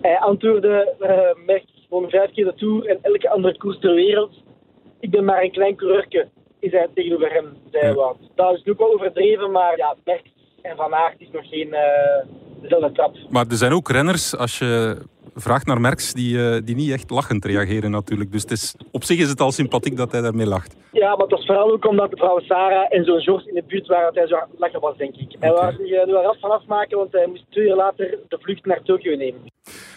hij 0.00 0.18
antwoordde, 0.18 0.94
uh, 1.00 1.46
Merckx 1.46 1.81
won 1.92 2.10
vijf 2.10 2.30
keer 2.32 2.44
de 2.44 2.54
Tour 2.54 2.86
en 2.86 2.98
elke 3.02 3.30
andere 3.30 3.58
koers 3.58 3.78
ter 3.78 3.94
wereld. 3.94 4.34
Ik 5.00 5.10
ben 5.10 5.24
maar 5.24 5.42
een 5.42 5.50
klein 5.50 5.76
coureurke, 5.76 6.28
is 6.58 6.72
hij 6.72 6.88
tegenover 6.94 7.32
hem, 7.32 7.56
zei 7.70 7.86
Ja. 7.86 7.94
Wout. 7.94 8.16
Dat 8.34 8.54
is 8.54 8.66
ook 8.70 8.78
wel 8.78 8.94
overdreven, 8.94 9.50
maar 9.50 9.76
ja, 9.76 9.96
Merckx 10.04 10.30
en 10.62 10.76
Van 10.76 10.94
Aert 10.94 11.20
is 11.20 11.30
nog 11.32 11.48
geen 11.48 11.74
eh, 11.74 12.26
dezelfde 12.60 12.92
trap. 12.92 13.16
Maar 13.30 13.46
er 13.48 13.56
zijn 13.56 13.72
ook 13.72 13.88
renners, 13.88 14.36
als 14.36 14.58
je 14.58 14.96
vraagt 15.34 15.66
naar 15.66 15.80
Merckx, 15.80 16.12
die, 16.12 16.48
eh, 16.48 16.60
die 16.64 16.74
niet 16.74 16.90
echt 16.90 17.10
lachend 17.10 17.44
reageren 17.44 17.90
natuurlijk. 17.90 18.32
Dus 18.32 18.42
het 18.42 18.50
is, 18.50 18.74
op 18.90 19.04
zich 19.04 19.18
is 19.18 19.28
het 19.28 19.40
al 19.40 19.52
sympathiek 19.52 19.96
dat 19.96 20.12
hij 20.12 20.20
daarmee 20.20 20.46
lacht. 20.46 20.76
Ja, 20.92 21.08
maar 21.08 21.26
het 21.26 21.30
was 21.30 21.46
vooral 21.46 21.72
ook 21.72 21.86
omdat 21.86 22.10
mevrouw 22.10 22.40
Sarah 22.40 22.86
en 22.88 23.04
zo'n 23.04 23.20
George 23.20 23.48
in 23.48 23.54
de 23.54 23.62
buurt 23.66 23.86
waren 23.86 24.04
dat 24.04 24.14
hij 24.14 24.26
zo 24.26 24.36
lachen 24.58 24.80
was, 24.80 24.96
denk 24.96 25.16
ik. 25.16 25.36
Hij 25.38 25.50
Oké. 25.50 25.60
wou 25.60 25.72
er 25.72 26.06
nu 26.06 26.12
wel 26.12 26.22
rap 26.22 26.36
van 26.40 26.50
afmaken, 26.50 26.98
want 26.98 27.12
hij 27.12 27.26
moest 27.26 27.44
twee 27.50 27.64
uur 27.64 27.74
later 27.74 28.18
de 28.28 28.38
vlucht 28.40 28.66
naar 28.66 28.82
Tokio 28.82 29.16
nemen. 29.16 29.40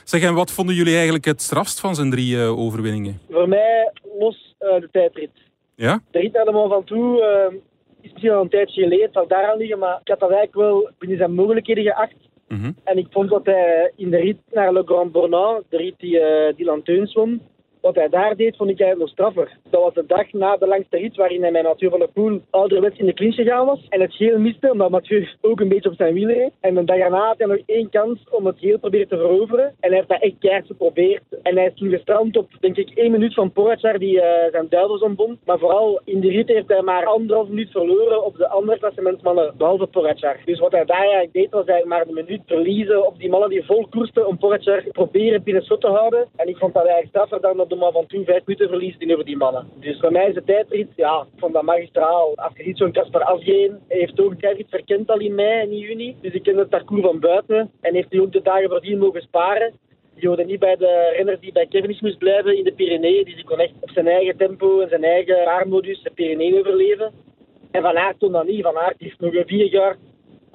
Zeg, 0.04 0.24
en 0.24 0.34
wat 0.34 0.52
vonden 0.52 0.76
jullie 0.76 0.94
eigenlijk 0.94 1.26
het 1.26 1.42
strafst 1.42 1.80
van 1.80 1.96
zijn 1.96 2.10
drie 2.12 2.42
eh, 2.42 2.60
overwinningen? 2.60 3.20
Voor 3.30 3.48
mij 3.48 3.92
los 4.20 4.56
eh, 4.58 4.80
de 4.80 4.90
tijdrit. 4.92 5.32
Ja? 5.76 6.02
De 6.12 6.20
rit 6.20 6.34
naar 6.34 6.46
de 6.46 6.52
Mont 6.52 6.74
Ventoux 6.74 7.22
eh, 7.22 7.54
is 8.02 8.12
misschien 8.12 8.32
al 8.32 8.42
een 8.42 8.50
tijdje 8.50 8.82
geleden, 8.82 9.06
het 9.06 9.14
zal 9.14 9.28
daaraan 9.28 9.58
liggen, 9.58 9.80
maar 9.80 10.00
ik 10.02 10.08
had 10.08 10.20
dat 10.20 10.32
eigenlijk 10.32 10.70
wel 10.70 10.90
binnen 10.98 11.18
zijn 11.18 11.34
mogelijkheden 11.34 11.84
geacht. 11.84 12.16
Mhm. 12.48 12.72
En 12.84 12.98
ik 12.98 13.08
vond 13.10 13.30
dat 13.30 13.46
hij 13.46 13.92
in 13.96 14.10
de 14.10 14.18
rit 14.18 14.38
naar 14.52 14.74
Le 14.74 14.84
Grand 14.86 15.12
Bornand, 15.12 15.64
de 15.70 15.78
rit 15.78 15.96
die 15.98 16.20
uh, 16.20 16.56
Dylan 16.56 16.84
Teuns 16.84 17.14
won, 17.14 17.42
wat 17.86 17.96
hij 17.96 18.10
daar 18.10 18.36
deed, 18.36 18.56
vond 18.56 18.70
ik 18.70 18.80
eigenlijk 18.80 19.00
nog 19.00 19.10
straffer. 19.10 19.58
Dat 19.70 19.82
was 19.82 19.94
de 19.94 20.06
dag 20.08 20.32
na 20.32 20.58
de 20.58 20.68
langste 20.68 20.98
rit, 20.98 21.16
waarin 21.16 21.42
hij 21.42 21.52
met 21.52 21.64
Mathieu 21.64 21.90
van 21.90 22.00
der 22.00 22.12
Poel 22.14 22.42
ouderwets 22.50 22.98
in 22.98 23.06
de 23.06 23.14
clinch 23.14 23.36
gegaan 23.36 23.66
was. 23.66 23.86
En 23.90 24.02
het 24.02 24.14
geel 24.14 24.40
miste, 24.40 24.72
omdat 24.72 24.90
Mathieu 24.90 25.28
ook 25.42 25.60
een 25.60 25.68
beetje 25.68 25.90
op 25.90 25.96
zijn 25.96 26.14
wiel 26.14 26.28
reed. 26.28 26.52
En 26.60 26.76
de 26.76 26.84
dag 26.84 26.98
daarna 26.98 27.28
had 27.28 27.38
hij 27.38 27.48
nog 27.48 27.60
één 27.66 27.90
kans 27.90 28.20
om 28.32 28.46
het 28.46 28.60
geel 28.60 28.80
proberen 28.80 29.08
te 29.08 29.18
veroveren. 29.18 29.66
En 29.66 29.90
hij 29.90 29.98
heeft 29.98 30.10
dat 30.10 30.22
echt 30.22 30.36
keihard 30.40 30.66
geprobeerd. 30.68 31.24
En 31.42 31.56
hij 31.56 31.66
is 31.66 31.74
toen 31.76 31.90
gestrand 31.90 32.38
op, 32.38 32.50
denk 32.60 32.78
ik, 32.78 32.90
één 32.90 33.12
minuut 33.12 33.34
van 33.34 33.52
Pogacar, 33.52 34.00
die 34.00 34.16
uh, 34.16 34.24
zijn 34.52 34.66
duivels 34.70 35.02
ontbond. 35.02 35.40
Maar 35.46 35.60
vooral 35.60 36.02
in 36.06 36.20
de 36.20 36.30
rit 36.30 36.48
heeft 36.48 36.68
hij 36.68 36.82
maar 36.82 37.06
anderhalf 37.06 37.48
minuut 37.48 37.72
verloren 37.72 38.26
op 38.26 38.38
de 38.38 38.48
andere 38.48 38.80
klassementsmannen, 38.80 39.54
behalve 39.58 39.86
Pogacar. 39.86 40.38
Dus 40.46 40.60
wat 40.60 40.72
hij 40.72 40.86
daar 40.86 40.98
eigenlijk 40.98 41.34
deed, 41.34 41.52
was 41.52 41.66
eigenlijk 41.66 41.88
maar 41.88 42.08
een 42.08 42.26
minuut 42.26 42.42
verliezen 42.46 43.06
op 43.06 43.20
die 43.20 43.30
mannen 43.30 43.50
die 43.50 43.66
vol 43.66 43.88
koersten 43.90 44.28
om 44.28 44.38
Pogacar 44.38 44.84
proberen 44.92 45.44
binnen 45.44 45.64
schot 45.64 45.82
te 45.82 45.88
houden. 45.88 46.28
En 46.36 46.48
ik 46.48 46.58
vond 46.58 46.74
dat 46.74 46.86
eigenlijk 46.86 47.16
straffer 47.16 47.42
dan 47.42 47.60
op 47.60 47.70
de 47.70 47.75
man 47.78 47.92
van 47.92 48.06
toen 48.06 48.26
vijf 48.26 48.46
minuten 48.46 48.70
verliest 48.70 49.02
in 49.02 49.12
over 49.12 49.26
die 49.26 49.38
mannen. 49.38 49.68
Dus 49.80 50.00
voor 50.00 50.12
mij 50.12 50.28
is 50.28 50.34
de 50.34 50.44
tijdrit, 50.44 50.88
ja, 50.96 51.26
vond 51.38 51.54
dat 51.54 51.64
magistraal. 51.64 52.36
Als 52.36 52.54
je 52.56 52.64
ziet 52.64 52.78
zo'n 52.78 52.92
Kasper 52.92 53.24
Asgreen, 53.24 53.80
hij 53.88 53.98
heeft 53.98 54.20
ook 54.20 54.30
de 54.30 54.38
tijdrit 54.38 54.70
verkend 54.70 55.10
al 55.10 55.20
in 55.20 55.36
mei 55.36 55.62
en 55.62 55.72
in 55.72 55.78
juni. 55.78 56.16
Dus 56.22 56.34
ik 56.34 56.44
ken 56.44 56.58
het 56.58 56.70
parcours 56.70 57.02
van 57.02 57.20
buiten 57.20 57.72
en 57.82 57.94
heeft 57.94 58.12
hij 58.12 58.20
ook 58.20 58.32
de 58.32 58.42
dagen 58.42 58.70
voordien 58.70 58.98
mogen 58.98 59.22
sparen. 59.22 59.74
Die 60.16 60.28
hoorde 60.28 60.46
niet 60.46 60.60
bij 60.60 60.76
de 60.76 61.14
renner 61.16 61.40
die 61.40 61.52
bij 61.52 61.68
Cavendish 61.68 62.00
moest 62.00 62.18
blijven 62.18 62.58
in 62.58 62.64
de 62.64 62.74
Pyreneeën. 62.74 63.26
Dus 63.26 63.36
die 63.36 63.44
kon 63.44 63.60
echt 63.60 63.74
op 63.80 63.90
zijn 63.90 64.08
eigen 64.08 64.38
tempo 64.38 64.80
en 64.80 64.90
zijn 64.90 65.04
eigen 65.04 65.44
vaarmodus 65.44 66.02
de 66.04 66.12
Pyreneeën 66.14 66.60
overleven. 66.60 67.12
En 67.72 67.82
Van 67.82 67.98
Aert 67.98 68.18
kon 68.18 68.32
dat 68.32 68.48
niet. 68.48 68.62
Van 68.62 68.78
Aert 68.78 68.96
heeft 69.00 69.20
nog 69.20 69.34
een 69.34 69.48
vier 69.48 69.72
jaar 69.72 69.98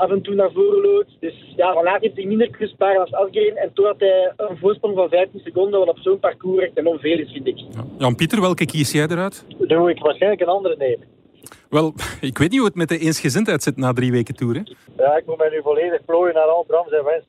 af 0.01 0.11
en 0.11 0.23
toe 0.23 0.35
naar 0.35 0.53
voren 0.53 0.81
loopt. 0.81 1.17
Dus 1.21 1.35
ja, 1.57 1.73
Van 1.73 1.89
Aert 1.89 2.03
heeft 2.03 2.17
hij 2.17 2.27
minder 2.27 2.51
kunnen 2.51 2.69
sparen 2.69 3.01
als 3.01 3.13
Asgreen. 3.13 3.57
En 3.57 3.73
toen 3.73 3.85
had 3.85 3.99
hij 3.99 4.33
een 4.37 4.57
voorsprong 4.57 4.95
van 4.95 5.09
15 5.09 5.41
seconden, 5.41 5.79
wat 5.79 5.89
op 5.89 5.99
zo'n 5.99 6.19
parcours 6.19 6.65
echt 6.65 6.77
enorm 6.77 6.99
veel 6.99 7.19
is, 7.19 7.33
vind 7.33 7.47
ik. 7.47 7.59
Ja. 7.59 7.85
Jan-Pieter, 7.99 8.41
welke 8.41 8.67
kies 8.67 8.93
jij 8.93 9.07
eruit? 9.07 9.45
Dan 9.59 9.79
moet 9.79 9.91
ik 9.91 9.99
waarschijnlijk 9.99 10.41
een 10.41 10.57
andere 10.57 10.77
nemen. 10.77 11.07
Wel, 11.69 11.95
ik 12.31 12.39
weet 12.39 12.51
niet 12.51 12.59
hoe 12.59 12.69
het 12.69 12.77
met 12.77 12.89
de 12.89 12.99
eensgezindheid 12.99 13.63
zit 13.63 13.77
na 13.77 13.93
drie 13.93 14.13
weken 14.13 14.35
tour. 14.35 14.55
Hè? 14.55 14.63
Ja, 15.03 15.17
ik 15.17 15.27
moet 15.27 15.39
mij 15.39 15.51
nu 15.51 15.61
volledig 15.63 16.05
plooien 16.05 16.35
naar 16.35 16.45
al 16.45 16.65
Bram 16.67 16.89
zijn 16.89 17.05
wens. 17.05 17.25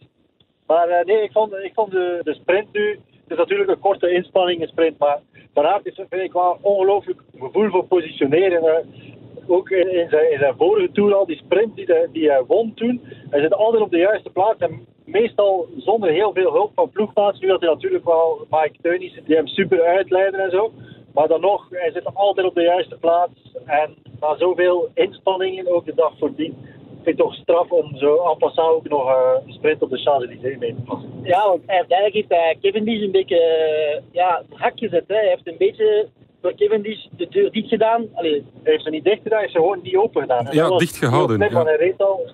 Maar 0.68 0.90
uh, 0.90 1.06
nee, 1.06 1.24
ik 1.24 1.32
vond, 1.32 1.54
ik 1.54 1.74
vond 1.74 1.92
de, 1.92 2.22
de 2.24 2.34
sprint 2.34 2.68
nu... 2.72 3.00
Het 3.24 3.40
is 3.40 3.46
natuurlijk 3.46 3.70
een 3.70 3.80
korte 3.80 4.12
inspanning, 4.12 4.62
een 4.62 4.68
sprint, 4.68 4.98
maar 4.98 5.20
Van 5.54 5.66
Aert 5.66 5.86
is 5.86 5.96
vind 5.96 6.24
ik 6.24 6.32
wel 6.32 6.58
ongelooflijk 6.62 7.22
gevoel 7.40 7.70
voor 7.70 7.86
positioneren. 7.86 8.64
Uh, 8.64 9.11
ook 9.52 9.70
in, 9.70 10.08
zijn, 10.10 10.32
in 10.32 10.54
vorige 10.58 10.92
tour 10.92 11.14
al, 11.14 11.26
die 11.26 11.38
sprint 11.38 11.76
die, 11.76 12.08
die 12.12 12.30
hij 12.30 12.44
won 12.48 12.74
toen. 12.74 13.02
Hij 13.30 13.42
zit 13.42 13.54
altijd 13.54 13.84
op 13.84 13.92
de 13.92 13.98
juiste 13.98 14.30
plaats 14.30 14.60
en 14.60 14.86
meestal 15.06 15.68
zonder 15.78 16.10
heel 16.10 16.34
veel 16.34 16.52
hulp 16.52 16.72
van 16.76 16.90
ploegmaats. 16.90 17.40
Nu 17.40 17.50
had 17.50 17.60
hij 17.62 17.70
natuurlijk 17.70 18.06
wel 18.06 18.48
Mike 18.50 18.76
Teunis 18.82 19.20
die 19.26 19.36
hem 19.36 19.48
super 19.48 19.82
uitleiden 19.82 20.40
en 20.40 20.52
zo. 20.52 20.72
Maar 21.14 21.28
dan 21.28 21.42
nog, 21.42 21.68
hij 21.70 21.92
zit 21.92 22.14
altijd 22.14 22.48
op 22.48 22.56
de 22.56 22.62
juiste 22.62 22.98
plaats. 22.98 23.34
En 23.66 23.96
na 24.20 24.38
zoveel 24.38 24.90
inspanningen, 24.94 25.68
ook 25.68 25.86
de 25.86 25.96
dag 25.96 26.14
voordien, 26.18 26.56
vind 27.04 27.08
ik 27.08 27.18
toch 27.18 27.34
straf 27.34 27.72
om 27.72 27.98
zo 27.98 28.16
en 28.16 28.38
passant 28.38 28.76
ook 28.76 28.90
nog 28.90 29.08
uh, 29.08 29.32
een 29.46 29.54
sprint 29.54 29.82
op 29.82 29.90
de 29.90 29.98
Champs-Élysées 29.98 30.58
mee 30.58 30.76
te 30.76 30.82
passen. 30.82 31.10
Ja, 31.24 31.48
want 31.48 31.66
eigenlijk 31.66 32.14
heeft 32.14 32.30
hij 32.30 32.58
Cavendish 32.62 33.02
een 33.02 33.12
beetje 33.12 33.36
uh, 33.36 34.02
ja, 34.12 34.44
hak 34.50 34.80
gezet. 34.80 35.04
Hè. 35.08 35.16
Hij 35.16 35.28
heeft 35.28 35.48
een 35.48 35.58
beetje 35.58 36.08
voor 36.42 36.56
Cavendish 36.56 37.06
de 37.18 37.28
deur 37.30 37.52
dicht 37.52 37.68
gedaan. 37.68 38.08
Allee, 38.14 38.46
hij 38.64 38.72
heeft 38.72 38.84
ze 38.84 38.90
niet 38.90 39.04
dicht 39.04 39.22
gedaan, 39.22 39.40
hij 39.40 39.42
heeft 39.42 39.54
ze 39.54 39.60
gewoon 39.60 39.80
niet 39.84 39.96
open 39.96 40.22
gedaan. 40.22 40.48
En 40.48 40.56
ja, 40.56 40.78
dicht 40.78 40.98
gehouden. 40.98 41.36
Snip, 41.36 41.52
ja. 41.52 41.64
hij 41.64 41.76
reed 41.76 42.02
al 42.02 42.30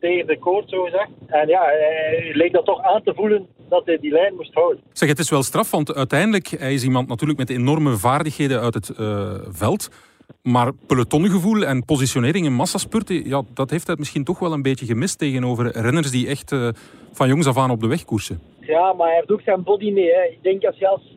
tegen 0.00 0.26
de 0.26 0.38
koord, 0.38 0.70
zo 0.70 0.82
gezegd. 0.82 1.10
En 1.26 1.48
ja, 1.48 1.62
hij 1.62 2.30
leek 2.32 2.52
dat 2.52 2.64
toch 2.64 2.82
aan 2.82 3.02
te 3.02 3.14
voelen 3.14 3.46
dat 3.68 3.82
hij 3.84 3.98
die 3.98 4.12
lijn 4.12 4.34
moest 4.34 4.54
houden. 4.54 4.82
Zeg, 4.92 5.08
het 5.08 5.18
is 5.18 5.30
wel 5.30 5.42
straf, 5.42 5.70
want 5.70 5.94
uiteindelijk 5.94 6.46
hij 6.46 6.74
is 6.74 6.84
iemand 6.84 7.08
natuurlijk 7.08 7.38
met 7.38 7.50
enorme 7.50 7.96
vaardigheden 7.96 8.60
uit 8.60 8.74
het 8.74 8.92
uh, 8.98 9.34
veld. 9.48 9.88
Maar 10.42 10.72
pelotongevoel 10.86 11.64
en 11.64 11.84
positionering 11.84 12.46
in 12.46 12.52
massaspurten, 12.52 13.28
ja, 13.28 13.42
dat 13.54 13.70
heeft 13.70 13.86
hij 13.86 13.96
misschien 13.98 14.24
toch 14.24 14.38
wel 14.38 14.52
een 14.52 14.62
beetje 14.62 14.86
gemist 14.86 15.18
tegenover 15.18 15.80
renners 15.80 16.10
die 16.10 16.28
echt 16.28 16.52
uh, 16.52 16.68
van 17.12 17.28
jongs 17.28 17.46
af 17.46 17.58
aan 17.58 17.70
op 17.70 17.80
de 17.80 17.86
weg 17.86 18.04
koersen. 18.04 18.40
Ja, 18.60 18.92
maar 18.92 19.06
hij 19.06 19.16
heeft 19.16 19.32
ook 19.32 19.40
zijn 19.40 19.62
body 19.62 19.90
mee. 19.90 20.12
Hè. 20.12 20.22
Ik 20.22 20.42
denk 20.42 20.64
als 20.64 20.78
je 20.78 20.88
als 20.88 21.16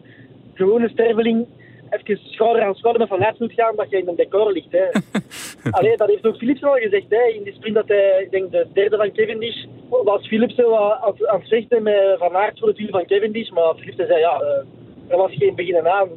gewone 0.54 0.90
sterveling 0.90 1.46
even 1.90 2.20
schouder 2.24 2.64
aan 2.64 2.76
schouder 2.76 3.02
met 3.02 3.10
Van 3.10 3.26
Aert 3.26 3.40
moet 3.40 3.54
gaan, 3.54 3.76
dat 3.76 3.90
je 3.90 3.98
in 3.98 4.08
een 4.08 4.16
decor 4.16 4.52
ligt. 4.52 4.72
Hè. 4.72 4.86
Allee, 5.78 5.98
dat 5.98 6.08
heeft 6.08 6.26
ook 6.26 6.38
Philipsen 6.38 6.68
al 6.68 6.76
gezegd. 6.76 7.06
Hè. 7.10 7.24
In 7.24 7.44
die 7.44 7.54
sprint 7.54 7.76
dat 7.76 7.88
hij, 7.88 8.22
ik 8.24 8.32
denk 8.32 8.52
de 8.52 8.68
derde 8.74 8.98
van 8.98 9.12
Cavendish, 9.12 9.66
was 9.90 10.28
Philipsen 10.28 10.78
aan 10.78 11.14
het 11.18 11.48
vechten 11.48 11.84
met 11.84 12.16
Van 12.18 12.36
Aert 12.36 12.60
voor 12.60 12.68
het 12.68 12.78
wiel 12.78 12.90
van 12.90 13.06
Cavendish. 13.06 13.50
Maar 13.50 13.76
Philipsen 13.76 14.08
zei, 14.08 14.20
ja, 14.20 14.42
uh, 14.42 15.12
er 15.12 15.18
was 15.18 15.32
geen 15.34 15.56
beginnen 15.56 15.94
aan. 15.94 16.10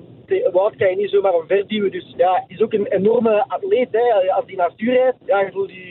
Wout 0.52 0.76
kan 0.76 0.90
je 0.90 0.96
niet 0.96 1.10
zomaar 1.10 1.34
omverduwen. 1.34 1.90
Dus 1.90 2.14
ja, 2.16 2.32
hij 2.32 2.44
is 2.48 2.60
ook 2.60 2.72
een 2.72 2.86
enorme 2.86 3.44
atleet. 3.48 3.88
Hè. 3.90 4.32
Als 4.32 4.44
hij 4.46 4.54
naar 4.54 4.70
stuur 4.70 4.92
rijdt, 4.92 5.16
ja, 5.26 5.40
je 5.40 5.52
voelt 5.52 5.68
die, 5.68 5.89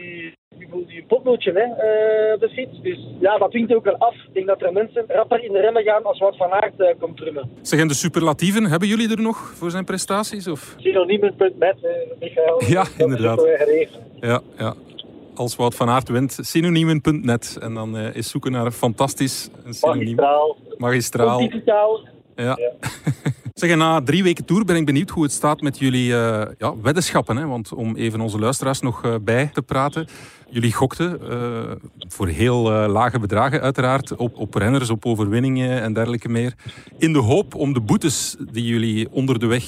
je 0.72 0.86
die 0.88 1.04
potnootje 1.08 1.52
hè, 1.52 1.66
uh, 1.66 2.34
op 2.34 2.40
de 2.40 2.50
fiets. 2.50 2.82
Dus 2.82 2.98
ja, 3.20 3.38
dat 3.38 3.52
dwingt 3.52 3.74
ook 3.74 3.84
wel 3.84 3.98
af. 3.98 4.14
Ik 4.14 4.34
denk 4.34 4.48
dat 4.48 4.62
er 4.62 4.74
mensen 4.74 5.06
rapper 5.08 5.44
in 5.44 5.52
de 5.52 5.60
remmen 5.60 5.84
gaan 5.84 6.04
als 6.04 6.20
Wout 6.20 6.38
van 6.38 6.52
Aert 6.52 6.80
uh, 6.80 6.88
komt 7.00 7.18
drummen. 7.18 7.50
Zeg, 7.62 7.80
en 7.80 7.88
de 7.88 7.94
superlatieven, 7.94 8.66
hebben 8.66 8.88
jullie 8.88 9.12
er 9.12 9.22
nog 9.22 9.38
voor 9.38 9.72
zijn 9.72 9.86
prestaties? 9.86 10.48
Of? 10.48 10.76
Synoniemen.net, 10.78 11.76
uh, 11.84 11.90
Michael. 12.20 12.62
Ja, 12.76 12.84
dat 12.84 12.94
inderdaad. 12.98 13.48
Ja, 14.20 14.42
ja. 14.58 14.74
Als 15.36 15.56
Wout 15.56 15.76
van 15.76 15.90
Aert 15.90 16.10
wint, 16.10 16.38
synoniemen.net. 16.42 17.58
En 17.62 17.74
dan 17.74 17.98
uh, 17.98 18.16
is 18.16 18.30
zoeken 18.30 18.52
naar 18.52 18.66
een 18.66 18.72
fantastisch 18.72 19.50
een 19.66 19.74
synoniem. 19.74 20.16
Magistraal. 20.16 20.58
Magistraal. 20.78 21.38
Pontificaal. 21.38 22.08
Ja. 22.36 22.58
ja. 22.58 22.72
Zeg, 23.60 23.76
na 23.76 24.02
drie 24.02 24.24
weken 24.24 24.46
tour 24.46 24.66
ben 24.66 24.76
ik 24.76 24.86
benieuwd 24.86 25.10
hoe 25.10 25.24
het 25.24 25.32
staat 25.32 25.62
met 25.62 25.80
jullie 25.80 26.14
eh, 26.14 26.48
ja, 26.58 26.74
weddenschappen. 26.82 27.38
Hè? 27.38 27.46
Want 27.48 27.74
om 27.74 27.96
even 27.96 28.22
onze 28.22 28.40
luisteraars 28.40 28.80
nog 28.80 29.04
eh, 29.04 29.16
bij 29.22 29.50
te 29.54 29.62
praten. 29.62 30.08
Jullie 30.52 30.74
gokten 30.74 31.20
eh, 31.30 31.72
voor 32.08 32.28
heel 32.28 32.72
eh, 32.72 32.92
lage 32.92 33.20
bedragen 33.20 33.62
uiteraard 33.62 34.16
op, 34.16 34.38
op 34.38 34.54
renners, 34.54 34.90
op 34.90 35.06
overwinningen 35.06 35.82
en 35.82 35.94
dergelijke 35.94 36.30
meer. 36.30 36.54
In 36.98 37.14
de 37.14 37.20
hoop 37.20 37.56
om 37.56 37.74
de 37.74 37.82
boetes 37.82 38.36
die 38.52 38.66
jullie 38.66 39.08
onder 39.12 39.40
de 39.40 39.48
weg 39.48 39.64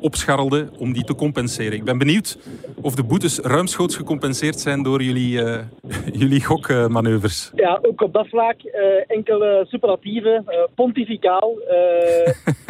opscharrelden, 0.00 0.70
om 0.78 0.92
die 0.92 1.04
te 1.04 1.14
compenseren. 1.14 1.72
Ik 1.72 1.84
ben 1.84 1.98
benieuwd 1.98 2.38
of 2.82 2.94
de 2.94 3.04
boetes 3.04 3.38
ruimschoots 3.38 3.96
gecompenseerd 3.96 4.60
zijn 4.60 4.82
door 4.82 5.02
jullie, 5.02 5.42
eh, 5.42 5.60
jullie 6.20 6.44
gokmanoeuvres. 6.44 7.52
Ja, 7.54 7.78
ook 7.82 8.00
op 8.00 8.12
dat 8.12 8.28
vlak 8.28 8.60
enkele 9.06 9.64
superlatieven, 9.68 10.44
pontificaal. 10.74 11.54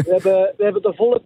We, 0.02 0.12
hebben, 0.12 0.54
we 0.56 0.64
hebben 0.64 0.82
de 0.82 0.92
volle 0.94 1.20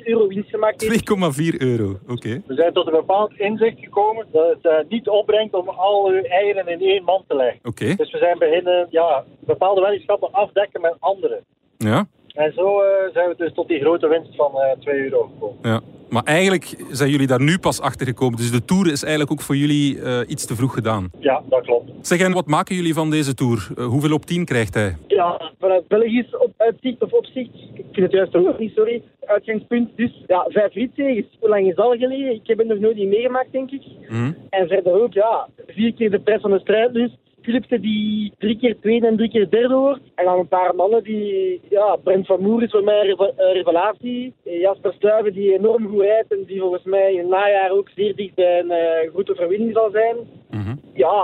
2,4 0.00 0.06
euro 0.06 0.28
winst 0.28 0.50
gemaakt. 0.50 0.80
deze 0.80 1.52
2,4 1.52 1.58
euro, 1.58 1.98
oké. 2.08 2.42
We 2.46 2.54
zijn 2.54 2.72
tot 2.72 2.86
een 2.86 2.92
bepaald 2.92 3.32
inzicht 3.38 3.78
gekomen 3.78 4.26
dat 4.32 4.56
het 4.62 4.88
niet 4.88 5.08
opbrengt 5.08 5.53
om 5.54 5.68
al 5.68 6.06
uw 6.08 6.22
eieren 6.22 6.68
in 6.68 6.80
één 6.80 7.04
mand 7.04 7.28
te 7.28 7.34
leggen. 7.36 7.60
Oké, 7.62 7.94
Dus 7.94 8.12
we 8.12 8.18
zijn 8.18 8.38
beginnen 8.38 8.86
ja, 8.90 9.24
bepaalde 9.40 9.80
weddenschappen 9.80 10.32
afdekken 10.32 10.80
met 10.80 10.94
andere. 10.98 11.42
ja. 11.78 12.06
En 12.34 12.52
zo 12.52 12.80
eh, 12.80 13.12
zijn 13.12 13.28
we 13.28 13.34
dus 13.36 13.52
tot 13.54 13.68
die 13.68 13.80
grote 13.80 14.08
winst 14.08 14.34
van 14.36 14.60
eh 14.60 14.78
2 14.78 15.02
euro 15.02 15.30
gekomen. 15.32 15.58
Ja. 15.62 15.80
Maar 16.08 16.22
eigenlijk 16.24 16.84
zijn 16.90 17.10
jullie 17.10 17.26
daar 17.26 17.42
nu 17.42 17.58
pas 17.58 17.80
achter 17.80 18.06
gekomen. 18.06 18.38
Dus 18.38 18.50
de 18.50 18.64
tour 18.64 18.86
is 18.92 19.02
eigenlijk 19.02 19.32
ook 19.32 19.40
voor 19.40 19.56
jullie 19.56 20.02
eh, 20.02 20.20
iets 20.26 20.46
te 20.46 20.54
vroeg 20.54 20.74
gedaan. 20.74 21.10
Ja, 21.18 21.42
dat 21.48 21.62
klopt. 21.62 21.90
Zeg, 22.00 22.20
en 22.20 22.32
wat 22.32 22.46
maken 22.46 22.74
jullie 22.76 22.94
van 22.94 23.10
deze 23.10 23.34
tour? 23.34 23.68
Eh, 23.76 23.86
hoeveel 23.86 24.12
op 24.14 24.24
10 24.24 24.44
krijgt 24.44 24.74
hij? 24.74 24.96
Ja, 25.06 25.52
vanuit 25.58 25.88
Belgisch 25.88 26.36
op 26.36 26.52
uitzicht 26.56 27.02
of 27.02 27.12
opzicht, 27.12 27.50
ik 27.74 27.84
vind 27.92 28.06
het 28.06 28.12
juist 28.12 28.32
woord 28.32 28.58
niet, 28.58 28.74
sorry, 28.74 29.02
uitgangspunt. 29.20 29.96
Dus 29.96 30.24
ja, 30.26 30.46
vijf 30.48 30.72
ritzegens. 30.72 31.26
Hoe 31.40 31.48
lang 31.48 31.66
is 31.68 31.74
dat 31.74 31.84
al 31.84 31.96
geleden? 31.96 32.34
Ik 32.34 32.46
heb 32.46 32.58
het 32.58 32.68
nog 32.68 32.78
nooit 32.78 32.96
niet 32.96 33.08
meegemaakt, 33.08 33.52
denk 33.52 33.70
ik. 33.70 33.82
Mhm. 34.08 34.32
En 34.50 34.68
verder 34.68 35.02
ook, 35.02 35.12
ja, 35.12 35.48
vier 35.66 35.94
keer 35.94 36.10
de 36.10 36.20
prijs 36.20 36.40
van 36.40 36.50
de 36.50 36.58
strijd 36.58 36.92
dus. 36.92 37.10
Philipsen 37.44 37.80
die 37.80 38.32
drie 38.38 38.58
keer 38.58 38.76
tweede 38.80 39.06
en 39.06 39.16
drie 39.16 39.30
keer 39.30 39.50
derde 39.50 39.74
wordt. 39.74 40.00
En 40.14 40.24
dan 40.24 40.38
een 40.38 40.48
paar 40.48 40.74
mannen 40.74 41.02
die, 41.02 41.60
ja, 41.68 41.96
Brent 41.96 42.26
van 42.26 42.40
Moer 42.40 42.62
is 42.62 42.70
voor 42.70 42.84
mij 42.84 43.08
een 43.08 43.52
revelatie. 43.52 44.34
Jasper 44.44 44.92
Stuyven 44.92 45.32
die 45.32 45.54
enorm 45.58 45.88
goed 45.88 46.00
rijdt 46.00 46.32
en 46.32 46.44
die 46.46 46.60
volgens 46.60 46.84
mij 46.84 47.14
in 47.14 47.28
najaar 47.28 47.70
ook 47.70 47.88
zeer 47.94 48.16
dicht 48.16 48.34
bij 48.34 48.58
een 48.58 48.70
eh, 48.70 49.10
goede 49.12 49.32
overwinning 49.32 49.72
zal 49.72 49.90
zijn. 49.90 50.16
Mhm. 50.54 50.74
Ja, 50.92 51.14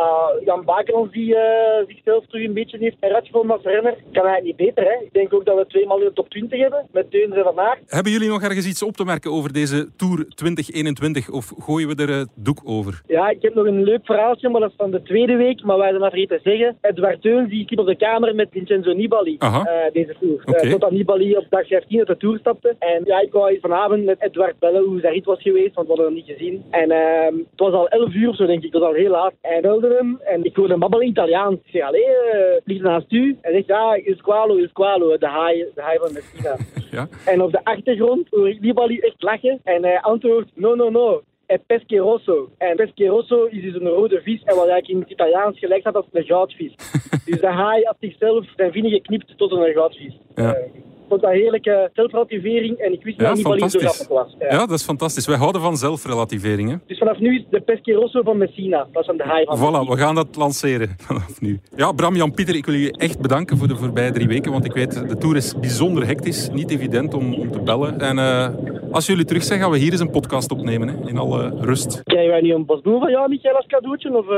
Jan 0.44 0.64
Bakerons 0.64 1.12
die 1.12 1.36
eh, 1.36 1.86
zichzelf 1.86 2.26
terug 2.26 2.46
een 2.46 2.52
beetje 2.52 2.78
heeft 2.78 2.96
heruitgevonden 3.00 3.56
als 3.56 3.64
renner. 3.64 3.96
Kan 4.12 4.26
eigenlijk 4.26 4.44
niet 4.44 4.56
beter, 4.56 4.84
hè. 4.90 5.04
Ik 5.04 5.12
denk 5.12 5.34
ook 5.34 5.44
dat 5.44 5.56
we 5.56 5.66
twee 5.66 5.86
man 5.86 5.98
in 5.98 6.04
de 6.06 6.12
top 6.12 6.30
20 6.30 6.60
hebben, 6.60 6.86
met 6.92 7.10
Teuns 7.10 7.34
en 7.34 7.42
Van 7.42 7.58
Aert. 7.60 7.78
Hebben 7.86 8.12
jullie 8.12 8.28
nog 8.28 8.42
ergens 8.42 8.66
iets 8.66 8.82
op 8.82 8.96
te 8.96 9.04
merken 9.04 9.32
over 9.32 9.52
deze 9.52 9.88
Tour 9.96 10.26
2021? 10.28 11.30
Of 11.30 11.52
gooien 11.58 11.88
we 11.88 12.02
er 12.02 12.18
het 12.18 12.28
doek 12.34 12.60
over? 12.64 13.02
Ja, 13.06 13.28
ik 13.28 13.42
heb 13.42 13.54
nog 13.54 13.66
een 13.66 13.82
leuk 13.82 14.04
verhaaltje, 14.04 14.48
maar 14.48 14.60
dat 14.60 14.70
is 14.70 14.76
van 14.76 14.90
de 14.90 15.02
tweede 15.02 15.36
week. 15.36 15.62
Maar 15.62 15.78
wij 15.78 15.88
zijn 15.88 16.00
dat 16.00 16.10
vergeten 16.10 16.42
te 16.42 16.50
zeggen. 16.50 16.76
Edward 16.80 17.22
Teuns 17.22 17.50
die 17.50 17.78
op 17.78 17.86
de 17.86 17.96
kamer 17.96 18.34
met 18.34 18.48
Vincenzo 18.50 18.92
Nibali 18.92 19.36
eh, 19.38 19.64
deze 19.92 20.16
tour. 20.20 20.42
Eh, 20.44 20.70
totdat 20.70 20.90
Nibali 20.90 21.36
op 21.36 21.46
dag 21.50 21.66
15 21.66 21.98
uit 21.98 22.06
de 22.06 22.16
tour 22.16 22.38
stapte. 22.38 22.76
En 22.78 23.02
ja, 23.04 23.20
ik 23.20 23.32
wou 23.32 23.58
vanavond 23.60 24.04
met 24.04 24.22
Edward 24.22 24.58
bellen 24.58 24.84
hoe 24.84 25.00
zijn 25.00 25.12
rit 25.12 25.24
was 25.24 25.42
geweest, 25.42 25.74
want 25.74 25.86
we 25.86 25.92
hadden 25.92 26.04
hem 26.06 26.14
niet 26.14 26.36
gezien. 26.36 26.64
En 26.70 26.90
ehm, 26.90 27.34
het 27.36 27.60
was 27.60 27.72
al 27.72 27.88
11 27.88 28.14
uur 28.14 28.34
zo, 28.34 28.46
denk 28.46 28.64
ik. 28.64 28.72
Het 28.72 28.80
was 28.80 28.90
al 28.90 28.94
heel 28.94 29.10
laat. 29.10 29.19
En 29.26 29.52
hij 29.52 29.60
belde 29.60 29.94
hem 29.94 30.20
en 30.24 30.44
ik 30.44 30.56
hoorde 30.56 30.78
babbelen 30.78 31.04
in 31.04 31.10
Italiaans. 31.10 31.58
Ik 31.64 31.70
zeg, 31.70 31.82
allee, 31.82 32.06
uh, 32.06 32.56
ligt 32.64 32.82
naast 32.82 33.12
u? 33.12 33.38
Hij 33.40 33.52
zegt, 33.52 33.66
ja, 33.66 33.94
il 33.94 34.16
squalo, 34.16 34.56
il 34.56 34.68
squalo, 34.68 35.18
de 35.18 35.26
haai, 35.26 35.66
de 35.74 35.82
haai 35.82 35.98
van 35.98 36.12
Messina. 36.12 36.56
Ja? 36.90 37.08
En 37.26 37.42
op 37.42 37.52
de 37.52 37.64
achtergrond 37.64 38.28
hoor 38.30 38.48
ik 38.48 38.60
Nibali 38.60 38.98
echt 38.98 39.22
lachen. 39.22 39.60
En 39.64 39.82
hij 39.82 40.00
antwoordt, 40.00 40.50
no, 40.54 40.74
no, 40.74 40.90
no. 40.90 41.22
E 41.46 41.58
pesche 41.66 41.98
rosso. 41.98 42.50
En 42.58 42.76
pesche 42.76 43.06
rosso 43.06 43.44
is 43.44 43.62
dus 43.62 43.74
een 43.74 43.88
rode 43.88 44.20
vis. 44.22 44.42
En 44.42 44.56
wat 44.56 44.68
eigenlijk 44.68 44.88
in 44.88 45.00
het 45.00 45.10
Italiaans 45.10 45.58
gelijk 45.58 45.80
staat 45.80 45.94
als 45.94 46.06
een 46.12 46.24
goudvis. 46.24 46.74
dus 47.26 47.40
de 47.40 47.46
haai 47.46 47.84
had 47.84 47.96
zichzelf 48.00 48.46
zijn 48.56 48.72
vinnen 48.72 48.90
geknipt 48.90 49.38
tot 49.38 49.52
een 49.52 49.72
goudvis. 49.72 50.18
Ja. 50.34 50.54
Eh, 50.54 50.70
vond 51.10 51.22
dat 51.22 51.30
een 51.30 51.36
heerlijke 51.36 51.90
zelfrelativering. 51.94 52.78
En 52.78 52.92
ik 52.92 53.02
wist 53.02 53.18
niet 53.18 53.26
Ja, 53.26 53.28
dat 53.28 53.36
Nibali 53.36 53.68
zo 53.68 53.78
grappig 53.78 54.08
was. 54.08 54.36
Ja. 54.38 54.46
Ja, 54.50 54.58
dat 54.58 54.78
is 54.78 54.82
fantastisch. 54.84 55.26
Wij 55.26 55.36
houden 55.36 55.60
van 55.60 55.76
zelfrelativering. 55.76 56.70
Hè? 56.70 56.76
Dus 56.86 56.98
vanaf 56.98 57.18
nu 57.18 57.38
is 57.38 57.44
de 57.50 57.60
pesche 57.60 57.92
rosso 57.92 58.22
van 58.22 58.38
Messina. 58.38 58.86
Dat 58.92 59.00
is 59.02 59.06
van 59.06 59.16
de 59.16 59.24
haai 59.24 59.44
van 59.44 59.58
Voilà, 59.58 59.88
we 59.88 59.96
gaan 59.96 60.14
dat 60.14 60.36
lanceren 60.36 60.88
vanaf 61.06 61.40
nu. 61.40 61.60
Ja, 61.76 61.92
Bram, 61.92 62.16
Jan, 62.16 62.32
Pieter, 62.32 62.54
ik 62.54 62.66
wil 62.66 62.74
jullie 62.74 62.96
echt 62.96 63.20
bedanken 63.20 63.56
voor 63.56 63.68
de 63.68 63.76
voorbije 63.76 64.12
drie 64.12 64.28
weken. 64.28 64.52
Want 64.52 64.64
ik 64.64 64.72
weet, 64.72 65.08
de 65.08 65.16
tour 65.16 65.36
is 65.36 65.58
bijzonder 65.60 66.06
hectisch. 66.06 66.48
Niet 66.52 66.70
evident 66.70 67.14
om, 67.14 67.34
om 67.34 67.50
te 67.50 67.60
bellen. 67.60 68.00
En 68.00 68.18
eh, 68.18 68.48
als 68.92 69.06
jullie 69.06 69.24
terug 69.24 69.42
zijn, 69.42 69.60
gaan 69.60 69.70
we 69.70 69.78
hier 69.78 69.92
eens 69.92 70.00
een 70.00 70.10
podcast 70.10 70.50
opnemen. 70.50 70.88
Hè, 70.88 71.08
in 71.08 71.18
alle 71.18 71.52
rust. 71.60 72.02
Krijgen 72.04 72.30
wij 72.30 72.40
nu 72.40 72.54
een 72.54 72.66
bosboom 72.66 73.00
van 73.00 73.10
jou, 73.10 73.28
Michael, 73.28 73.56
als 73.56 73.66
cadeautje? 73.66 74.16
Of 74.16 74.28
eh, 74.28 74.36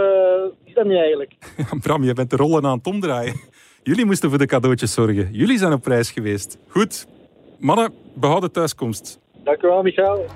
is 0.64 0.74
dat 0.74 0.84
niet 0.84 0.98
eigenlijk? 0.98 1.32
Ja, 1.56 1.64
Bram, 1.82 2.04
je 2.04 2.12
bent 2.12 2.30
de 2.30 2.36
rollen 2.36 2.66
aan 2.66 2.76
het 2.76 2.86
omdraaien. 2.86 3.34
Jullie 3.84 4.04
moesten 4.04 4.28
voor 4.28 4.38
de 4.38 4.46
cadeautjes 4.46 4.92
zorgen. 4.92 5.28
Jullie 5.32 5.58
zijn 5.58 5.72
op 5.72 5.86
reis 5.86 6.10
geweest. 6.10 6.58
Goed. 6.68 7.06
Mannen, 7.58 7.92
behouden 8.14 8.52
thuiskomst. 8.52 9.20
Dank 9.44 9.62
u 9.62 9.68
wel, 9.68 9.82
Michael. 9.82 10.26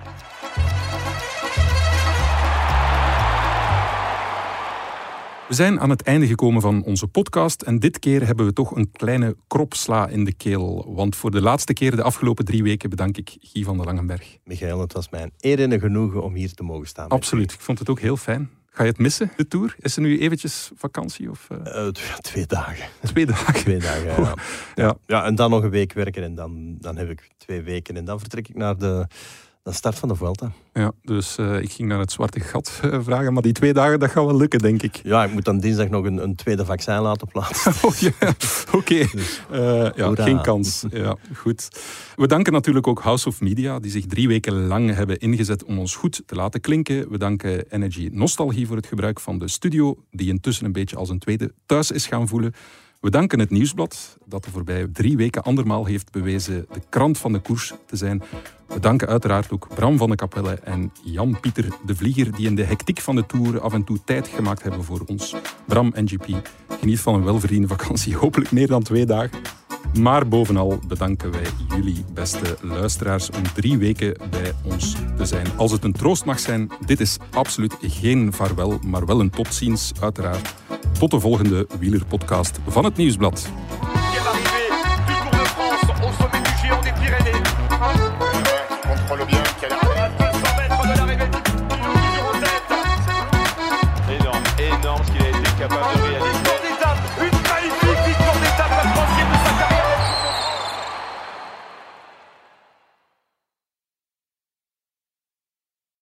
We 5.49 5.55
zijn 5.55 5.81
aan 5.81 5.91
het 5.91 6.03
einde 6.03 6.27
gekomen 6.27 6.61
van 6.61 6.83
onze 6.85 7.07
podcast 7.07 7.63
en 7.63 7.79
dit 7.79 7.99
keer 7.99 8.27
hebben 8.27 8.47
we 8.47 8.53
toch 8.53 8.77
een 8.77 8.91
kleine 8.91 9.37
kropsla 9.47 10.09
in 10.09 10.25
de 10.25 10.35
keel. 10.35 10.95
Want 10.95 11.17
voor 11.17 11.31
de 11.31 11.41
laatste 11.41 11.73
keer 11.73 11.97
de 11.97 12.03
afgelopen 12.03 12.45
drie 12.45 12.63
weken 12.63 12.91
bedank 12.91 13.17
ik 13.17 13.37
Guy 13.41 13.63
van 13.63 13.77
der 13.77 13.87
Langenberg. 13.87 14.37
Michael, 14.45 14.81
het 14.81 14.93
was 14.93 15.11
mij 15.11 15.23
een 15.23 15.33
eer 15.41 15.61
en 15.61 15.73
een 15.73 15.81
genoegen 15.81 16.23
om 16.23 16.35
hier 16.35 16.53
te 16.53 16.63
mogen 16.63 16.87
staan. 16.87 17.09
Absoluut, 17.09 17.53
ik 17.53 17.61
vond 17.61 17.79
het 17.79 17.89
ook 17.89 18.01
heel 18.01 18.17
fijn. 18.17 18.51
Ga 18.77 18.83
je 18.83 18.91
het 18.91 18.99
missen, 18.99 19.31
de 19.37 19.49
tour? 19.49 19.77
Is 19.79 19.97
er 19.97 20.03
nu 20.03 20.19
eventjes 20.19 20.71
vakantie 20.75 21.31
of 21.31 21.51
eh. 21.51 21.87
Eh, 21.87 21.93
twee, 21.93 22.19
twee 22.21 22.47
dagen. 22.47 22.89
twee 23.03 23.27
dagen? 23.27 23.55
Twee 23.55 23.79
dagen, 23.79 24.23
ja. 24.23 24.35
Ja. 24.75 24.97
ja. 25.07 25.25
En 25.25 25.35
dan 25.35 25.51
nog 25.51 25.63
een 25.63 25.71
week 25.71 25.93
werken 25.93 26.23
en 26.23 26.35
dan, 26.35 26.77
dan 26.81 26.97
heb 26.97 27.11
ik 27.11 27.29
twee 27.37 27.63
weken. 27.63 27.97
En 27.97 28.05
dan 28.05 28.19
vertrek 28.19 28.49
ik 28.49 28.57
naar 28.57 28.77
de, 28.77 29.07
de 29.67 29.73
start 29.73 29.99
van 29.99 30.09
de 30.09 30.15
Vuelta. 30.15 30.53
Ja, 30.73 30.93
dus 31.03 31.39
eh, 31.39 31.61
ik 31.61 31.73
ging 31.73 31.89
naar 31.89 31.99
het 31.99 32.13
zwarte 32.13 32.41
gat 32.41 32.81
eh, 32.83 32.99
vragen, 33.03 33.33
maar 33.33 33.43
die 33.43 33.53
twee 33.53 33.73
dagen, 33.73 34.01
dat 34.01 34.11
gaat 34.11 34.25
wel 34.25 34.37
lukken, 34.37 34.59
denk 34.59 34.83
ik. 34.83 35.01
Ja, 35.03 35.25
ik 35.25 35.33
moet 35.33 35.45
dan 35.45 35.61
dinsdag 35.61 35.89
nog 35.89 36.05
een, 36.05 36.23
een 36.23 36.35
tweede 36.35 36.65
vaccin 36.65 37.01
laten 37.01 37.29
plaatsen. 37.29 37.73
Oh, 37.87 37.95
ja. 37.95 38.11
Oké, 38.73 39.07
Eh, 39.51 39.91
ja, 39.95 40.15
geen 40.15 40.41
kans. 40.41 40.85
Ja, 40.91 41.17
goed. 41.35 41.69
We 42.17 42.27
danken 42.27 42.53
natuurlijk 42.53 42.87
ook 42.87 43.01
House 43.01 43.29
of 43.29 43.41
Media, 43.41 43.79
die 43.79 43.91
zich 43.91 44.07
drie 44.07 44.29
weken 44.29 44.67
lang 44.67 44.95
hebben 44.95 45.19
ingezet 45.19 45.65
om 45.65 45.79
ons 45.79 45.95
goed 45.95 46.23
te 46.27 46.35
laten 46.35 46.61
klinken. 46.61 47.11
We 47.11 47.19
danken 47.19 47.71
Energy 47.71 48.09
Nostalgie 48.13 48.67
voor 48.67 48.77
het 48.77 48.87
gebruik 48.87 49.21
van 49.21 49.39
de 49.39 49.49
studio, 49.49 49.97
die 50.11 50.29
intussen 50.29 50.65
een 50.65 50.73
beetje 50.73 50.97
als 50.97 51.09
een 51.09 51.19
tweede 51.19 51.53
thuis 51.67 51.91
is 51.91 52.07
gaan 52.07 52.29
voelen. 52.29 52.55
We 53.01 53.11
danken 53.11 53.39
het 53.39 53.51
Nieuwsblad, 53.51 54.19
dat 54.25 54.45
de 54.45 54.51
voorbije 54.51 54.91
drie 54.93 55.17
weken 55.17 55.43
andermaal 55.43 55.85
heeft 55.85 56.13
bewezen 56.13 56.67
de 56.73 56.81
krant 56.89 57.19
van 57.19 57.33
de 57.33 57.39
koers 57.39 57.73
te 57.87 57.97
zijn. 57.97 58.23
We 58.67 58.81
danken 58.81 59.09
uiteraard 59.09 59.51
ook 59.51 59.69
Bram 59.75 59.97
van 59.97 60.11
de 60.11 60.17
Kapelle 60.17 60.55
en 60.55 60.93
Jan-Pieter 61.03 61.69
de 61.87 61.97
Vlieger, 61.97 62.37
die 62.37 62.47
in 62.47 62.55
de 62.55 62.65
hectiek 62.65 63.01
van 63.01 63.17
de 63.17 63.27
Tour 63.27 63.61
af 63.61 63.73
en 63.73 63.85
toe 63.85 63.99
tijd 64.05 64.29
gemaakt 64.29 64.63
hebben 64.63 64.85
voor 64.85 65.03
ons. 65.07 65.35
Bram 65.67 65.93
en 65.93 66.09
GP, 66.09 66.49
geniet 66.69 67.01
van 67.01 67.15
een 67.15 67.25
welverdiende 67.25 67.69
vakantie, 67.69 68.17
hopelijk 68.25 68.53
meer 68.53 68.67
dan 68.67 68.83
twee 68.83 69.07
dagen. 69.07 69.39
Maar 69.99 70.29
bovenal 70.29 70.79
bedanken 70.89 71.31
wij 71.31 71.47
jullie, 71.69 72.05
beste 72.15 72.57
luisteraars, 72.61 73.31
om 73.31 73.43
drie 73.55 73.79
weken 73.79 74.17
bij 74.31 74.53
ons 74.63 74.97
te 75.17 75.25
zijn. 75.25 75.47
Als 75.57 75.73
het 75.73 75.85
een 75.85 75.93
troost 75.93 76.25
mag 76.25 76.39
zijn, 76.39 76.71
dit 76.87 77.01
is 77.01 77.17
absoluut 77.31 77.77
geen 77.81 78.33
vaarwel, 78.33 78.79
maar 78.87 79.07
wel 79.07 79.21
een 79.21 79.31
tot 79.31 79.55
ziens, 79.55 79.93
uiteraard. 80.01 80.55
Tot 80.99 81.11
de 81.11 81.21
volgende 81.21 81.67
wielerpodcast 81.79 82.59
van 82.67 82.85
het 82.85 82.97
Nieuwsblad. 82.97 83.51